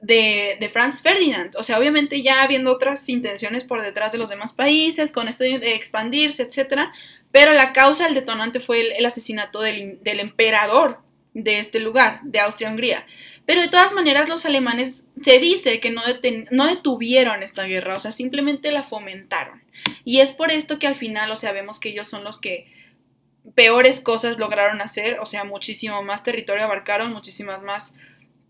de, 0.00 0.70
Franz 0.72 1.02
Ferdinand. 1.02 1.56
O 1.56 1.62
sea, 1.62 1.78
obviamente 1.78 2.22
ya 2.22 2.42
habiendo 2.42 2.72
otras 2.72 3.08
intenciones 3.08 3.64
por 3.64 3.82
detrás 3.82 4.12
de 4.12 4.18
los 4.18 4.30
demás 4.30 4.52
países, 4.52 5.12
con 5.12 5.28
esto 5.28 5.44
de 5.44 5.74
expandirse, 5.74 6.44
etc. 6.44 6.90
Pero 7.38 7.52
la 7.52 7.72
causa, 7.72 8.08
el 8.08 8.14
detonante 8.14 8.58
fue 8.58 8.98
el, 8.98 9.06
asesinato 9.06 9.60
del, 9.60 10.00
emperador 10.02 10.98
de 11.34 11.60
este 11.60 11.78
lugar, 11.78 12.18
de 12.24 12.40
Austria-Hungría. 12.40 13.06
Pero 13.46 13.60
de 13.60 13.68
todas 13.68 13.92
maneras 13.92 14.28
los 14.28 14.44
alemanes 14.44 15.12
se 15.22 15.38
dice 15.38 15.78
que 15.78 15.92
no, 15.92 16.02
no 16.50 16.66
detuvieron 16.66 17.44
esta 17.44 17.62
guerra, 17.62 17.94
o 17.94 18.00
sea, 18.00 18.10
simplemente 18.10 18.72
la 18.72 18.82
fomentaron. 18.82 19.62
Y 20.04 20.18
es 20.18 20.32
por 20.32 20.50
esto 20.50 20.80
que 20.80 20.88
al 20.88 20.96
final, 20.96 21.30
o 21.30 21.36
sea, 21.36 21.52
vemos 21.52 21.78
que 21.78 21.90
ellos 21.90 22.08
son 22.08 22.24
los 22.24 22.40
que 22.40 22.66
peores 23.54 24.00
cosas 24.00 24.38
lograron 24.38 24.80
hacer, 24.80 25.20
o 25.20 25.26
sea, 25.26 25.44
muchísimo 25.44 26.02
más 26.02 26.24
territorio 26.24 26.64
abarcaron, 26.64 27.12
muchísimas 27.12 27.62
más 27.62 27.94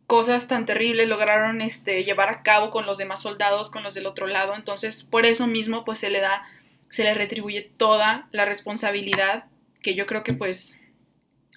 cosas 0.06 0.48
tan 0.48 0.64
terribles 0.64 1.06
lograron 1.06 1.60
este, 1.60 2.02
llevar 2.04 2.30
a 2.30 2.42
cabo 2.42 2.70
con 2.70 2.86
los 2.86 2.96
demás 2.96 3.20
soldados, 3.20 3.70
con 3.70 3.82
los 3.82 3.92
del 3.92 4.06
otro 4.06 4.26
lado. 4.26 4.54
Entonces, 4.54 5.04
por 5.04 5.26
eso 5.26 5.46
mismo, 5.46 5.84
pues 5.84 5.98
se 5.98 6.08
le 6.08 6.20
da, 6.20 6.42
se 6.88 7.04
le 7.04 7.14
retribuye 7.14 7.70
toda 7.76 8.28
la 8.32 8.44
responsabilidad, 8.44 9.44
que 9.82 9.94
yo 9.94 10.06
creo 10.06 10.22
que 10.22 10.32
pues 10.32 10.82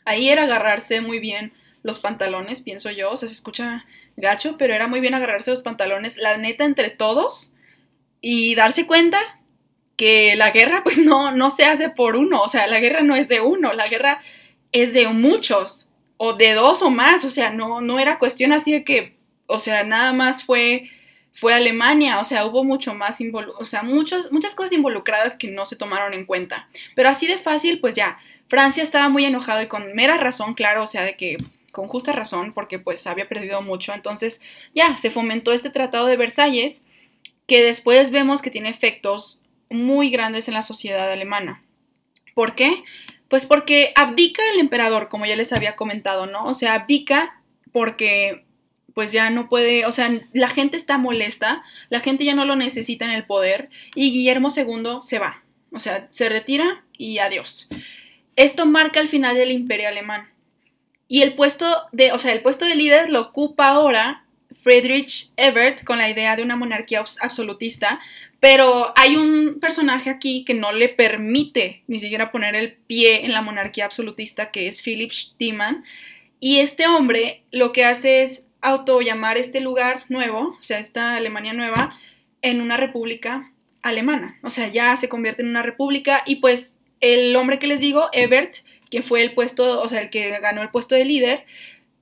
ahí 0.06 0.30
era 0.30 0.44
agarrarse 0.44 1.02
muy 1.02 1.20
bien 1.20 1.54
los 1.84 2.00
pantalones, 2.00 2.62
pienso 2.62 2.92
yo. 2.92 3.12
O 3.12 3.18
sea, 3.18 3.28
se 3.28 3.36
escucha 3.36 3.86
gacho, 4.18 4.58
pero 4.58 4.74
era 4.74 4.88
muy 4.88 5.00
bien 5.00 5.14
agarrarse 5.14 5.52
los 5.52 5.62
pantalones, 5.62 6.18
la 6.18 6.38
neta, 6.38 6.66
entre 6.66 6.90
todos 6.90 7.54
y 8.22 8.56
darse 8.56 8.86
cuenta 8.86 9.20
que 9.98 10.36
la 10.36 10.52
guerra 10.52 10.84
pues 10.84 10.98
no, 10.98 11.32
no 11.32 11.50
se 11.50 11.66
hace 11.66 11.90
por 11.90 12.16
uno, 12.16 12.42
o 12.42 12.48
sea, 12.48 12.68
la 12.68 12.80
guerra 12.80 13.02
no 13.02 13.16
es 13.16 13.28
de 13.28 13.42
uno, 13.42 13.74
la 13.74 13.88
guerra 13.88 14.22
es 14.72 14.94
de 14.94 15.08
muchos 15.10 15.90
o 16.18 16.34
de 16.34 16.54
dos 16.54 16.82
o 16.82 16.90
más, 16.92 17.26
o 17.26 17.30
sea, 17.30 17.52
no, 17.52 17.82
no 17.82 18.00
era 18.00 18.20
cuestión 18.20 18.52
así 18.52 18.72
de 18.72 18.84
que, 18.84 19.18
o 19.48 19.60
sea, 19.60 19.84
nada 19.84 20.14
más 20.14 20.44
fue, 20.44 20.90
fue 21.34 21.54
Alemania, 21.54 22.20
o 22.20 22.24
sea, 22.24 22.46
hubo 22.46 22.64
mucho 22.64 22.94
más, 22.94 23.20
o 23.58 23.66
sea, 23.66 23.84
muchas 23.84 24.28
cosas 24.56 24.74
involucradas 24.74 25.38
que 25.38 25.48
no 25.48 25.66
se 25.66 25.76
tomaron 25.76 26.14
en 26.14 26.26
cuenta. 26.26 26.68
Pero 26.96 27.10
así 27.10 27.28
de 27.28 27.38
fácil, 27.38 27.80
pues 27.80 27.96
ya, 27.96 28.18
Francia 28.48 28.84
estaba 28.84 29.10
muy 29.10 29.26
enojado 29.26 29.62
y 29.62 29.68
con 29.68 29.94
mera 29.94 30.18
razón, 30.18 30.54
claro, 30.54 30.84
o 30.84 30.88
sea, 30.88 31.04
de 31.04 31.16
que 31.16 31.38
con 31.72 31.88
justa 31.88 32.12
razón, 32.12 32.52
porque 32.54 32.80
pues 32.80 33.08
había 33.08 33.30
perdido 33.30 33.62
mucho, 33.62 33.94
entonces 33.94 34.42
ya, 34.76 34.98
se 34.98 35.10
fomentó 35.10 35.54
este 35.54 35.70
tratado 35.70 36.08
de 36.08 36.18
Versalles, 36.18 36.86
que 37.48 37.64
después 37.64 38.12
vemos 38.12 38.42
que 38.42 38.52
tiene 38.52 38.70
efectos 38.70 39.44
muy 39.70 40.10
grandes 40.10 40.50
en 40.50 40.54
la 40.54 40.62
sociedad 40.62 41.10
alemana. 41.10 41.64
¿Por 42.34 42.56
qué? 42.56 42.84
Pues 43.30 43.46
porque 43.46 43.94
abdica 43.96 44.42
el 44.54 44.60
emperador, 44.60 45.08
como 45.08 45.26
ya 45.26 45.38
les 45.38 45.54
había 45.54 45.78
comentado, 45.78 46.26
¿no? 46.26 46.44
O 46.44 46.54
sea, 46.54 46.74
abdica 46.74 47.42
porque 47.72 48.46
pues 48.94 49.12
ya 49.12 49.30
no 49.30 49.50
puede, 49.50 49.86
o 49.86 49.92
sea, 49.92 50.12
la 50.34 50.50
gente 50.50 50.78
está 50.78 50.98
molesta, 50.98 51.64
la 51.90 52.00
gente 52.00 52.26
ya 52.26 52.36
no 52.36 52.46
lo 52.46 52.56
necesita 52.56 53.06
en 53.06 53.12
el 53.12 53.26
poder 53.26 53.70
y 53.96 54.12
Guillermo 54.12 54.50
II 54.56 55.00
se 55.02 55.20
va, 55.20 55.44
o 55.72 55.80
sea, 55.80 56.08
se 56.12 56.30
retira 56.30 56.84
y 56.98 57.20
adiós. 57.20 57.70
Esto 58.36 58.66
marca 58.66 59.00
el 59.00 59.08
final 59.08 59.36
del 59.36 59.52
imperio 59.52 59.88
alemán. 59.88 60.28
Y 61.08 61.24
el 61.24 61.34
puesto 61.34 61.66
de, 61.92 62.14
o 62.14 62.18
sea, 62.18 62.32
el 62.32 62.42
puesto 62.42 62.66
de 62.66 62.76
líder 62.76 63.10
lo 63.10 63.20
ocupa 63.20 63.68
ahora 63.68 64.26
Friedrich 64.64 65.32
Ebert 65.36 65.84
con 65.84 65.98
la 65.98 66.10
idea 66.10 66.36
de 66.36 66.44
una 66.44 66.56
monarquía 66.56 67.04
absolutista, 67.22 68.00
pero 68.40 68.94
hay 68.96 69.16
un 69.16 69.60
personaje 69.60 70.10
aquí 70.10 70.46
que 70.46 70.54
no 70.54 70.72
le 70.72 70.90
permite 70.90 71.84
ni 71.88 72.00
siquiera 72.00 72.32
poner 72.32 72.56
el 72.56 72.74
pie 72.74 73.26
en 73.26 73.34
la 73.34 73.42
monarquía 73.42 73.86
absolutista, 73.86 74.52
que 74.52 74.68
es 74.68 74.82
Philip 74.82 75.12
Stiemann, 75.12 75.84
y 76.40 76.58
este 76.58 76.88
hombre 76.88 77.44
lo 77.52 77.72
que 77.72 77.86
hace 77.86 78.24
es 78.24 78.48
auto 78.62 79.02
llamar 79.02 79.38
este 79.38 79.60
lugar 79.60 80.00
nuevo, 80.10 80.58
o 80.60 80.64
sea, 80.64 80.80
esta 80.80 81.16
Alemania 81.16 81.54
nueva, 81.54 81.98
en 82.42 82.62
una 82.62 82.78
república 82.78 83.52
alemana, 83.82 84.38
o 84.44 84.50
sea, 84.50 84.68
ya 84.68 84.96
se 84.98 85.10
convierte 85.10 85.42
en 85.42 85.50
una 85.50 85.64
república 85.64 86.22
y 86.26 86.38
pues 86.38 86.80
el 87.00 87.36
hombre 87.36 87.60
que 87.60 87.68
les 87.68 87.80
digo, 87.80 88.10
Ebert, 88.14 88.58
que 88.90 89.02
fue 89.02 89.24
el 89.24 89.34
puesto, 89.34 89.82
o 89.82 89.88
sea, 89.88 90.02
el 90.02 90.10
que 90.10 90.30
ganó 90.40 90.62
el 90.62 90.70
puesto 90.70 90.96
de 90.96 91.06
líder, 91.06 91.46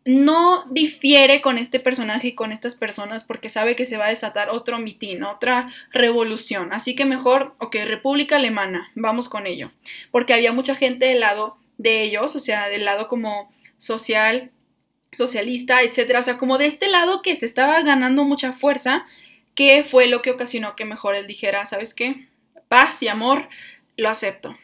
no 0.06 0.66
difiere 0.72 1.42
con 1.42 1.58
este 1.58 1.80
personaje 1.80 2.30
y 2.30 2.36
con 2.36 2.52
estas 2.52 2.76
personas 2.76 3.24
porque 3.24 3.50
sabe 3.50 3.76
que 3.76 3.86
se 3.86 3.98
va 3.98 4.08
a 4.08 4.10
desatar 4.10 4.50
otro 4.50 4.80
mitin, 4.80 5.24
otra 5.24 5.72
revolución. 5.92 6.74
Así 6.74 6.96
que 6.96 7.06
mejor, 7.06 7.54
ok, 7.60 7.76
República 7.86 8.38
Alemana, 8.38 8.92
vamos 8.96 9.30
con 9.30 9.46
ello. 9.46 9.72
Porque 10.10 10.34
había 10.34 10.52
mucha 10.52 10.76
gente 10.76 11.06
del 11.06 11.20
lado 11.20 11.58
de 11.78 12.02
ellos, 12.02 12.36
o 12.36 12.40
sea, 12.40 12.70
del 12.70 12.86
lado 12.86 13.08
como 13.08 13.52
social, 13.78 14.52
socialista, 15.16 15.82
etcétera. 15.82 16.20
O 16.20 16.24
sea, 16.24 16.38
como 16.38 16.58
de 16.58 16.66
este 16.66 16.88
lado 16.88 17.22
que 17.22 17.36
se 17.36 17.46
estaba 17.46 17.82
ganando 17.82 18.24
mucha 18.24 18.54
fuerza, 18.54 19.06
que 19.56 19.84
fue 19.84 20.08
lo 20.08 20.22
que 20.22 20.32
ocasionó 20.32 20.76
que 20.76 20.86
mejor 20.86 21.16
él 21.16 21.28
dijera, 21.28 21.66
¿sabes 21.66 21.94
qué? 21.94 22.28
Paz 22.68 23.02
y 23.04 23.08
amor, 23.08 23.50
lo 23.98 24.10
acepto. 24.10 24.56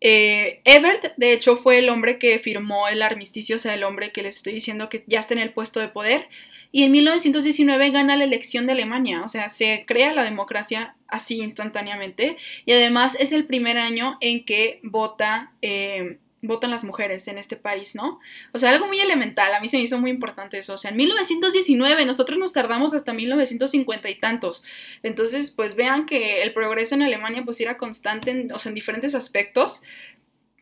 Eh, 0.00 0.60
Ebert, 0.64 1.16
de 1.16 1.32
hecho, 1.32 1.56
fue 1.56 1.78
el 1.78 1.88
hombre 1.88 2.18
que 2.18 2.38
firmó 2.38 2.88
el 2.88 3.02
armisticio, 3.02 3.56
o 3.56 3.58
sea, 3.58 3.74
el 3.74 3.84
hombre 3.84 4.12
que 4.12 4.22
les 4.22 4.36
estoy 4.36 4.54
diciendo 4.54 4.88
que 4.88 5.04
ya 5.06 5.20
está 5.20 5.34
en 5.34 5.40
el 5.40 5.52
puesto 5.52 5.80
de 5.80 5.88
poder. 5.88 6.28
Y 6.70 6.84
en 6.84 6.92
1919 6.92 7.90
gana 7.90 8.16
la 8.16 8.24
elección 8.24 8.66
de 8.66 8.72
Alemania, 8.72 9.22
o 9.24 9.28
sea, 9.28 9.48
se 9.48 9.84
crea 9.86 10.12
la 10.12 10.22
democracia 10.22 10.96
así 11.06 11.40
instantáneamente. 11.40 12.36
Y 12.66 12.72
además 12.72 13.16
es 13.18 13.32
el 13.32 13.46
primer 13.46 13.78
año 13.78 14.18
en 14.20 14.44
que 14.44 14.80
vota 14.82 15.52
eh, 15.62 16.18
votan 16.42 16.70
las 16.70 16.84
mujeres 16.84 17.26
en 17.28 17.38
este 17.38 17.56
país, 17.56 17.94
¿no? 17.94 18.20
O 18.52 18.58
sea, 18.58 18.70
algo 18.70 18.86
muy 18.86 19.00
elemental, 19.00 19.52
a 19.54 19.60
mí 19.60 19.68
se 19.68 19.76
me 19.76 19.82
hizo 19.82 19.98
muy 19.98 20.10
importante 20.10 20.58
eso. 20.58 20.74
O 20.74 20.78
sea, 20.78 20.90
en 20.90 20.96
1919, 20.96 22.04
nosotros 22.06 22.38
nos 22.38 22.52
tardamos 22.52 22.94
hasta 22.94 23.12
1950 23.12 24.08
y 24.08 24.14
tantos. 24.16 24.62
Entonces, 25.02 25.50
pues 25.50 25.74
vean 25.74 26.06
que 26.06 26.42
el 26.42 26.52
progreso 26.52 26.94
en 26.94 27.02
Alemania 27.02 27.42
pues 27.44 27.60
era 27.60 27.76
constante, 27.76 28.30
en, 28.30 28.52
o 28.52 28.58
sea, 28.58 28.70
en 28.70 28.74
diferentes 28.74 29.14
aspectos. 29.14 29.82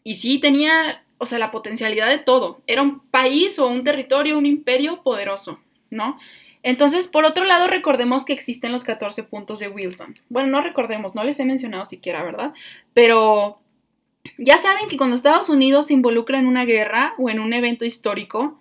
Y 0.03 0.15
sí 0.15 0.39
tenía, 0.39 1.05
o 1.19 1.27
sea, 1.27 1.39
la 1.39 1.51
potencialidad 1.51 2.09
de 2.09 2.19
todo. 2.19 2.63
Era 2.67 2.83
un 2.83 3.01
país 3.01 3.59
o 3.59 3.67
un 3.67 3.85
territorio, 3.85 4.39
un 4.39 4.47
imperio 4.47 5.03
poderoso, 5.03 5.61
¿no? 5.91 6.19
Entonces, 6.63 7.07
por 7.07 7.25
otro 7.25 7.45
lado, 7.45 7.69
recordemos 7.69 8.25
que 8.25 8.33
existen 8.33 8.73
los 8.73 8.83
14 8.83 9.23
puntos 9.25 9.61
de 9.61 9.69
Wilson. 9.69 10.19
Bueno, 10.29 10.49
no 10.49 10.61
recordemos, 10.63 11.15
no 11.15 11.23
les 11.23 11.39
he 11.39 11.45
mencionado 11.45 11.85
siquiera, 11.85 12.25
¿verdad? 12.25 12.55
Pero 12.93 13.61
ya 14.39 14.57
saben 14.59 14.89
que 14.89 14.97
cuando 14.97 15.17
Estados 15.17 15.49
Unidos 15.49 15.89
se 15.89 15.95
involucra 15.95 16.39
en 16.39 16.47
una 16.47 16.65
guerra 16.65 17.15
o 17.19 17.31
en 17.31 17.41
un 17.41 17.53
evento 17.53 17.85
histórico, 17.85 18.61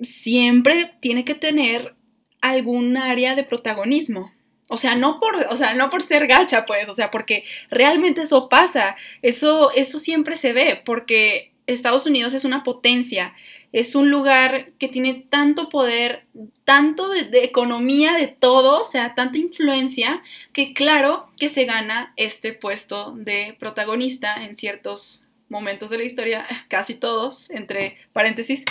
siempre 0.00 0.94
tiene 1.00 1.24
que 1.24 1.34
tener 1.34 1.94
algún 2.40 2.96
área 2.96 3.34
de 3.34 3.44
protagonismo. 3.44 4.32
O 4.68 4.76
sea, 4.76 4.96
no 4.96 5.18
por, 5.18 5.36
o 5.50 5.56
sea, 5.56 5.74
no 5.74 5.88
por 5.88 6.02
ser 6.02 6.26
gacha, 6.26 6.66
pues, 6.66 6.88
o 6.88 6.94
sea, 6.94 7.10
porque 7.10 7.44
realmente 7.70 8.22
eso 8.22 8.48
pasa. 8.48 8.96
Eso, 9.22 9.72
eso 9.74 9.98
siempre 9.98 10.36
se 10.36 10.52
ve, 10.52 10.80
porque 10.84 11.52
Estados 11.68 12.06
Unidos 12.06 12.34
es 12.34 12.44
una 12.44 12.64
potencia 12.64 13.34
es 13.72 13.94
un 13.94 14.10
lugar 14.10 14.72
que 14.78 14.88
tiene 14.88 15.26
tanto 15.28 15.68
poder, 15.68 16.24
tanto 16.64 17.08
de, 17.08 17.44
economía, 17.44 18.14
de 18.14 18.28
todo, 18.28 18.80
o 18.80 18.84
sea, 18.84 19.14
tanta 19.14 19.38
influencia, 19.38 20.22
que 20.52 20.72
claro 20.72 21.30
que 21.38 21.48
se 21.48 21.64
gana 21.64 22.12
este 22.16 22.52
puesto 22.52 23.12
de 23.16 23.56
protagonista 23.58 24.44
en 24.44 24.56
ciertos 24.56 25.24
momentos 25.48 25.90
de 25.90 25.98
la 25.98 26.04
historia, 26.04 26.46
casi 26.68 26.94
todos, 26.94 27.50
entre 27.50 27.96
paréntesis. 28.12 28.64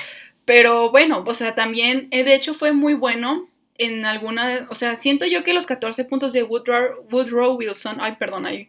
Pero 0.46 0.90
bueno, 0.92 1.24
o 1.28 1.34
sea, 1.34 1.56
también, 1.56 2.08
eh, 2.12 2.24
de 2.24 2.34
hecho 2.34 2.54
fue 2.54 2.72
muy 2.72 2.94
bueno 2.94 3.48
en 3.78 4.06
alguna, 4.06 4.66
o 4.72 4.76
sea, 4.76 4.96
siento 4.96 5.28
yo 5.28 5.44
que 5.44 5.54
los 5.54 5.68
14 5.68 6.06
puntos 6.06 6.34
de 6.34 6.42
Woodrow, 6.42 7.06
Woodrow 7.12 7.56
Wilson, 7.58 7.98
ay, 8.00 8.16
perdón, 8.18 8.48
ahí 8.48 8.68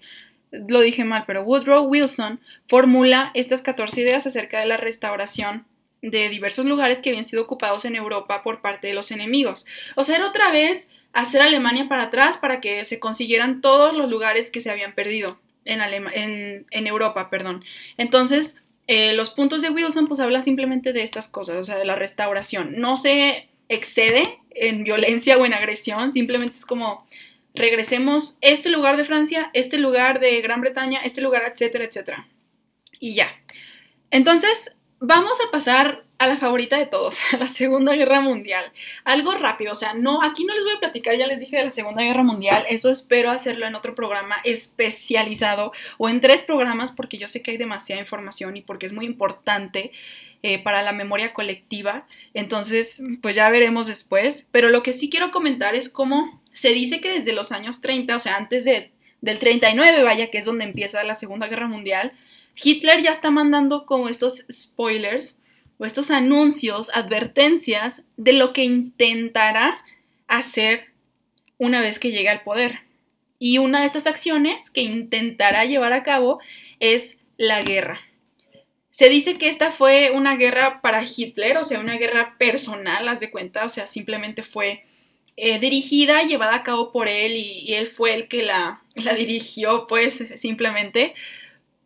lo 0.51 0.80
dije 0.80 1.05
mal, 1.05 1.24
pero 1.26 1.42
Woodrow 1.42 1.84
Wilson 1.84 2.40
formula 2.66 3.30
estas 3.34 3.62
14 3.62 4.01
ideas 4.01 4.26
acerca 4.26 4.61
de 4.61 4.66
la 4.66 4.76
restauración 4.76 5.66
de 6.03 6.28
diversos 6.28 6.64
lugares 6.64 7.03
que 7.03 7.11
habían 7.11 7.26
sido 7.26 7.42
ocupados 7.42 7.84
en 7.84 7.96
Europa 7.96 8.42
por 8.42 8.61
parte 8.61 8.86
de 8.86 8.94
los 8.94 9.11
enemigos. 9.11 9.66
O 9.96 10.05
sea, 10.05 10.16
era 10.16 10.26
otra 10.26 10.51
vez 10.51 10.90
hacer 11.12 11.42
Alemania 11.42 11.88
para 11.88 12.05
atrás 12.05 12.36
para 12.38 12.61
que 12.61 12.84
se 12.84 13.01
consiguieran 13.01 13.61
todos 13.61 13.96
los 13.96 14.09
lugares 14.09 14.51
que 14.51 14.61
se 14.61 14.70
habían 14.70 14.94
perdido 14.94 15.38
en, 15.64 16.66
en, 16.70 16.86
Europa. 16.86 17.30
Perdón. 17.30 17.64
Entonces, 17.96 18.59
eh, 18.86 19.12
los 19.14 19.30
puntos 19.30 19.62
de 19.62 19.70
Wilson 19.70 20.07
pues 20.07 20.20
habla 20.20 20.40
simplemente 20.40 20.92
de 20.92 21.03
estas 21.03 21.28
cosas, 21.28 21.57
o 21.57 21.64
sea, 21.64 21.76
de 21.76 21.84
la 21.84 21.96
restauración. 21.96 22.74
No 22.76 22.96
se 22.96 23.49
excede 23.68 24.38
en 24.51 24.84
violencia 24.84 25.36
o 25.36 25.44
en 25.44 25.55
agresión, 25.55 26.12
simplemente 26.12 26.57
es 26.57 26.66
como 26.66 27.07
regresemos 27.55 28.38
este 28.40 28.68
lugar 28.68 28.96
de 28.96 29.05
Francia, 29.05 29.51
este 29.53 29.78
lugar 29.78 30.20
de 30.20 30.40
Gran 30.40 30.61
Bretaña, 30.61 31.01
este 31.05 31.20
lugar, 31.20 31.42
etcétera, 31.46 31.84
etcétera. 31.84 32.28
Y 33.01 33.14
ya. 33.14 33.28
Entonces, 34.11 34.76
Vamos 35.01 35.38
a 35.46 35.53
pasar 35.53 36.05
a 36.18 36.26
la 36.26 36.38
favorita 36.38 36.76
de 36.76 36.86
todos, 36.86 37.20
a 37.32 37.36
la 37.36 37.46
Segunda 37.46 37.94
Guerra 37.94 38.20
Mundial. 38.20 38.72
Algo 39.05 39.32
rápido, 39.34 39.70
o 39.70 39.76
sea, 39.76 39.94
no, 39.94 40.22
aquí 40.22 40.44
no 40.44 40.55
les 40.55 40.64
voy 40.64 40.72
a 40.72 40.80
platicar, 40.80 41.14
ya 41.16 41.28
les 41.28 41.38
dije 41.38 41.57
de 41.57 41.64
la 41.64 41.70
Segunda 41.70 42.03
Guerra 42.03 42.24
Mundial, 42.24 42.64
eso 42.68 42.90
espero 42.90 43.30
hacerlo 43.30 43.66
en 43.66 43.76
otro 43.76 43.94
programa 43.94 44.36
especializado 44.42 45.70
o 45.99 46.09
en 46.09 46.20
tres 46.20 46.42
programas 46.42 46.90
porque 46.90 47.16
yo 47.16 47.28
sé 47.28 47.42
que 47.42 47.53
hay 47.53 47.59
demasiada 47.59 48.03
información 48.03 48.57
y 48.57 48.62
porque 48.62 48.86
es 48.86 48.92
muy 48.92 49.07
importante 49.07 49.92
eh, 50.42 50.61
para 50.61 50.82
la 50.82 50.92
memoria 50.92 51.32
colectiva. 51.32 52.09
Entonces, 52.34 53.01
pues 53.22 53.36
ya 53.36 53.49
veremos 53.51 53.86
después. 53.86 54.49
Pero 54.51 54.68
lo 54.68 54.82
que 54.82 54.92
sí 54.92 55.11
quiero 55.11 55.30
comentar 55.30 55.76
es 55.76 55.88
cómo 55.88 56.40
se 56.59 56.70
dice 56.70 57.00
que 57.00 57.12
desde 57.12 57.32
los 57.32 57.52
años 57.52 57.80
30, 57.80 58.16
o 58.16 58.18
sea, 58.18 58.34
antes 58.34 58.64
de, 58.64 58.90
del 59.20 59.38
39, 59.38 60.02
vaya, 60.02 60.28
que 60.28 60.38
es 60.38 60.44
donde 60.44 60.64
empieza 60.64 61.04
la 61.04 61.14
Segunda 61.14 61.46
Guerra 61.46 61.68
Mundial, 61.68 62.14
Hitler 62.61 63.00
ya 63.00 63.12
está 63.12 63.30
mandando 63.30 63.86
como 63.86 64.09
estos 64.09 64.44
spoilers 64.50 65.38
o 65.78 65.84
estos 65.84 66.11
anuncios, 66.11 66.90
advertencias 66.96 68.06
de 68.16 68.32
lo 68.32 68.52
que 68.52 68.64
intentará 68.64 69.84
hacer 70.26 70.86
una 71.59 71.80
vez 71.80 72.00
que 72.00 72.11
llegue 72.11 72.28
al 72.28 72.42
poder. 72.42 72.80
Y 73.38 73.59
una 73.59 73.78
de 73.78 73.86
estas 73.86 74.09
acciones 74.09 74.68
que 74.68 74.82
intentará 74.82 75.64
llevar 75.64 75.92
a 75.92 76.02
cabo 76.02 76.40
es 76.80 77.18
la 77.36 77.62
guerra. 77.62 78.00
Se 78.90 79.09
dice 79.09 79.38
que 79.38 79.48
esta 79.48 79.70
fue 79.70 80.11
una 80.12 80.34
guerra 80.34 80.80
para 80.80 81.04
Hitler, 81.04 81.56
o 81.56 81.62
sea, 81.62 81.78
una 81.78 81.98
guerra 81.98 82.34
personal, 82.36 83.06
haz 83.06 83.20
de 83.20 83.30
cuenta, 83.30 83.64
o 83.64 83.68
sea, 83.68 83.86
simplemente 83.86 84.42
fue 84.42 84.88
eh, 85.41 85.61
dirigida, 85.61 86.24
llevada 86.24 86.57
a 86.57 86.62
cabo 86.64 86.91
por 86.91 87.07
él 87.07 87.36
y, 87.36 87.72
él 87.74 87.86
fue 87.86 88.12
el 88.12 88.26
que 88.26 88.43
la, 88.43 88.82
la 88.97 89.14
dirigió, 89.14 89.86
pues, 89.86 90.32
simplemente. 90.34 91.14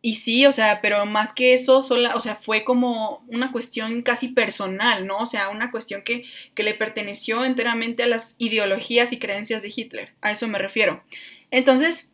Y 0.01 0.15
sí, 0.15 0.47
o 0.47 0.53
sea, 0.53 0.81
pero 0.81 1.05
más 1.05 1.35
que 1.35 1.53
eso, 1.53 1.83
sola, 1.83 2.17
o 2.17 2.21
sea, 2.21 2.35
fue 2.35 2.65
como 2.65 3.23
una 3.29 3.53
cuestión 3.53 4.01
casi 4.01 4.29
personal, 4.29 5.07
¿no? 5.07 5.19
O 5.19 5.27
sea, 5.27 5.51
una 5.51 5.71
cuestión 5.71 6.01
que, 6.03 6.25
que 6.55 6.63
le 6.63 6.73
perteneció 6.73 7.45
enteramente 7.45 8.03
a 8.03 8.07
las 8.07 8.37
ideologías 8.39 9.13
y 9.13 9.19
creencias 9.19 9.63
de 9.63 9.73
Hitler. 9.75 10.15
A 10.23 10.33
eso 10.33 10.49
me 10.49 10.59
refiero. 10.59 11.05
Entonces, 11.51 12.11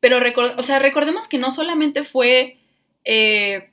pero 0.00 0.18
o 0.58 0.62
sea, 0.62 0.78
recordemos 0.80 1.28
que 1.28 1.38
no 1.38 1.50
solamente 1.50 2.04
fue 2.04 2.58
eh, 3.06 3.70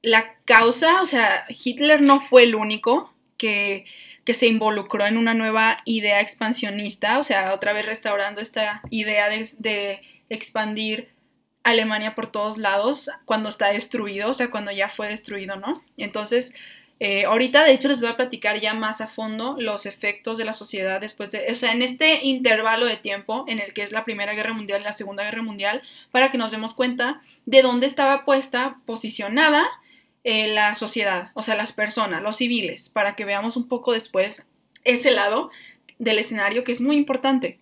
la 0.00 0.34
causa, 0.46 1.02
o 1.02 1.06
sea, 1.06 1.44
Hitler 1.50 2.00
no 2.00 2.20
fue 2.20 2.44
el 2.44 2.54
único 2.54 3.12
que, 3.36 3.84
que 4.24 4.34
se 4.34 4.46
involucró 4.46 5.06
en 5.06 5.16
una 5.16 5.34
nueva 5.34 5.78
idea 5.84 6.20
expansionista, 6.20 7.18
o 7.18 7.22
sea, 7.22 7.54
otra 7.54 7.72
vez 7.72 7.86
restaurando 7.86 8.40
esta 8.40 8.82
idea 8.90 9.28
de, 9.28 10.02
expandir 10.28 11.10
Alemania 11.62 12.14
por 12.14 12.26
todos 12.26 12.56
lados 12.56 13.10
cuando 13.26 13.50
está 13.50 13.70
destruido, 13.70 14.30
o 14.30 14.34
sea, 14.34 14.50
cuando 14.50 14.70
ya 14.70 14.88
fue 14.88 15.08
destruido, 15.08 15.56
¿no? 15.56 15.84
Entonces, 15.98 16.54
eh, 17.00 17.26
ahorita 17.26 17.64
de 17.64 17.72
hecho 17.72 17.88
les 17.88 18.00
voy 18.00 18.08
a 18.08 18.16
platicar 18.16 18.58
ya 18.58 18.72
más 18.72 19.02
a 19.02 19.08
fondo 19.08 19.56
los 19.58 19.84
efectos 19.84 20.38
de 20.38 20.46
la 20.46 20.54
sociedad 20.54 21.02
después 21.02 21.30
de, 21.30 21.50
o 21.50 21.54
sea, 21.54 21.72
en 21.72 21.82
este 21.82 22.24
intervalo 22.24 22.86
de 22.86 22.96
tiempo 22.96 23.44
en 23.46 23.58
el 23.58 23.74
que 23.74 23.82
es 23.82 23.92
la 23.92 24.06
Primera 24.06 24.32
Guerra 24.32 24.54
Mundial 24.54 24.80
y 24.80 24.84
la 24.84 24.94
Segunda 24.94 25.22
Guerra 25.22 25.42
Mundial, 25.42 25.82
para 26.10 26.30
que 26.30 26.38
nos 26.38 26.50
demos 26.50 26.72
cuenta 26.72 27.20
de 27.44 27.60
dónde 27.60 27.86
estaba 27.86 28.24
puesta, 28.24 28.78
posicionada 28.86 29.68
eh, 30.24 30.48
la 30.48 30.76
sociedad, 30.76 31.30
o 31.34 31.42
sea, 31.42 31.56
las 31.56 31.72
personas, 31.72 32.22
los 32.22 32.36
civiles, 32.36 32.88
para 32.88 33.16
que 33.16 33.24
veamos 33.24 33.56
un 33.56 33.68
poco 33.68 33.92
después 33.92 34.46
ese 34.84 35.10
lado 35.10 35.50
del 35.98 36.18
escenario 36.18 36.64
que 36.64 36.72
es 36.72 36.80
muy 36.80 36.96
importante. 36.96 37.58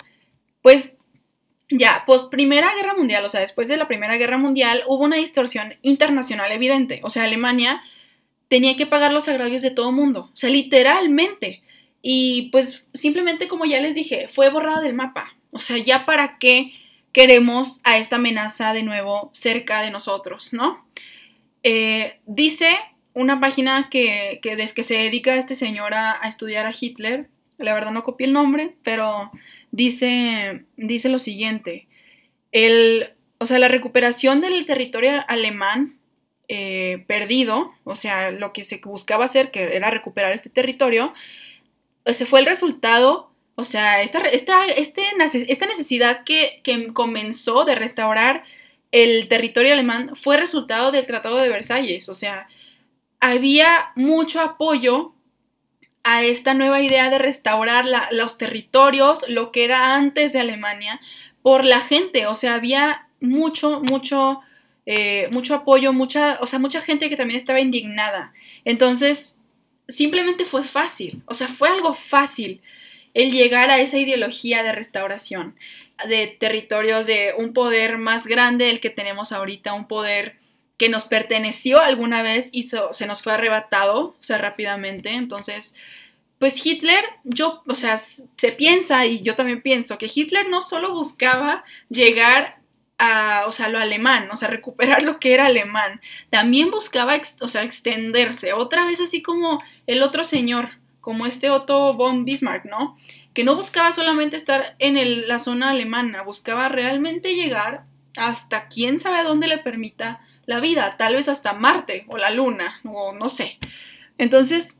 Pues 0.62 0.96
ya, 1.70 2.04
pues 2.06 2.22
Primera 2.24 2.74
Guerra 2.74 2.94
Mundial, 2.94 3.24
o 3.24 3.28
sea, 3.28 3.40
después 3.40 3.68
de 3.68 3.76
la 3.76 3.88
Primera 3.88 4.16
Guerra 4.16 4.38
Mundial 4.38 4.82
hubo 4.86 5.04
una 5.04 5.16
distorsión 5.16 5.74
internacional 5.82 6.50
evidente. 6.52 7.00
O 7.02 7.10
sea, 7.10 7.24
Alemania 7.24 7.82
tenía 8.48 8.76
que 8.76 8.86
pagar 8.86 9.12
los 9.12 9.28
agravios 9.28 9.62
de 9.62 9.70
todo 9.70 9.92
mundo. 9.92 10.30
O 10.32 10.36
sea, 10.36 10.50
literalmente. 10.50 11.62
y 12.02 12.48
pues 12.50 12.86
simplemente 12.94 13.46
como 13.48 13.66
ya 13.66 13.80
les 13.80 13.94
dije, 13.94 14.26
fue 14.28 14.50
borrada 14.50 14.80
del 14.80 14.94
mapa. 14.94 15.34
O 15.52 15.58
sea, 15.58 15.78
ya 15.78 16.06
para 16.06 16.38
qué 16.38 16.72
queremos 17.12 17.80
a 17.84 17.98
esta 17.98 18.16
amenaza 18.16 18.72
de 18.72 18.82
nuevo 18.82 19.30
cerca 19.32 19.82
de 19.82 19.90
nosotros, 19.90 20.52
¿no? 20.52 20.84
Eh, 21.62 22.18
dice 22.26 22.78
una 23.12 23.40
página 23.40 23.88
que, 23.90 24.40
que, 24.42 24.56
que 24.56 24.82
se 24.82 24.94
dedica 24.94 25.32
a 25.32 25.36
este 25.36 25.54
señor 25.54 25.94
a, 25.94 26.20
estudiar 26.26 26.66
a 26.66 26.72
Hitler, 26.78 27.28
la 27.58 27.74
verdad 27.74 27.90
no 27.90 28.04
copié 28.04 28.26
el 28.26 28.32
nombre, 28.32 28.76
pero 28.82 29.30
dice, 29.70 30.64
dice 30.76 31.08
lo 31.08 31.18
siguiente, 31.18 31.88
el, 32.52 33.12
o 33.38 33.46
sea, 33.46 33.58
la 33.58 33.68
recuperación 33.68 34.40
del 34.40 34.64
territorio 34.64 35.24
alemán 35.28 35.98
eh, 36.48 37.04
perdido, 37.06 37.72
o 37.84 37.94
sea, 37.94 38.30
lo 38.30 38.52
que 38.52 38.64
se 38.64 38.80
buscaba 38.84 39.24
hacer, 39.24 39.50
que 39.50 39.76
era 39.76 39.90
recuperar 39.90 40.32
este 40.32 40.50
territorio, 40.50 41.12
ese 42.04 42.26
fue 42.26 42.40
el 42.40 42.46
resultado, 42.46 43.30
o 43.56 43.64
sea, 43.64 44.02
esta, 44.02 44.20
esta, 44.20 44.64
este, 44.66 45.02
esta 45.48 45.66
necesidad 45.66 46.24
que, 46.24 46.60
que 46.64 46.88
comenzó 46.92 47.64
de 47.64 47.74
restaurar 47.74 48.44
el 48.92 49.28
territorio 49.28 49.72
alemán 49.72 50.12
fue 50.14 50.36
resultado 50.36 50.92
del 50.92 51.06
Tratado 51.06 51.36
de 51.36 51.48
Versalles, 51.48 52.08
o 52.08 52.14
sea, 52.14 52.48
había 53.20 53.92
mucho 53.94 54.40
apoyo 54.40 55.14
a 56.02 56.22
esta 56.24 56.54
nueva 56.54 56.80
idea 56.80 57.10
de 57.10 57.18
restaurar 57.18 57.84
los 58.12 58.38
territorios, 58.38 59.28
lo 59.28 59.52
que 59.52 59.64
era 59.64 59.94
antes 59.94 60.32
de 60.32 60.40
Alemania, 60.40 61.00
por 61.42 61.64
la 61.64 61.80
gente. 61.80 62.26
O 62.26 62.34
sea, 62.34 62.54
había 62.54 63.06
mucho, 63.20 63.80
mucho, 63.80 64.40
eh, 64.86 65.28
mucho 65.32 65.54
apoyo, 65.54 65.92
mucha, 65.92 66.38
o 66.40 66.46
sea, 66.46 66.58
mucha 66.58 66.80
gente 66.80 67.08
que 67.08 67.16
también 67.16 67.36
estaba 67.36 67.60
indignada. 67.60 68.32
Entonces, 68.64 69.38
simplemente 69.88 70.44
fue 70.44 70.64
fácil, 70.64 71.22
o 71.26 71.34
sea, 71.34 71.48
fue 71.48 71.68
algo 71.68 71.94
fácil 71.94 72.60
el 73.12 73.32
llegar 73.32 73.70
a 73.70 73.80
esa 73.80 73.98
ideología 73.98 74.62
de 74.62 74.72
restauración 74.72 75.56
de 76.08 76.26
territorios 76.28 77.06
de 77.06 77.34
un 77.36 77.52
poder 77.52 77.98
más 77.98 78.26
grande 78.26 78.66
del 78.66 78.80
que 78.80 78.90
tenemos 78.90 79.32
ahorita, 79.32 79.72
un 79.72 79.86
poder 79.88 80.36
que 80.76 80.88
nos 80.88 81.04
perteneció 81.04 81.80
alguna 81.80 82.22
vez 82.22 82.48
y 82.52 82.62
se 82.62 83.06
nos 83.06 83.22
fue 83.22 83.34
arrebatado, 83.34 84.16
o 84.18 84.22
sea, 84.22 84.38
rápidamente. 84.38 85.10
Entonces, 85.10 85.76
pues 86.38 86.64
Hitler, 86.64 87.04
yo, 87.24 87.62
o 87.68 87.74
sea, 87.74 87.98
se 87.98 88.52
piensa, 88.52 89.04
y 89.04 89.20
yo 89.20 89.36
también 89.36 89.60
pienso, 89.60 89.98
que 89.98 90.10
Hitler 90.12 90.48
no 90.48 90.62
solo 90.62 90.94
buscaba 90.94 91.64
llegar 91.90 92.60
a, 92.96 93.44
o 93.46 93.52
sea, 93.52 93.68
lo 93.68 93.78
alemán, 93.78 94.30
o 94.32 94.36
sea, 94.36 94.48
recuperar 94.48 95.02
lo 95.02 95.20
que 95.20 95.34
era 95.34 95.46
alemán, 95.46 96.00
también 96.30 96.70
buscaba, 96.70 97.20
o 97.42 97.48
sea, 97.48 97.62
extenderse, 97.62 98.54
otra 98.54 98.86
vez 98.86 99.02
así 99.02 99.20
como 99.20 99.62
el 99.86 100.02
otro 100.02 100.24
señor, 100.24 100.70
como 101.02 101.26
este 101.26 101.50
Otto 101.50 101.92
von 101.92 102.24
Bismarck, 102.24 102.64
¿no? 102.64 102.96
Que 103.34 103.44
no 103.44 103.54
buscaba 103.54 103.92
solamente 103.92 104.36
estar 104.36 104.76
en 104.78 105.28
la 105.28 105.38
zona 105.38 105.70
alemana, 105.70 106.22
buscaba 106.22 106.68
realmente 106.68 107.34
llegar 107.34 107.84
hasta 108.16 108.68
quién 108.68 108.98
sabe 108.98 109.18
a 109.18 109.24
dónde 109.24 109.46
le 109.46 109.58
permita 109.58 110.20
la 110.46 110.60
vida, 110.60 110.96
tal 110.98 111.14
vez 111.14 111.28
hasta 111.28 111.52
Marte 111.52 112.06
o 112.08 112.16
la 112.16 112.30
Luna, 112.30 112.80
o 112.84 113.12
no 113.12 113.28
sé. 113.28 113.58
Entonces, 114.18 114.78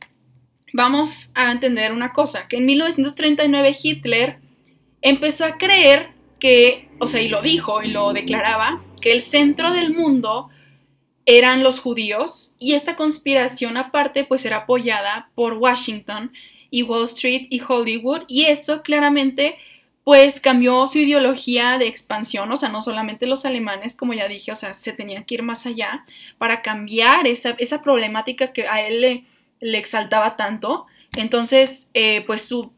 vamos 0.73 1.31
a 1.33 1.51
entender 1.51 1.93
una 1.93 2.13
cosa, 2.13 2.47
que 2.47 2.57
en 2.57 2.65
1939 2.65 3.75
Hitler 3.81 4.39
empezó 5.01 5.45
a 5.45 5.57
creer 5.57 6.09
que, 6.39 6.89
o 6.99 7.07
sea, 7.07 7.21
y 7.21 7.29
lo 7.29 7.41
dijo 7.41 7.83
y 7.83 7.89
lo 7.89 8.11
declaraba, 8.13 8.83
que 8.99 9.13
el 9.13 9.21
centro 9.21 9.71
del 9.71 9.93
mundo 9.93 10.49
eran 11.25 11.63
los 11.63 11.79
judíos 11.79 12.55
y 12.59 12.73
esta 12.73 12.95
conspiración 12.95 13.77
aparte 13.77 14.23
pues 14.23 14.45
era 14.45 14.57
apoyada 14.57 15.29
por 15.35 15.53
Washington 15.53 16.31
y 16.71 16.81
Wall 16.81 17.05
Street 17.05 17.47
y 17.51 17.61
Hollywood 17.61 18.21
y 18.27 18.45
eso 18.45 18.81
claramente 18.81 19.59
pues 20.03 20.39
cambió 20.39 20.87
su 20.87 20.97
ideología 20.97 21.77
de 21.77 21.87
expansión, 21.87 22.51
o 22.51 22.57
sea, 22.57 22.69
no 22.69 22.81
solamente 22.81 23.27
los 23.27 23.45
alemanes, 23.45 23.95
como 23.95 24.13
ya 24.13 24.27
dije, 24.27 24.51
o 24.51 24.55
sea, 24.55 24.73
se 24.73 24.93
tenían 24.93 25.23
que 25.25 25.35
ir 25.35 25.43
más 25.43 25.65
allá 25.67 26.05
para 26.39 26.63
cambiar 26.63 27.27
esa, 27.27 27.55
problemática 27.83 28.51
que 28.51 28.67
a 28.67 28.81
él 28.81 29.01
le, 29.01 29.25
le 29.59 29.77
exaltaba 29.77 30.35
tanto. 30.37 30.87
Entonces, 31.15 31.89
eh, 31.93 32.23
pues 32.25 32.41
su, 32.43 32.71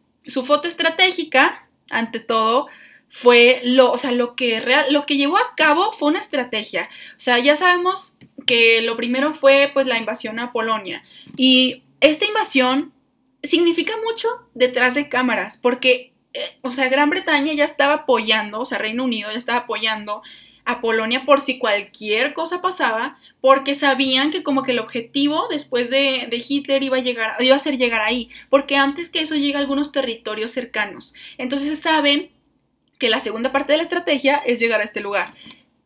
foto 0.45 0.67
estratégica, 0.67 1.67
ante 1.89 2.19
todo, 2.19 2.67
fue 3.09 3.61
lo, 3.63 3.91
o 3.91 3.97
sea, 3.97 4.11
lo 4.11 4.35
que, 4.35 4.59
real, 4.59 4.91
lo 4.91 5.05
que 5.05 5.17
llevó 5.17 5.37
a 5.37 5.55
cabo 5.55 5.93
fue 5.93 6.09
una 6.09 6.19
estrategia. 6.19 6.89
O 7.15 7.19
sea, 7.19 7.39
ya 7.39 7.55
sabemos 7.55 8.17
que 8.45 8.81
lo 8.81 8.97
primero 8.97 9.33
fue 9.33 9.71
pues 9.73 9.87
la 9.87 9.97
invasión 9.97 10.39
a 10.39 10.51
Polonia. 10.51 11.03
Y 11.37 11.83
esta 12.01 12.25
invasión 12.25 12.92
significa 13.43 13.93
mucho 14.03 14.27
detrás 14.53 14.95
de 14.95 15.09
cámaras, 15.09 15.57
porque 15.57 16.13
eh, 16.33 16.57
o 16.61 16.71
sea, 16.71 16.89
Gran 16.89 17.09
Bretaña 17.09 17.53
ya 17.53 17.65
estaba 17.65 17.93
apoyando, 17.93 18.61
o 18.61 18.65
sea, 18.65 18.79
Reino 18.79 19.03
Unido 19.03 19.31
ya 19.31 19.37
estaba 19.37 19.59
apoyando 19.59 20.23
a 20.65 20.81
Polonia 20.81 21.25
por 21.25 21.41
si 21.41 21.59
cualquier 21.59 22.33
cosa 22.33 22.61
pasaba, 22.61 23.19
porque 23.41 23.75
sabían 23.75 24.31
que 24.31 24.43
como 24.43 24.63
que 24.63 24.71
el 24.71 24.79
objetivo 24.79 25.47
después 25.49 25.89
de, 25.89 26.29
Hitler 26.47 26.81
iba 26.83 26.97
a 26.97 27.01
llegar, 27.01 27.33
iba 27.39 27.55
a 27.55 27.59
ser 27.59 27.77
llegar 27.77 28.01
ahí, 28.01 28.29
porque 28.49 28.77
antes 28.77 29.09
que 29.09 29.19
eso 29.19 29.35
llega 29.35 29.59
a 29.59 29.61
algunos 29.61 29.91
territorios 29.91 30.51
cercanos. 30.51 31.13
Entonces 31.37 31.79
saben 31.79 32.31
que 32.97 33.09
la 33.09 33.19
segunda 33.19 33.51
parte 33.51 33.73
de 33.73 33.77
la 33.77 33.83
estrategia 33.83 34.37
es 34.37 34.59
llegar 34.59 34.81
a 34.81 34.85
este 34.85 35.01
lugar. 35.01 35.33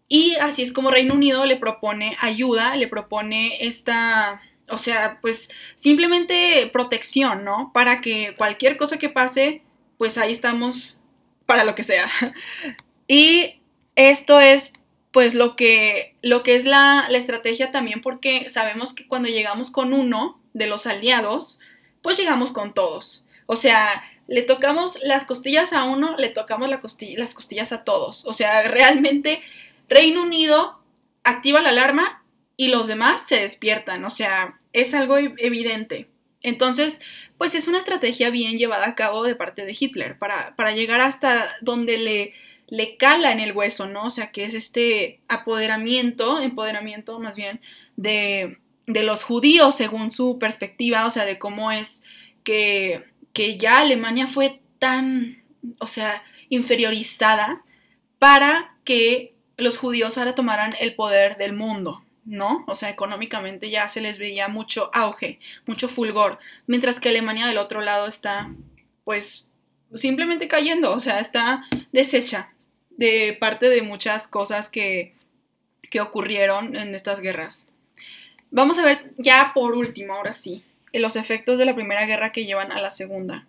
Y 0.07 0.35
así 0.35 0.61
es 0.61 0.71
como 0.71 0.91
Reino 0.91 1.15
Unido 1.15 1.43
le 1.45 1.57
propone 1.57 2.15
ayuda, 2.21 2.75
le 2.75 2.87
propone 2.87 3.67
esta, 3.67 4.39
o 4.69 4.77
sea, 4.77 5.19
pues 5.21 5.49
simplemente 5.75 6.69
protección, 6.71 7.43
¿no? 7.43 7.71
Para 7.73 8.01
que 8.01 8.35
cualquier 8.35 8.77
cosa 8.77 8.99
que 8.99 9.09
pase, 9.09 9.61
pues 9.97 10.17
ahí 10.17 10.31
estamos 10.31 11.01
para 11.45 11.63
lo 11.63 11.75
que 11.75 11.83
sea. 11.83 12.09
Y 13.09 13.61
esto 13.95 14.41
es 14.41 14.73
pues 15.13 15.33
lo 15.33 15.55
que, 15.55 16.13
lo 16.21 16.43
que 16.43 16.55
es 16.55 16.65
la, 16.65 17.07
la, 17.09 17.17
estrategia 17.17 17.71
también 17.71 18.01
porque 18.01 18.49
sabemos 18.49 18.93
que 18.93 19.07
cuando 19.07 19.29
llegamos 19.29 19.71
con 19.71 19.93
uno 19.93 20.41
de 20.53 20.67
los 20.67 20.85
aliados, 20.87 21.59
pues 22.01 22.17
llegamos 22.17 22.51
con 22.51 22.73
todos. 22.73 23.25
O 23.45 23.55
sea, 23.55 24.03
le 24.27 24.41
tocamos 24.41 24.99
las 25.03 25.23
costillas 25.23 25.73
a 25.73 25.85
uno, 25.85 26.15
le 26.17 26.29
tocamos 26.29 26.69
la 26.69 26.81
las 27.17 27.33
costillas 27.33 27.71
a 27.71 27.83
todos. 27.83 28.25
O 28.25 28.33
sea, 28.33 28.63
realmente 28.67 29.41
Reino 29.87 30.21
Unido 30.21 30.79
activa 31.23 31.61
la 31.61 31.69
alarma 31.69 32.23
y 32.57 32.69
los 32.69 32.87
demás 32.87 33.25
se 33.25 33.39
despiertan. 33.39 34.03
O 34.03 34.09
sea, 34.09 34.59
es 34.73 34.93
algo 34.93 35.17
evidente. 35.17 36.09
Entonces, 36.41 37.01
pues 37.37 37.55
es 37.55 37.67
una 37.67 37.77
estrategia 37.77 38.29
bien 38.29 38.57
llevada 38.57 38.87
a 38.87 38.95
cabo 38.95 39.23
de 39.23 39.35
parte 39.35 39.65
de 39.65 39.77
Hitler 39.79 40.17
para, 40.17 40.55
para 40.55 40.73
llegar 40.73 41.01
hasta 41.01 41.55
donde 41.61 41.97
le, 41.97 42.33
le 42.67 42.97
cala 42.97 43.31
en 43.31 43.39
el 43.39 43.53
hueso, 43.53 43.87
¿no? 43.87 44.05
O 44.05 44.09
sea, 44.09 44.31
que 44.31 44.43
es 44.43 44.53
este 44.53 45.19
apoderamiento, 45.27 46.39
empoderamiento 46.41 47.19
más 47.19 47.37
bien, 47.37 47.61
de, 47.95 48.57
de 48.87 49.03
los 49.03 49.23
judíos 49.23 49.75
según 49.75 50.11
su 50.11 50.39
perspectiva, 50.39 51.05
o 51.05 51.09
sea, 51.09 51.25
de 51.25 51.37
cómo 51.37 51.71
es 51.71 52.03
que, 52.43 53.03
que 53.33 53.57
ya 53.57 53.79
Alemania 53.79 54.27
fue 54.27 54.61
tan, 54.79 55.43
o 55.79 55.87
sea, 55.87 56.23
inferiorizada 56.49 57.61
para 58.19 58.75
que 58.83 59.33
los 59.57 59.77
judíos 59.77 60.17
ahora 60.17 60.35
tomaran 60.35 60.75
el 60.79 60.95
poder 60.95 61.37
del 61.37 61.53
mundo, 61.53 62.03
¿no? 62.27 62.65
O 62.67 62.75
sea, 62.75 62.89
económicamente 62.89 63.69
ya 63.69 63.87
se 63.89 64.01
les 64.01 64.19
veía 64.19 64.49
mucho 64.49 64.91
auge, 64.93 65.39
mucho 65.65 65.87
fulgor, 65.87 66.37
mientras 66.67 66.99
que 66.99 67.09
Alemania 67.09 67.47
del 67.47 67.57
otro 67.57 67.81
lado 67.81 68.05
está, 68.05 68.51
pues, 69.05 69.47
simplemente 69.93 70.47
cayendo, 70.47 70.93
o 70.93 70.99
sea, 70.99 71.19
está 71.19 71.63
deshecha 71.91 72.51
de 72.91 73.35
parte 73.39 73.69
de 73.69 73.81
muchas 73.81 74.27
cosas 74.27 74.69
que, 74.69 75.13
que 75.89 76.01
ocurrieron 76.01 76.75
en 76.75 76.93
estas 76.93 77.21
guerras. 77.21 77.69
Vamos 78.51 78.77
a 78.77 78.85
ver 78.85 79.13
ya 79.17 79.51
por 79.53 79.73
último, 79.73 80.13
ahora 80.13 80.33
sí, 80.33 80.63
los 80.91 81.15
efectos 81.15 81.57
de 81.57 81.65
la 81.65 81.75
Primera 81.75 82.05
Guerra 82.05 82.31
que 82.31 82.45
llevan 82.45 82.71
a 82.71 82.81
la 82.81 82.91
Segunda. 82.91 83.45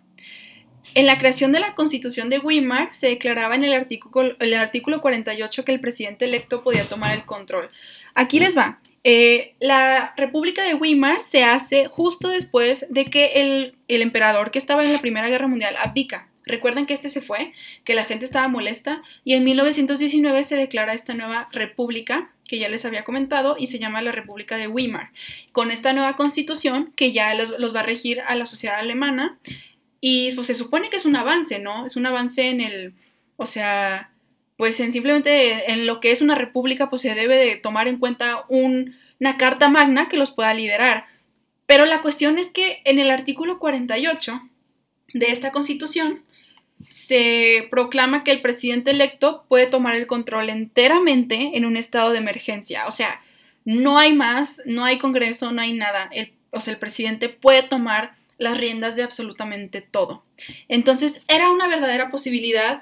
En 0.95 1.05
la 1.05 1.17
creación 1.17 1.51
de 1.51 1.59
la 1.59 1.75
Constitución 1.75 2.29
de 2.29 2.39
Weimar 2.39 2.93
se 2.93 3.07
declaraba 3.07 3.55
en 3.55 3.63
el 3.63 3.73
artículo, 3.73 4.35
el 4.39 4.53
artículo 4.55 5.01
48 5.01 5.65
que 5.65 5.71
el 5.71 5.79
presidente 5.79 6.25
electo 6.25 6.63
podía 6.63 6.87
tomar 6.87 7.11
el 7.11 7.25
control. 7.25 7.69
Aquí 8.15 8.39
les 8.39 8.57
va. 8.57 8.79
Eh, 9.03 9.53
la 9.59 10.13
República 10.17 10.63
de 10.63 10.73
Weimar 10.73 11.21
se 11.21 11.43
hace 11.43 11.87
justo 11.87 12.29
después 12.29 12.87
de 12.89 13.05
que 13.05 13.33
el, 13.35 13.75
el, 13.87 14.01
emperador 14.01 14.51
que 14.51 14.59
estaba 14.59 14.83
en 14.83 14.91
la 14.91 14.99
Primera 14.99 15.29
Guerra 15.29 15.47
Mundial 15.47 15.75
abdica. 15.79 16.27
Recuerden 16.43 16.85
que 16.85 16.95
este 16.95 17.09
se 17.09 17.21
fue, 17.21 17.53
que 17.83 17.93
la 17.93 18.03
gente 18.03 18.25
estaba 18.25 18.47
molesta 18.47 19.03
y 19.23 19.35
en 19.35 19.43
1919 19.43 20.43
se 20.43 20.55
declara 20.55 20.93
esta 20.93 21.13
nueva 21.13 21.47
república 21.51 22.33
que 22.47 22.57
ya 22.57 22.67
les 22.67 22.83
había 22.83 23.03
comentado 23.03 23.55
y 23.59 23.67
se 23.67 23.77
llama 23.77 24.01
la 24.01 24.11
República 24.11 24.57
de 24.57 24.67
Weimar, 24.67 25.11
con 25.51 25.69
esta 25.69 25.93
nueva 25.93 26.15
constitución 26.15 26.91
que 26.95 27.11
ya 27.11 27.35
los, 27.35 27.51
los 27.59 27.75
va 27.75 27.81
a 27.81 27.83
regir 27.83 28.21
a 28.21 28.33
la 28.33 28.47
sociedad 28.47 28.79
alemana 28.79 29.37
y 30.01 30.31
pues 30.33 30.47
se 30.47 30.55
supone 30.55 30.89
que 30.89 30.97
es 30.97 31.05
un 31.05 31.15
avance, 31.15 31.59
¿no? 31.59 31.85
Es 31.85 31.95
un 31.95 32.05
avance 32.05 32.49
en 32.49 32.61
el, 32.61 32.93
o 33.37 33.45
sea, 33.45 34.11
pues 34.57 34.79
en 34.79 34.91
simplemente 34.91 35.71
en 35.71 35.85
lo 35.85 35.99
que 35.99 36.11
es 36.11 36.21
una 36.21 36.35
república, 36.35 36.89
pues 36.89 37.01
se 37.01 37.15
debe 37.15 37.37
de 37.37 37.55
tomar 37.55 37.87
en 37.87 37.97
cuenta 37.97 38.45
una 38.49 39.37
carta 39.37 39.69
magna 39.69 40.09
que 40.09 40.17
los 40.17 40.31
pueda 40.31 40.53
liderar. 40.53 41.05
Pero 41.65 41.85
la 41.85 42.01
cuestión 42.01 42.37
es 42.37 42.51
que 42.51 42.81
en 42.85 42.99
el 42.99 43.11
artículo 43.11 43.59
48 43.59 44.41
de 45.13 45.31
esta 45.31 45.51
constitución 45.51 46.23
se 46.87 47.67
proclama 47.69 48.23
que 48.23 48.31
el 48.31 48.41
presidente 48.41 48.91
electo 48.91 49.45
puede 49.47 49.67
tomar 49.67 49.95
el 49.95 50.07
control 50.07 50.49
enteramente 50.49 51.51
en 51.55 51.65
un 51.65 51.77
estado 51.77 52.11
de 52.11 52.17
emergencia. 52.17 52.87
O 52.87 52.91
sea, 52.91 53.21
no 53.65 53.97
hay 53.97 54.13
más, 54.13 54.61
no 54.65 54.85
hay 54.85 54.97
Congreso, 54.97 55.51
no 55.51 55.61
hay 55.61 55.73
nada. 55.73 56.09
o 56.51 56.61
sea, 56.61 56.73
el 56.73 56.79
presidente 56.79 57.29
puede 57.29 57.63
tomar 57.63 58.18
las 58.39 58.57
riendas 58.57 58.95
de 58.95 59.03
absolutamente 59.03 59.81
todo. 59.81 60.23
Entonces, 60.67 61.21
era 61.27 61.51
una 61.51 61.67
verdadera 61.67 62.09
posibilidad 62.09 62.81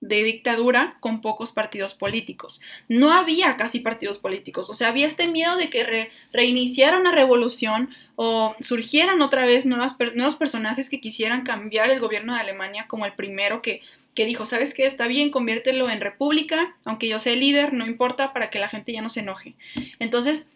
de 0.00 0.22
dictadura 0.22 0.96
con 1.00 1.20
pocos 1.20 1.52
partidos 1.52 1.94
políticos. 1.94 2.60
No 2.88 3.12
había 3.12 3.56
casi 3.56 3.80
partidos 3.80 4.18
políticos, 4.18 4.70
o 4.70 4.74
sea, 4.74 4.88
había 4.88 5.06
este 5.06 5.28
miedo 5.28 5.56
de 5.56 5.70
que 5.70 6.10
reiniciara 6.32 6.98
una 6.98 7.10
revolución 7.10 7.90
o 8.16 8.54
surgieran 8.60 9.22
otra 9.22 9.46
vez 9.46 9.66
nuevos 9.66 10.36
personajes 10.36 10.90
que 10.90 11.00
quisieran 11.00 11.42
cambiar 11.42 11.90
el 11.90 12.00
gobierno 12.00 12.34
de 12.34 12.40
Alemania 12.40 12.86
como 12.86 13.06
el 13.06 13.14
primero 13.14 13.62
que, 13.62 13.80
que 14.14 14.26
dijo, 14.26 14.44
¿sabes 14.44 14.74
qué? 14.74 14.86
Está 14.86 15.08
bien, 15.08 15.30
conviértelo 15.30 15.88
en 15.88 16.00
república, 16.00 16.76
aunque 16.84 17.08
yo 17.08 17.18
sea 17.18 17.32
el 17.32 17.40
líder, 17.40 17.72
no 17.72 17.86
importa, 17.86 18.32
para 18.32 18.50
que 18.50 18.58
la 18.58 18.68
gente 18.68 18.92
ya 18.92 19.02
no 19.02 19.08
se 19.08 19.20
enoje. 19.20 19.54
Entonces, 19.98 20.52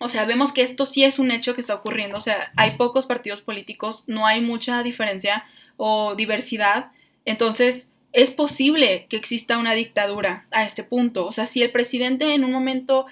o 0.00 0.08
sea, 0.08 0.24
vemos 0.24 0.52
que 0.52 0.62
esto 0.62 0.86
sí 0.86 1.04
es 1.04 1.18
un 1.18 1.30
hecho 1.30 1.54
que 1.54 1.60
está 1.60 1.74
ocurriendo, 1.74 2.16
o 2.16 2.20
sea, 2.20 2.52
hay 2.56 2.72
pocos 2.72 3.04
partidos 3.04 3.42
políticos, 3.42 4.04
no 4.08 4.26
hay 4.26 4.40
mucha 4.40 4.82
diferencia 4.82 5.44
o 5.76 6.14
diversidad, 6.14 6.90
entonces 7.26 7.92
es 8.12 8.30
posible 8.30 9.06
que 9.10 9.18
exista 9.18 9.58
una 9.58 9.74
dictadura 9.74 10.46
a 10.50 10.64
este 10.64 10.82
punto. 10.84 11.26
O 11.26 11.32
sea, 11.32 11.46
si 11.46 11.62
el 11.62 11.70
presidente 11.70 12.34
en 12.34 12.44
un 12.44 12.50
momento 12.50 13.06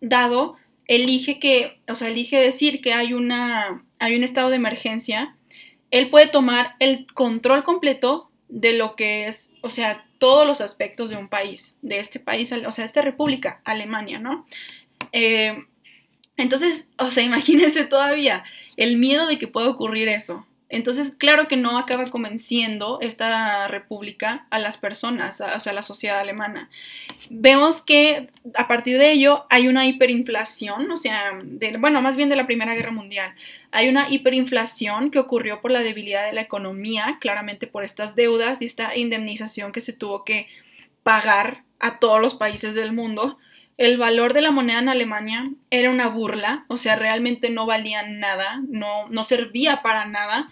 dado 0.00 0.56
elige 0.86 1.38
que, 1.38 1.80
o 1.88 1.94
sea, 1.94 2.08
elige 2.08 2.38
decir 2.38 2.80
que 2.82 2.92
hay 2.92 3.14
una 3.14 3.82
hay 3.98 4.14
un 4.14 4.22
estado 4.22 4.50
de 4.50 4.56
emergencia, 4.56 5.34
él 5.90 6.10
puede 6.10 6.26
tomar 6.26 6.74
el 6.78 7.06
control 7.14 7.64
completo 7.64 8.30
de 8.50 8.74
lo 8.74 8.96
que 8.96 9.28
es, 9.28 9.54
o 9.62 9.70
sea, 9.70 10.06
todos 10.18 10.46
los 10.46 10.60
aspectos 10.60 11.08
de 11.08 11.16
un 11.16 11.28
país, 11.28 11.78
de 11.80 12.00
este 12.00 12.20
país, 12.20 12.52
o 12.52 12.72
sea, 12.72 12.84
esta 12.84 13.00
república, 13.00 13.62
Alemania, 13.64 14.18
¿no? 14.18 14.46
Eh, 15.12 15.64
entonces, 16.36 16.90
o 16.98 17.10
sea, 17.10 17.22
imagínense 17.24 17.84
todavía 17.84 18.44
el 18.76 18.96
miedo 18.96 19.26
de 19.26 19.38
que 19.38 19.48
pueda 19.48 19.68
ocurrir 19.68 20.08
eso. 20.08 20.46
Entonces, 20.70 21.14
claro 21.14 21.46
que 21.46 21.56
no 21.56 21.78
acaba 21.78 22.10
convenciendo 22.10 22.98
esta 23.00 23.68
república 23.68 24.46
a 24.50 24.58
las 24.58 24.76
personas, 24.76 25.40
o 25.40 25.60
sea, 25.60 25.70
a 25.70 25.74
la 25.74 25.82
sociedad 25.82 26.18
alemana. 26.18 26.68
Vemos 27.30 27.80
que 27.80 28.30
a 28.56 28.66
partir 28.66 28.98
de 28.98 29.12
ello 29.12 29.46
hay 29.50 29.68
una 29.68 29.86
hiperinflación, 29.86 30.90
o 30.90 30.96
sea, 30.96 31.38
bueno, 31.78 32.02
más 32.02 32.16
bien 32.16 32.28
de 32.28 32.34
la 32.34 32.46
Primera 32.46 32.74
Guerra 32.74 32.90
Mundial. 32.90 33.34
Hay 33.70 33.88
una 33.88 34.10
hiperinflación 34.10 35.12
que 35.12 35.20
ocurrió 35.20 35.60
por 35.60 35.70
la 35.70 35.82
debilidad 35.82 36.26
de 36.26 36.32
la 36.32 36.40
economía, 36.40 37.18
claramente 37.20 37.68
por 37.68 37.84
estas 37.84 38.16
deudas 38.16 38.60
y 38.60 38.64
esta 38.64 38.96
indemnización 38.96 39.70
que 39.70 39.80
se 39.80 39.92
tuvo 39.92 40.24
que 40.24 40.48
pagar 41.04 41.62
a 41.78 42.00
todos 42.00 42.20
los 42.20 42.34
países 42.34 42.74
del 42.74 42.92
mundo 42.92 43.38
el 43.76 43.98
valor 43.98 44.34
de 44.34 44.40
la 44.40 44.50
moneda 44.50 44.78
en 44.78 44.88
Alemania 44.88 45.50
era 45.70 45.90
una 45.90 46.08
burla, 46.08 46.64
o 46.68 46.76
sea, 46.76 46.96
realmente 46.96 47.50
no 47.50 47.66
valía 47.66 48.06
nada, 48.06 48.62
no, 48.68 49.08
no 49.08 49.24
servía 49.24 49.82
para 49.82 50.06
nada. 50.06 50.48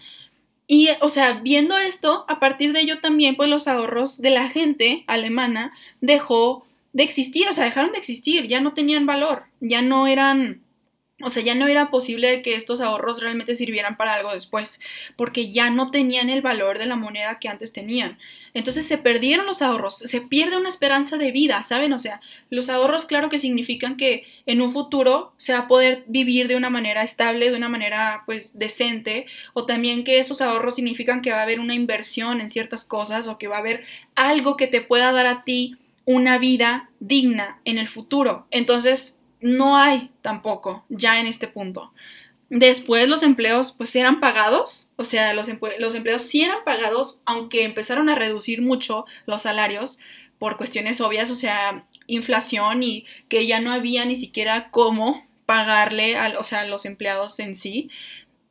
Y, 0.67 0.89
o 1.01 1.09
sea, 1.09 1.33
viendo 1.33 1.77
esto, 1.77 2.25
a 2.27 2.39
partir 2.39 2.73
de 2.73 2.81
ello 2.81 2.99
también, 2.99 3.35
pues 3.35 3.49
los 3.49 3.67
ahorros 3.67 4.21
de 4.21 4.29
la 4.29 4.49
gente 4.49 5.03
alemana 5.07 5.73
dejó 6.01 6.65
de 6.93 7.03
existir, 7.03 7.47
o 7.49 7.53
sea, 7.53 7.65
dejaron 7.65 7.91
de 7.91 7.97
existir, 7.97 8.47
ya 8.47 8.61
no 8.61 8.73
tenían 8.73 9.05
valor, 9.05 9.43
ya 9.59 9.81
no 9.81 10.07
eran 10.07 10.62
o 11.23 11.29
sea, 11.29 11.43
ya 11.43 11.55
no 11.55 11.67
era 11.67 11.89
posible 11.89 12.41
que 12.41 12.55
estos 12.55 12.81
ahorros 12.81 13.21
realmente 13.21 13.55
sirvieran 13.55 13.97
para 13.97 14.13
algo 14.13 14.33
después, 14.33 14.79
porque 15.15 15.51
ya 15.51 15.69
no 15.69 15.85
tenían 15.87 16.29
el 16.29 16.41
valor 16.41 16.79
de 16.79 16.85
la 16.85 16.95
moneda 16.95 17.39
que 17.39 17.49
antes 17.49 17.73
tenían. 17.73 18.17
Entonces 18.53 18.85
se 18.85 18.99
perdieron 18.99 19.47
los 19.47 19.61
ahorros, 19.61 19.97
se 19.97 20.21
pierde 20.21 20.57
una 20.57 20.69
esperanza 20.69 21.17
de 21.17 21.31
vida, 21.31 21.63
¿saben? 21.63 21.91
O 21.93 21.97
sea, 21.97 22.21
los 22.51 22.69
ahorros 22.69 23.05
claro 23.05 23.29
que 23.29 23.39
significan 23.39 23.97
que 23.97 24.25
en 24.45 24.61
un 24.61 24.71
futuro 24.71 25.33
se 25.37 25.53
va 25.53 25.59
a 25.59 25.67
poder 25.67 26.03
vivir 26.07 26.47
de 26.47 26.55
una 26.55 26.69
manera 26.69 27.01
estable, 27.01 27.49
de 27.49 27.57
una 27.57 27.69
manera 27.69 28.23
pues 28.27 28.59
decente, 28.59 29.25
o 29.53 29.65
también 29.65 30.03
que 30.03 30.19
esos 30.19 30.41
ahorros 30.41 30.75
significan 30.75 31.21
que 31.21 31.31
va 31.31 31.39
a 31.39 31.43
haber 31.43 31.59
una 31.59 31.73
inversión 31.73 32.41
en 32.41 32.51
ciertas 32.51 32.85
cosas 32.85 33.27
o 33.27 33.39
que 33.39 33.47
va 33.47 33.55
a 33.55 33.59
haber 33.59 33.85
algo 34.15 34.55
que 34.55 34.67
te 34.67 34.81
pueda 34.81 35.11
dar 35.11 35.25
a 35.25 35.43
ti 35.43 35.77
una 36.05 36.37
vida 36.37 36.89
digna 36.99 37.59
en 37.65 37.79
el 37.79 37.87
futuro. 37.87 38.45
Entonces, 38.51 39.22
no 39.43 39.77
hay 39.77 40.09
tampoco 40.21 40.85
ya 40.89 41.19
en 41.19 41.27
este 41.27 41.47
punto. 41.47 41.93
Después 42.49 43.07
los 43.07 43.23
empleos 43.23 43.73
pues 43.73 43.95
eran 43.95 44.19
pagados, 44.19 44.91
o 44.95 45.03
sea, 45.03 45.33
los, 45.33 45.47
los 45.79 45.95
empleos 45.95 46.21
sí 46.21 46.43
eran 46.43 46.63
pagados, 46.63 47.19
aunque 47.25 47.63
empezaron 47.63 48.09
a 48.09 48.15
reducir 48.15 48.61
mucho 48.61 49.05
los 49.25 49.41
salarios 49.43 49.99
por 50.39 50.57
cuestiones 50.57 51.01
obvias, 51.01 51.29
o 51.29 51.35
sea, 51.35 51.85
inflación 52.07 52.83
y 52.83 53.05
que 53.27 53.45
ya 53.47 53.59
no 53.59 53.71
había 53.71 54.05
ni 54.05 54.15
siquiera 54.15 54.69
cómo 54.71 55.25
pagarle 55.45 56.15
a, 56.15 56.39
o 56.39 56.43
sea, 56.43 56.65
los 56.65 56.85
empleados 56.85 57.39
en 57.39 57.55
sí. 57.55 57.89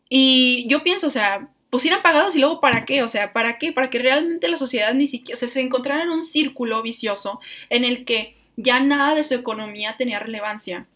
Y 0.09 0.67
yo 0.69 0.83
pienso, 0.83 1.07
o 1.07 1.11
sea, 1.11 1.49
pues 1.71 1.87
eran 1.87 2.03
pagados 2.03 2.37
y 2.37 2.41
luego 2.41 2.61
para 2.61 2.85
qué, 2.85 3.03
o 3.03 3.09
sea, 3.09 3.33
¿para 3.33 3.59
qué? 3.59 3.73
Para 3.73 3.89
que 3.89 3.99
realmente 3.99 4.49
la 4.49 4.59
sociedad 4.59 4.93
ni 4.95 5.07
siquiera, 5.07 5.37
o 5.37 5.39
sea, 5.39 5.49
se 5.49 5.61
encontrara 5.61 6.03
en 6.03 6.11
un 6.11 6.23
círculo 6.23 6.83
vicioso 6.83 7.41
en 7.71 7.85
el 7.85 8.05
que 8.05 8.37
ya 8.57 8.81
nada 8.81 9.15
de 9.15 9.25
su 9.25 9.35
economía 9.35 9.97
tenía 9.97 10.19
relevancia. 10.19 10.87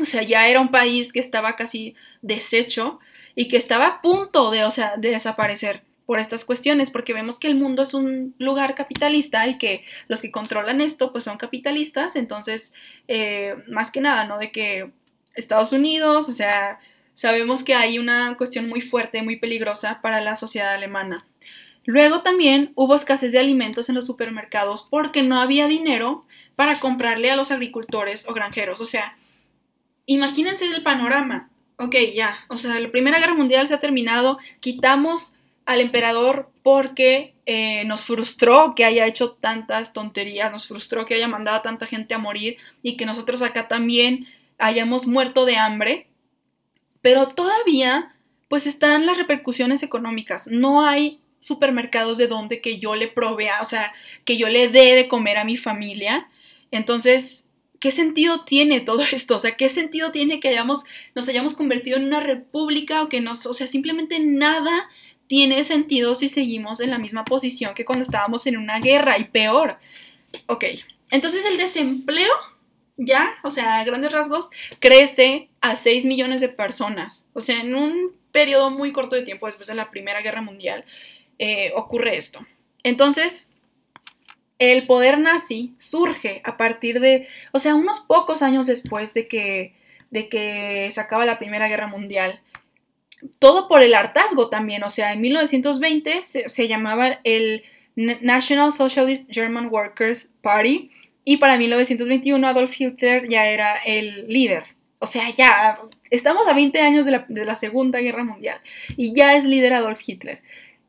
O 0.00 0.04
sea, 0.04 0.22
ya 0.22 0.48
era 0.48 0.60
un 0.60 0.70
país 0.70 1.12
que 1.12 1.20
estaba 1.20 1.56
casi 1.56 1.94
deshecho 2.22 3.00
y 3.34 3.48
que 3.48 3.56
estaba 3.56 3.86
a 3.86 4.02
punto 4.02 4.50
de, 4.50 4.64
o 4.64 4.70
sea, 4.70 4.96
de 4.96 5.10
desaparecer 5.10 5.82
por 6.06 6.18
estas 6.18 6.44
cuestiones, 6.44 6.90
porque 6.90 7.14
vemos 7.14 7.38
que 7.38 7.46
el 7.46 7.54
mundo 7.54 7.82
es 7.82 7.94
un 7.94 8.34
lugar 8.38 8.74
capitalista 8.74 9.46
y 9.46 9.58
que 9.58 9.84
los 10.08 10.20
que 10.20 10.32
controlan 10.32 10.80
esto 10.80 11.12
pues 11.12 11.22
son 11.22 11.38
capitalistas, 11.38 12.16
entonces, 12.16 12.74
eh, 13.06 13.54
más 13.68 13.92
que 13.92 14.00
nada, 14.00 14.24
¿no? 14.24 14.38
De 14.38 14.50
que 14.50 14.90
Estados 15.36 15.72
Unidos, 15.72 16.28
o 16.28 16.32
sea, 16.32 16.80
sabemos 17.14 17.62
que 17.62 17.74
hay 17.74 17.98
una 18.00 18.36
cuestión 18.36 18.68
muy 18.68 18.80
fuerte, 18.80 19.22
muy 19.22 19.36
peligrosa 19.36 20.00
para 20.02 20.20
la 20.20 20.34
sociedad 20.34 20.74
alemana. 20.74 21.26
Luego 21.84 22.22
también 22.22 22.72
hubo 22.74 22.94
escasez 22.94 23.32
de 23.32 23.38
alimentos 23.38 23.88
en 23.88 23.94
los 23.94 24.06
supermercados 24.06 24.86
porque 24.90 25.22
no 25.22 25.40
había 25.40 25.66
dinero 25.68 26.24
para 26.60 26.78
comprarle 26.78 27.30
a 27.30 27.36
los 27.36 27.52
agricultores 27.52 28.28
o 28.28 28.34
granjeros. 28.34 28.82
O 28.82 28.84
sea, 28.84 29.16
imagínense 30.04 30.66
el 30.66 30.82
panorama. 30.82 31.48
Ok, 31.78 31.96
ya, 32.14 32.44
o 32.48 32.58
sea, 32.58 32.78
la 32.78 32.90
Primera 32.90 33.18
Guerra 33.18 33.32
Mundial 33.32 33.66
se 33.66 33.72
ha 33.72 33.80
terminado, 33.80 34.38
quitamos 34.60 35.36
al 35.64 35.80
emperador 35.80 36.50
porque 36.62 37.32
eh, 37.46 37.86
nos 37.86 38.02
frustró 38.02 38.74
que 38.74 38.84
haya 38.84 39.06
hecho 39.06 39.32
tantas 39.40 39.94
tonterías, 39.94 40.52
nos 40.52 40.68
frustró 40.68 41.06
que 41.06 41.14
haya 41.14 41.28
mandado 41.28 41.56
a 41.56 41.62
tanta 41.62 41.86
gente 41.86 42.12
a 42.12 42.18
morir 42.18 42.58
y 42.82 42.98
que 42.98 43.06
nosotros 43.06 43.40
acá 43.40 43.66
también 43.66 44.26
hayamos 44.58 45.06
muerto 45.06 45.46
de 45.46 45.56
hambre. 45.56 46.08
Pero 47.00 47.26
todavía, 47.26 48.14
pues 48.48 48.66
están 48.66 49.06
las 49.06 49.16
repercusiones 49.16 49.82
económicas. 49.82 50.48
No 50.48 50.86
hay 50.86 51.20
supermercados 51.38 52.18
de 52.18 52.26
donde 52.26 52.60
que 52.60 52.78
yo 52.78 52.96
le 52.96 53.08
provea, 53.08 53.62
o 53.62 53.64
sea, 53.64 53.94
que 54.26 54.36
yo 54.36 54.50
le 54.50 54.68
dé 54.68 54.94
de 54.94 55.08
comer 55.08 55.38
a 55.38 55.44
mi 55.44 55.56
familia. 55.56 56.28
Entonces, 56.70 57.46
¿qué 57.80 57.90
sentido 57.90 58.44
tiene 58.44 58.80
todo 58.80 59.02
esto? 59.12 59.36
O 59.36 59.38
sea, 59.38 59.56
¿qué 59.56 59.68
sentido 59.68 60.12
tiene 60.12 60.40
que 60.40 60.48
hayamos, 60.48 60.84
nos 61.14 61.28
hayamos 61.28 61.54
convertido 61.54 61.96
en 61.96 62.04
una 62.04 62.20
república 62.20 63.02
o 63.02 63.08
que 63.08 63.20
nos, 63.20 63.46
o 63.46 63.54
sea, 63.54 63.66
simplemente 63.66 64.18
nada 64.20 64.88
tiene 65.26 65.62
sentido 65.62 66.14
si 66.14 66.28
seguimos 66.28 66.80
en 66.80 66.90
la 66.90 66.98
misma 66.98 67.24
posición 67.24 67.74
que 67.74 67.84
cuando 67.84 68.02
estábamos 68.02 68.46
en 68.46 68.56
una 68.56 68.80
guerra 68.80 69.16
y 69.18 69.24
peor. 69.24 69.78
Ok, 70.46 70.64
entonces 71.10 71.44
el 71.44 71.56
desempleo 71.56 72.32
ya, 72.96 73.36
o 73.42 73.50
sea, 73.50 73.78
a 73.78 73.84
grandes 73.84 74.12
rasgos, 74.12 74.50
crece 74.78 75.48
a 75.60 75.76
6 75.76 76.04
millones 76.04 76.40
de 76.40 76.48
personas. 76.48 77.26
O 77.32 77.40
sea, 77.40 77.60
en 77.60 77.74
un 77.74 78.12
periodo 78.30 78.70
muy 78.70 78.92
corto 78.92 79.16
de 79.16 79.22
tiempo 79.22 79.46
después 79.46 79.68
de 79.68 79.74
la 79.74 79.90
Primera 79.90 80.20
Guerra 80.20 80.42
Mundial 80.42 80.84
eh, 81.38 81.72
ocurre 81.74 82.16
esto. 82.16 82.46
Entonces, 82.82 83.52
el 84.60 84.86
poder 84.86 85.18
nazi 85.18 85.74
surge 85.78 86.42
a 86.44 86.56
partir 86.58 87.00
de, 87.00 87.26
o 87.50 87.58
sea, 87.58 87.74
unos 87.74 88.00
pocos 88.00 88.42
años 88.42 88.66
después 88.66 89.14
de 89.14 89.26
que, 89.26 89.74
de 90.10 90.28
que 90.28 90.88
se 90.90 91.00
acaba 91.00 91.24
la 91.24 91.38
Primera 91.38 91.66
Guerra 91.66 91.86
Mundial. 91.86 92.40
Todo 93.38 93.68
por 93.68 93.82
el 93.82 93.94
hartazgo 93.94 94.50
también, 94.50 94.84
o 94.84 94.90
sea, 94.90 95.14
en 95.14 95.22
1920 95.22 96.20
se, 96.20 96.68
llamaba 96.68 97.20
el 97.24 97.64
National 97.96 98.70
Socialist 98.70 99.30
German 99.32 99.68
Workers 99.70 100.28
Party 100.42 100.90
y 101.24 101.38
para 101.38 101.56
1921 101.56 102.46
Adolf 102.46 102.78
Hitler 102.78 103.28
ya 103.28 103.46
era 103.46 103.76
el 103.76 104.28
líder. 104.28 104.64
O 104.98 105.06
sea, 105.06 105.30
ya 105.30 105.78
estamos 106.10 106.46
a 106.46 106.52
20 106.52 106.78
años 106.80 107.06
de 107.06 107.12
la, 107.12 107.24
de 107.28 107.46
la 107.46 107.54
Segunda 107.54 108.00
Guerra 108.00 108.24
Mundial 108.24 108.60
y 108.96 109.14
ya 109.14 109.34
es 109.34 109.44
líder 109.44 109.72
Adolf 109.72 110.06
Hitler. 110.06 110.42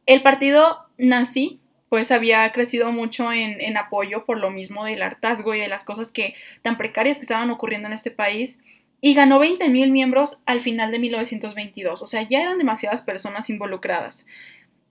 El 0.05 0.21
partido 0.21 0.87
nazi 0.97 1.60
pues 1.91 2.09
había 2.13 2.49
crecido 2.53 2.89
mucho 2.93 3.33
en, 3.33 3.75
apoyo 3.75 4.23
por 4.23 4.39
lo 4.39 4.49
mismo 4.49 4.85
del 4.85 5.01
hartazgo 5.01 5.53
y 5.53 5.59
de 5.59 5.67
las 5.67 5.83
cosas 5.83 6.13
que 6.13 6.35
tan 6.61 6.77
precarias 6.77 7.17
que 7.17 7.23
estaban 7.23 7.49
ocurriendo 7.49 7.89
en 7.89 7.93
este 7.93 8.11
país 8.11 8.61
y 9.01 9.13
ganó 9.13 9.41
20.000 9.41 9.91
miembros 9.91 10.41
al 10.45 10.61
final 10.61 10.93
de 10.93 10.99
1922, 10.99 12.01
o 12.01 12.05
sea, 12.05 12.21
ya 12.21 12.39
eran 12.39 12.57
demasiadas 12.57 13.01
personas 13.01 13.49
involucradas. 13.49 14.25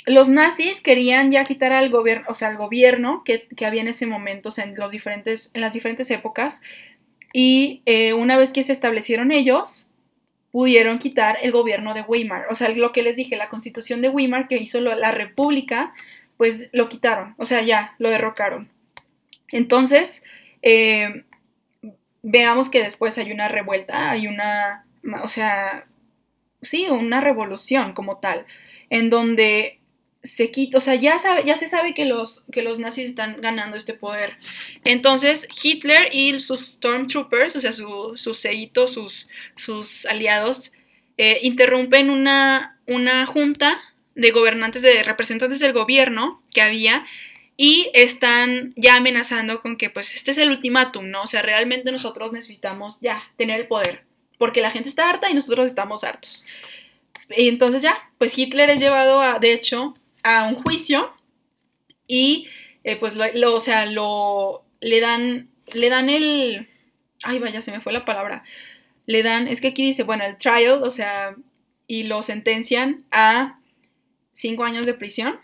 los 0.05 0.29
nazis 0.29 0.83
querían 0.83 1.33
ya 1.33 1.47
quitar 1.47 1.73
al 1.73 1.89
gobierno, 1.89 2.27
o 2.29 2.35
sea, 2.35 2.49
al 2.49 2.59
gobierno 2.59 3.23
que, 3.25 3.49
había 3.65 3.81
en 3.81 3.89
ese 3.89 4.05
momento, 4.05 4.51
en, 4.59 4.75
los 4.77 4.93
diferentes, 4.93 5.53
en 5.55 5.63
las 5.63 5.73
diferentes 5.73 6.11
épocas, 6.11 6.61
y 7.33 7.81
eh, 7.87 8.13
una 8.13 8.37
vez 8.37 8.53
que 8.53 8.63
se 8.63 8.75
establecieron 8.75 9.33
ellos, 9.33 9.87
pudieron 10.51 10.99
quitar 10.99 11.39
el 11.43 11.51
gobierno 11.51 11.95
de 11.95 12.03
Weimar. 12.03 12.45
O 12.51 12.55
sea, 12.55 12.69
lo 12.69 12.93
que 12.93 13.03
les 13.03 13.17
dije, 13.17 13.37
la 13.37 13.49
constitución 13.49 14.03
de 14.03 14.11
Weimar 14.11 14.49
que 14.49 14.59
hizo 14.59 14.83
la 14.83 15.13
república, 15.13 15.95
pues 16.41 16.70
lo 16.72 16.88
quitaron, 16.88 17.34
o 17.36 17.45
sea, 17.45 17.61
ya, 17.61 17.95
lo 17.99 18.09
derrocaron. 18.09 18.70
Entonces, 19.49 20.24
eh, 20.62 21.26
veamos 22.22 22.70
que 22.70 22.82
después 22.82 23.18
hay 23.18 23.30
una 23.30 23.47
revuelta, 23.47 24.11
hay 24.11 24.26
una, 24.26 24.86
o 25.22 25.28
sea, 25.28 25.86
sí, 26.62 26.86
una 26.88 27.20
revolución 27.20 27.93
como 27.93 28.20
tal, 28.20 28.47
en 28.88 29.11
donde 29.11 29.80
se 30.22 30.51
quita, 30.51 30.78
o 30.78 30.80
sea, 30.80 30.95
ya, 30.95 31.18
se 31.18 31.68
sabe 31.68 31.93
que 31.93 32.07
los, 32.07 32.47
que 32.51 32.62
los 32.62 32.78
nazis 32.78 33.11
están 33.11 33.43
ganando 33.43 33.76
este 33.76 33.93
poder. 33.93 34.38
Entonces, 34.86 35.47
Hitler 35.62 36.09
y 36.11 36.41
sus 36.41 36.68
Stormtroopers, 36.68 37.57
o 37.57 37.61
sea, 37.61 37.74
su, 37.74 38.12
sus 38.14 38.41
sellitos, 38.41 38.95
sus, 38.95 39.28
sus 39.57 40.07
aliados, 40.07 40.72
eh, 41.18 41.41
interrumpen 41.43 42.09
una, 42.09 42.80
una 42.86 43.26
junta 43.26 43.78
de 44.21 44.31
gobernantes, 44.33 44.83
de 44.83 45.03
representantes 45.03 45.61
del 45.61 45.73
gobierno 45.73 46.43
que 46.53 46.61
había 46.61 47.07
y 47.57 47.91
están 47.95 48.75
ya 48.77 48.97
amenazando 48.97 49.62
con 49.62 49.77
que 49.77 49.91
pues 49.91 50.14
este 50.14 50.31
es 50.31 50.39
el 50.39 50.51
ultimátum, 50.51 51.11
¿no? 51.11 51.23
O 51.23 51.27
sea, 51.27 51.43
realmente 51.43 51.91
nosotros 51.91 52.33
necesitamos 52.33 53.01
ya 53.01 53.23
tener 53.37 53.61
el 53.61 53.66
poder, 53.66 54.05
porque 54.39 54.61
la 54.61 54.71
gente 54.71 54.89
está 54.89 55.09
harta 55.09 55.31
y 55.31 55.35
nosotros 55.35 55.68
estamos 55.68 56.05
hartos. 56.05 56.45
Y 57.35 57.49
entonces 57.49 57.83
ya, 57.83 58.11
pues 58.18 58.37
Hitler 58.37 58.68
es 58.71 58.81
llevado 58.81 59.23
a, 59.23 59.39
de 59.39 59.53
hecho, 59.53 59.95
a 60.23 60.45
un 60.45 60.57
juicio 60.57 61.14
y 62.07 62.49
eh, 62.85 62.97
pues 62.97 63.16
lo, 63.16 63.55
o 63.55 63.61
sea, 63.61 63.87
lo, 63.87 64.64
le 64.81 65.01
dan, 65.01 65.49
le 65.73 65.89
dan 65.89 66.11
el, 66.11 66.68
ay 67.23 67.39
vaya, 67.39 67.62
se 67.62 67.73
me 67.73 67.81
fue 67.81 67.93
la 67.93 68.05
palabra, 68.05 68.43
le 69.07 69.23
dan, 69.23 69.49
es 69.49 69.61
que 69.61 69.68
aquí 69.68 69.83
dice, 69.83 70.03
bueno, 70.03 70.25
el 70.25 70.37
trial, 70.37 70.83
o 70.83 70.91
sea, 70.91 71.37
y 71.87 72.05
lo 72.05 72.23
sentencian 72.23 73.05
a 73.11 73.60
cinco 74.33 74.64
años 74.64 74.87
de 74.87 74.95
prisión 74.95 75.39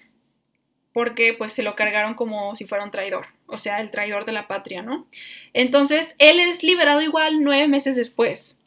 porque 0.92 1.34
pues 1.34 1.52
se 1.52 1.62
lo 1.62 1.76
cargaron 1.76 2.14
como 2.14 2.56
si 2.56 2.64
fuera 2.64 2.82
un 2.82 2.90
traidor, 2.90 3.26
o 3.46 3.58
sea, 3.58 3.80
el 3.82 3.90
traidor 3.90 4.24
de 4.24 4.32
la 4.32 4.48
patria, 4.48 4.80
¿no? 4.80 5.06
Entonces, 5.52 6.16
él 6.18 6.40
es 6.40 6.62
liberado 6.62 7.02
igual 7.02 7.42
nueve 7.42 7.68
meses 7.68 7.96
después. 7.96 8.58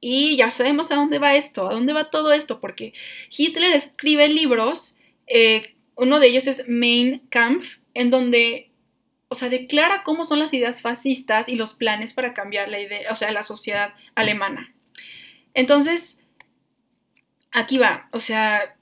Y 0.00 0.38
ya 0.38 0.50
sabemos 0.50 0.90
a 0.90 0.94
dónde 0.94 1.18
va 1.18 1.34
esto, 1.34 1.68
a 1.68 1.74
dónde 1.74 1.92
va 1.92 2.10
todo 2.10 2.32
esto, 2.32 2.60
porque 2.60 2.94
Hitler 3.30 3.72
escribe 3.72 4.26
libros 4.28 4.96
eh, 5.26 5.76
uno 5.96 6.20
de 6.20 6.28
ellos 6.28 6.46
es 6.46 6.68
Mein 6.68 7.20
Kampf, 7.30 7.78
en 7.94 8.10
donde, 8.10 8.70
o 9.28 9.34
sea, 9.34 9.48
declara 9.48 10.02
cómo 10.02 10.24
son 10.24 10.38
las 10.38 10.52
ideas 10.54 10.80
fascistas 10.80 11.48
y 11.48 11.56
los 11.56 11.74
planes 11.74 12.12
para 12.12 12.34
cambiar 12.34 12.68
la 12.68 12.80
idea, 12.80 13.10
o 13.10 13.16
sea, 13.16 13.32
la 13.32 13.42
sociedad 13.42 13.94
alemana. 14.14 14.74
Entonces, 15.54 16.20
aquí 17.50 17.78
va, 17.78 18.08
o 18.12 18.20
sea, 18.20 18.76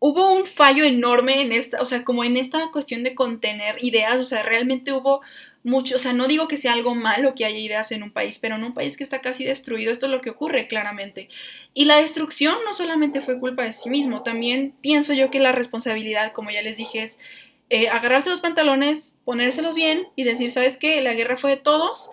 hubo 0.00 0.32
un 0.32 0.46
fallo 0.46 0.82
enorme 0.82 1.42
en 1.42 1.52
esta, 1.52 1.80
o 1.80 1.84
sea, 1.84 2.04
como 2.04 2.24
en 2.24 2.36
esta 2.36 2.70
cuestión 2.72 3.04
de 3.04 3.14
contener 3.14 3.76
ideas, 3.84 4.18
o 4.18 4.24
sea, 4.24 4.42
realmente 4.42 4.92
hubo 4.92 5.20
mucho, 5.62 5.96
o 5.96 5.98
sea, 5.98 6.14
no 6.14 6.26
digo 6.26 6.48
que 6.48 6.56
sea 6.56 6.72
algo 6.72 6.94
malo 6.94 7.34
que 7.34 7.44
haya 7.44 7.58
ideas 7.58 7.92
en 7.92 8.02
un 8.02 8.10
país, 8.10 8.38
pero 8.38 8.56
en 8.56 8.64
un 8.64 8.72
país 8.72 8.96
que 8.96 9.04
está 9.04 9.20
casi 9.20 9.44
destruido, 9.44 9.92
esto 9.92 10.06
es 10.06 10.12
lo 10.12 10.22
que 10.22 10.30
ocurre 10.30 10.66
claramente. 10.66 11.28
Y 11.74 11.84
la 11.84 11.98
destrucción 11.98 12.56
no 12.64 12.72
solamente 12.72 13.20
fue 13.20 13.38
culpa 13.38 13.62
de 13.64 13.74
sí 13.74 13.90
mismo, 13.90 14.22
también 14.22 14.74
pienso 14.80 15.12
yo 15.12 15.30
que 15.30 15.38
la 15.38 15.52
responsabilidad, 15.52 16.32
como 16.32 16.50
ya 16.50 16.62
les 16.62 16.78
dije, 16.78 17.02
es 17.02 17.20
eh, 17.68 17.88
agarrarse 17.88 18.30
los 18.30 18.40
pantalones, 18.40 19.18
ponérselos 19.26 19.76
bien 19.76 20.08
y 20.16 20.24
decir, 20.24 20.50
¿sabes 20.50 20.78
qué? 20.78 21.02
La 21.02 21.12
guerra 21.12 21.36
fue 21.36 21.50
de 21.50 21.56
todos 21.58 22.10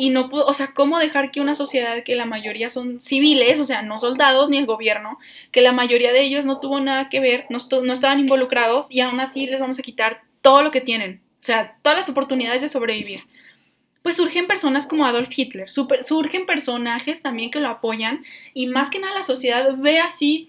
y 0.00 0.10
no 0.10 0.30
pudo, 0.30 0.46
o 0.46 0.52
sea, 0.52 0.68
¿cómo 0.74 0.98
dejar 0.98 1.30
que 1.30 1.40
una 1.40 1.54
sociedad 1.54 2.02
que 2.02 2.14
la 2.14 2.24
mayoría 2.24 2.70
son 2.70 3.00
civiles, 3.00 3.60
o 3.60 3.64
sea, 3.64 3.82
no 3.82 3.98
soldados 3.98 4.48
ni 4.48 4.56
el 4.56 4.66
gobierno, 4.66 5.18
que 5.52 5.60
la 5.60 5.72
mayoría 5.72 6.12
de 6.12 6.22
ellos 6.22 6.46
no 6.46 6.58
tuvo 6.58 6.80
nada 6.80 7.08
que 7.08 7.20
ver, 7.20 7.46
no, 7.50 7.58
no 7.82 7.92
estaban 7.92 8.18
involucrados 8.18 8.90
y 8.90 9.00
aún 9.00 9.20
así 9.20 9.46
les 9.46 9.60
vamos 9.60 9.78
a 9.78 9.82
quitar 9.82 10.22
todo 10.40 10.62
lo 10.62 10.70
que 10.70 10.80
tienen? 10.80 11.20
o 11.40 11.42
sea, 11.42 11.78
todas 11.82 11.96
las 11.96 12.08
oportunidades 12.08 12.60
de 12.60 12.68
sobrevivir. 12.68 13.24
Pues 14.02 14.16
surgen 14.16 14.46
personas 14.46 14.86
como 14.86 15.06
Adolf 15.06 15.30
Hitler, 15.34 15.70
surgen 15.70 16.46
personajes 16.46 17.22
también 17.22 17.50
que 17.50 17.60
lo 17.60 17.68
apoyan 17.68 18.24
y 18.54 18.66
más 18.66 18.90
que 18.90 18.98
nada 18.98 19.14
la 19.14 19.22
sociedad 19.22 19.76
ve 19.76 20.00
así, 20.00 20.48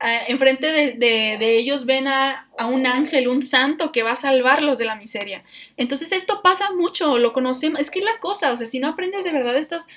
enfrente 0.00 0.94
de, 0.96 1.56
ellos 1.56 1.86
ven 1.86 2.06
a, 2.06 2.48
un 2.68 2.86
ángel, 2.86 3.28
un 3.28 3.42
santo 3.42 3.92
que 3.92 4.02
va 4.02 4.12
a 4.12 4.16
salvarlos 4.16 4.78
de 4.78 4.84
la 4.84 4.96
miseria. 4.96 5.42
Entonces 5.76 6.12
esto 6.12 6.42
pasa 6.42 6.72
mucho, 6.72 7.18
lo 7.18 7.32
conocemos, 7.32 7.80
es 7.80 7.90
que 7.90 8.00
es 8.00 8.04
la 8.04 8.18
cosa, 8.18 8.52
o 8.52 8.56
sea, 8.56 8.66
si 8.66 8.78
no 8.78 8.88
aprendes 8.88 9.24
de 9.24 9.32
verdad 9.32 9.56
estos, 9.56 9.88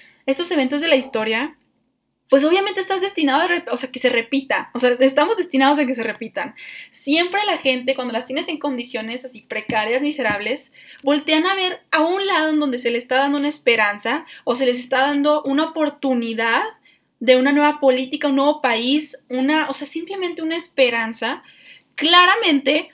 eventos 0.52 0.82
de 0.82 0.88
la 0.88 0.96
historia, 0.96 1.56
pues 2.30 2.44
obviamente 2.44 2.80
estás 2.80 3.02
destinado 3.02 3.42
a, 3.42 3.74
o 3.74 3.92
que 3.92 4.00
se 4.00 4.10
repita, 4.10 4.70
o 4.74 4.80
sea, 4.80 4.92
estamos 5.00 5.38
destinados 5.38 5.80
a 5.80 5.86
que 5.86 5.96
se 5.96 6.04
repitan. 6.04 6.54
Siempre 6.92 7.42
la 7.46 7.58
gente, 7.58 7.96
cuando 7.96 8.14
las 8.14 8.28
tienes 8.28 8.48
en 8.50 8.60
condiciones 8.60 9.26
así 9.26 9.42
precarias, 9.42 10.02
miserables, 10.02 10.72
voltean 11.02 11.48
a 11.48 11.56
ver 11.56 11.82
a 11.92 12.02
un 12.02 12.26
lado 12.28 12.50
en 12.52 12.60
donde 12.60 12.78
se 12.78 12.92
les 12.92 13.04
está 13.04 13.18
dando 13.18 13.40
una 13.40 13.48
esperanza 13.48 14.26
o 14.44 14.54
se 14.56 14.66
les 14.66 14.80
está 14.80 15.00
dando 15.00 15.42
una 15.44 15.66
oportunidad 15.66 16.64
de 17.20 17.36
una 17.36 17.52
nueva 17.52 17.80
política, 17.80 18.28
un 18.28 18.38
nuevo 18.38 18.62
país, 18.62 19.24
una, 19.30 19.70
o 19.70 19.74
sea, 19.74 19.88
simplemente 19.88 20.42
una 20.42 20.56
esperanza. 20.56 21.44
Claramente, 21.96 22.90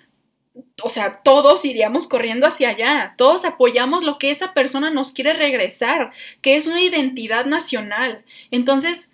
o 0.81 0.89
sea, 0.89 1.21
todos 1.21 1.65
iríamos 1.65 2.07
corriendo 2.07 2.47
hacia 2.47 2.69
allá, 2.69 3.13
todos 3.17 3.45
apoyamos 3.45 4.03
lo 4.03 4.17
que 4.17 4.31
esa 4.31 4.53
persona 4.53 4.89
nos 4.89 5.11
quiere 5.11 5.33
regresar, 5.33 6.11
que 6.41 6.55
es 6.55 6.65
una 6.65 6.81
identidad 6.81 7.45
nacional. 7.45 8.23
Entonces, 8.51 9.13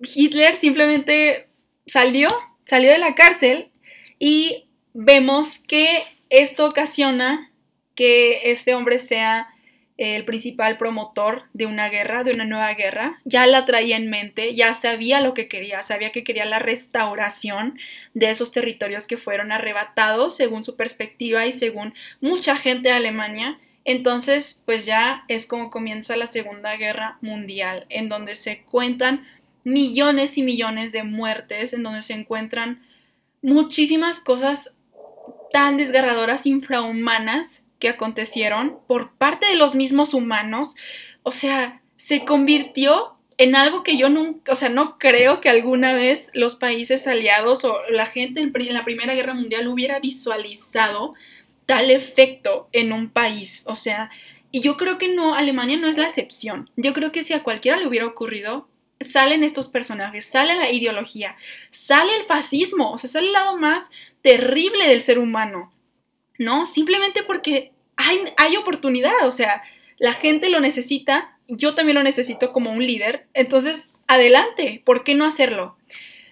Hitler 0.00 0.56
simplemente 0.56 1.48
salió, 1.86 2.36
salió 2.64 2.90
de 2.90 2.98
la 2.98 3.14
cárcel 3.14 3.70
y 4.18 4.68
vemos 4.92 5.60
que 5.60 6.02
esto 6.28 6.66
ocasiona 6.66 7.52
que 7.94 8.50
este 8.50 8.74
hombre 8.74 8.98
sea 8.98 9.48
el 9.98 10.24
principal 10.24 10.78
promotor 10.78 11.42
de 11.52 11.66
una 11.66 11.88
guerra, 11.88 12.22
de 12.22 12.32
una 12.32 12.44
nueva 12.44 12.72
guerra, 12.74 13.20
ya 13.24 13.46
la 13.48 13.66
traía 13.66 13.96
en 13.96 14.08
mente, 14.08 14.54
ya 14.54 14.72
sabía 14.72 15.20
lo 15.20 15.34
que 15.34 15.48
quería, 15.48 15.82
sabía 15.82 16.12
que 16.12 16.22
quería 16.22 16.44
la 16.44 16.60
restauración 16.60 17.76
de 18.14 18.30
esos 18.30 18.52
territorios 18.52 19.08
que 19.08 19.16
fueron 19.16 19.50
arrebatados 19.50 20.36
según 20.36 20.62
su 20.62 20.76
perspectiva 20.76 21.46
y 21.46 21.52
según 21.52 21.94
mucha 22.20 22.56
gente 22.56 22.90
de 22.90 22.94
Alemania. 22.94 23.58
Entonces, 23.84 24.62
pues 24.64 24.86
ya 24.86 25.24
es 25.26 25.46
como 25.46 25.70
comienza 25.70 26.16
la 26.16 26.28
Segunda 26.28 26.76
Guerra 26.76 27.18
Mundial, 27.20 27.84
en 27.88 28.08
donde 28.08 28.36
se 28.36 28.62
cuentan 28.62 29.26
millones 29.64 30.38
y 30.38 30.42
millones 30.44 30.92
de 30.92 31.02
muertes, 31.02 31.72
en 31.72 31.82
donde 31.82 32.02
se 32.02 32.14
encuentran 32.14 32.86
muchísimas 33.42 34.20
cosas 34.20 34.76
tan 35.52 35.76
desgarradoras, 35.76 36.46
infrahumanas 36.46 37.64
que 37.78 37.88
acontecieron 37.88 38.78
por 38.86 39.12
parte 39.12 39.46
de 39.46 39.56
los 39.56 39.74
mismos 39.74 40.14
humanos. 40.14 40.76
O 41.22 41.32
sea, 41.32 41.80
se 41.96 42.24
convirtió 42.24 43.14
en 43.38 43.54
algo 43.54 43.84
que 43.84 43.96
yo 43.96 44.08
nunca, 44.08 44.52
o 44.52 44.56
sea, 44.56 44.68
no 44.68 44.98
creo 44.98 45.40
que 45.40 45.48
alguna 45.48 45.92
vez 45.92 46.30
los 46.34 46.56
países 46.56 47.06
aliados 47.06 47.64
o 47.64 47.78
la 47.88 48.06
gente 48.06 48.40
en 48.40 48.74
la 48.74 48.84
Primera 48.84 49.14
Guerra 49.14 49.34
Mundial 49.34 49.68
hubiera 49.68 50.00
visualizado 50.00 51.14
tal 51.64 51.90
efecto 51.90 52.68
en 52.72 52.92
un 52.92 53.10
país. 53.10 53.64
O 53.68 53.76
sea, 53.76 54.10
y 54.50 54.60
yo 54.60 54.76
creo 54.76 54.98
que 54.98 55.14
no, 55.14 55.34
Alemania 55.34 55.76
no 55.76 55.86
es 55.86 55.96
la 55.96 56.06
excepción. 56.06 56.70
Yo 56.76 56.92
creo 56.92 57.12
que 57.12 57.22
si 57.22 57.32
a 57.32 57.44
cualquiera 57.44 57.76
le 57.76 57.86
hubiera 57.86 58.06
ocurrido, 58.06 58.66
salen 59.00 59.44
estos 59.44 59.68
personajes, 59.68 60.26
sale 60.26 60.56
la 60.56 60.72
ideología, 60.72 61.36
sale 61.70 62.16
el 62.16 62.24
fascismo, 62.24 62.92
o 62.92 62.98
sea, 62.98 63.10
sale 63.10 63.28
el 63.28 63.32
lado 63.32 63.56
más 63.56 63.90
terrible 64.22 64.88
del 64.88 65.00
ser 65.00 65.18
humano, 65.18 65.72
¿no? 66.38 66.66
Simplemente 66.66 67.22
porque 67.22 67.72
hay, 67.96 68.18
hay 68.36 68.56
oportunidad, 68.56 69.26
o 69.26 69.30
sea, 69.30 69.62
la 69.98 70.12
gente 70.12 70.48
lo 70.48 70.60
necesita, 70.60 71.36
yo 71.48 71.74
también 71.74 71.96
lo 71.96 72.02
necesito 72.02 72.52
como 72.52 72.70
un 72.70 72.86
líder, 72.86 73.26
entonces, 73.34 73.92
adelante, 74.06 74.82
¿por 74.84 75.04
qué 75.04 75.14
no 75.14 75.24
hacerlo? 75.24 75.76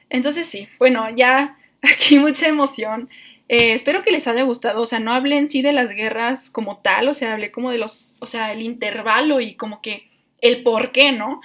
Entonces 0.08 0.46
sí, 0.46 0.68
bueno, 0.78 1.08
ya 1.14 1.58
aquí 1.82 2.18
mucha 2.18 2.46
emoción. 2.46 3.08
Eh, 3.48 3.74
espero 3.74 4.02
que 4.02 4.10
les 4.10 4.26
haya 4.26 4.42
gustado, 4.42 4.82
o 4.82 4.86
sea, 4.86 4.98
no 4.98 5.12
hablé 5.12 5.36
en 5.36 5.48
sí 5.48 5.62
de 5.62 5.72
las 5.72 5.90
guerras 5.90 6.50
como 6.50 6.78
tal, 6.78 7.08
o 7.08 7.14
sea, 7.14 7.34
hablé 7.34 7.52
como 7.52 7.70
de 7.70 7.78
los, 7.78 8.16
o 8.20 8.26
sea, 8.26 8.52
el 8.52 8.62
intervalo 8.62 9.40
y 9.40 9.54
como 9.54 9.80
que 9.80 10.08
el 10.40 10.62
por 10.62 10.90
qué, 10.90 11.12
¿no? 11.12 11.40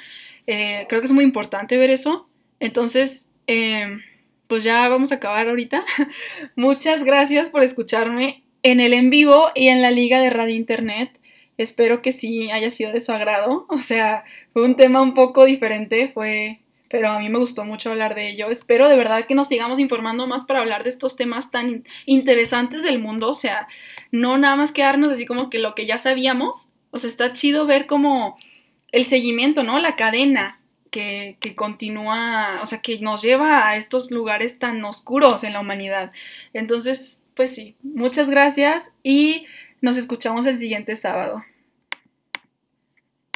Eh, 0.47 0.86
creo 0.89 1.01
que 1.01 1.05
es 1.05 1.14
muy 1.14 1.24
importante 1.24 1.78
ver 1.78 1.91
eso. 1.91 2.28
Entonces, 2.59 3.34
eh, 3.47 3.99
pues 4.47 4.64
ya 4.64 4.89
vamos 4.89 5.12
a 5.12 5.16
acabar 5.16 5.47
ahorita. 5.47 5.86
Muchas 6.55 7.03
gracias 7.03 7.51
por 7.51 7.64
escucharme 7.64 8.41
en 8.64 8.80
el 8.80 8.93
en 8.93 9.09
vivo 9.09 9.49
y 9.55 9.68
en 9.68 9.82
la 9.82 9.91
liga 9.91 10.20
de 10.20 10.30
Radio 10.30 10.55
Internet. 10.55 11.20
Espero 11.57 12.01
que 12.01 12.12
sí 12.12 12.49
haya 12.51 12.72
sido 12.72 12.91
de 12.91 12.99
su 12.99 13.12
agrado. 13.12 13.66
O 13.70 13.80
sea, 13.80 14.24
fue 14.53 14.64
un 14.64 14.76
tema 14.76 15.01
un 15.01 15.14
poco 15.14 15.45
diferente. 15.45 16.12
Fue, 16.14 16.59
pero 16.89 17.09
a 17.09 17.20
mí 17.20 17.30
me 17.30 17.39
gustó 17.39 17.66
mucho 17.66 17.91
hablar 17.91 18.16
de 18.16 18.30
ello. 18.30 18.49
Espero 18.49 18.89
de 18.89 18.97
verdad 18.97 19.26
que 19.26 19.36
nos 19.36 19.47
sigamos 19.47 19.80
informando 19.80 20.28
más 20.28 20.45
para 20.45 20.59
hablar 20.59 20.84
de 20.84 20.89
estos 20.89 21.16
temas 21.16 21.49
tan 21.51 21.84
interesantes 22.05 22.84
del 22.84 22.99
mundo, 22.99 23.30
o 23.30 23.34
sea, 23.34 23.68
no 24.12 24.38
nada 24.38 24.57
más 24.57 24.74
quedarnos 24.74 25.09
así 25.09 25.26
como 25.26 25.49
que 25.49 25.59
lo 25.59 25.74
que 25.74 25.86
ya 25.86 25.97
sabíamos, 25.97 26.72
o 26.91 26.99
sea, 26.99 27.09
está 27.09 27.32
chido 27.32 27.66
ver 27.66 27.88
como 27.88 28.38
el 28.91 29.05
seguimiento, 29.05 29.64
¿no? 29.64 29.80
La 29.80 29.95
cadena 29.95 30.59
que, 30.89 31.38
que, 31.39 31.55
continúa, 31.55 32.59
o 32.62 32.66
sea, 32.66 32.82
que 32.82 32.99
nos 32.99 33.22
lleva 33.22 33.70
a 33.70 33.78
estos 33.78 34.12
lugares 34.12 34.59
tan 34.59 34.84
oscuros 34.84 35.45
en 35.45 35.53
la 35.53 35.62
humanidad. 35.62 36.12
Entonces, 36.53 37.21
pues 37.36 37.54
sí, 37.54 37.76
muchas 37.82 38.30
gracias 38.30 38.94
y 39.04 39.46
nos 39.82 39.98
escuchamos 39.98 40.46
el 40.46 40.58
siguiente 40.58 40.96
sábado. 40.96 41.44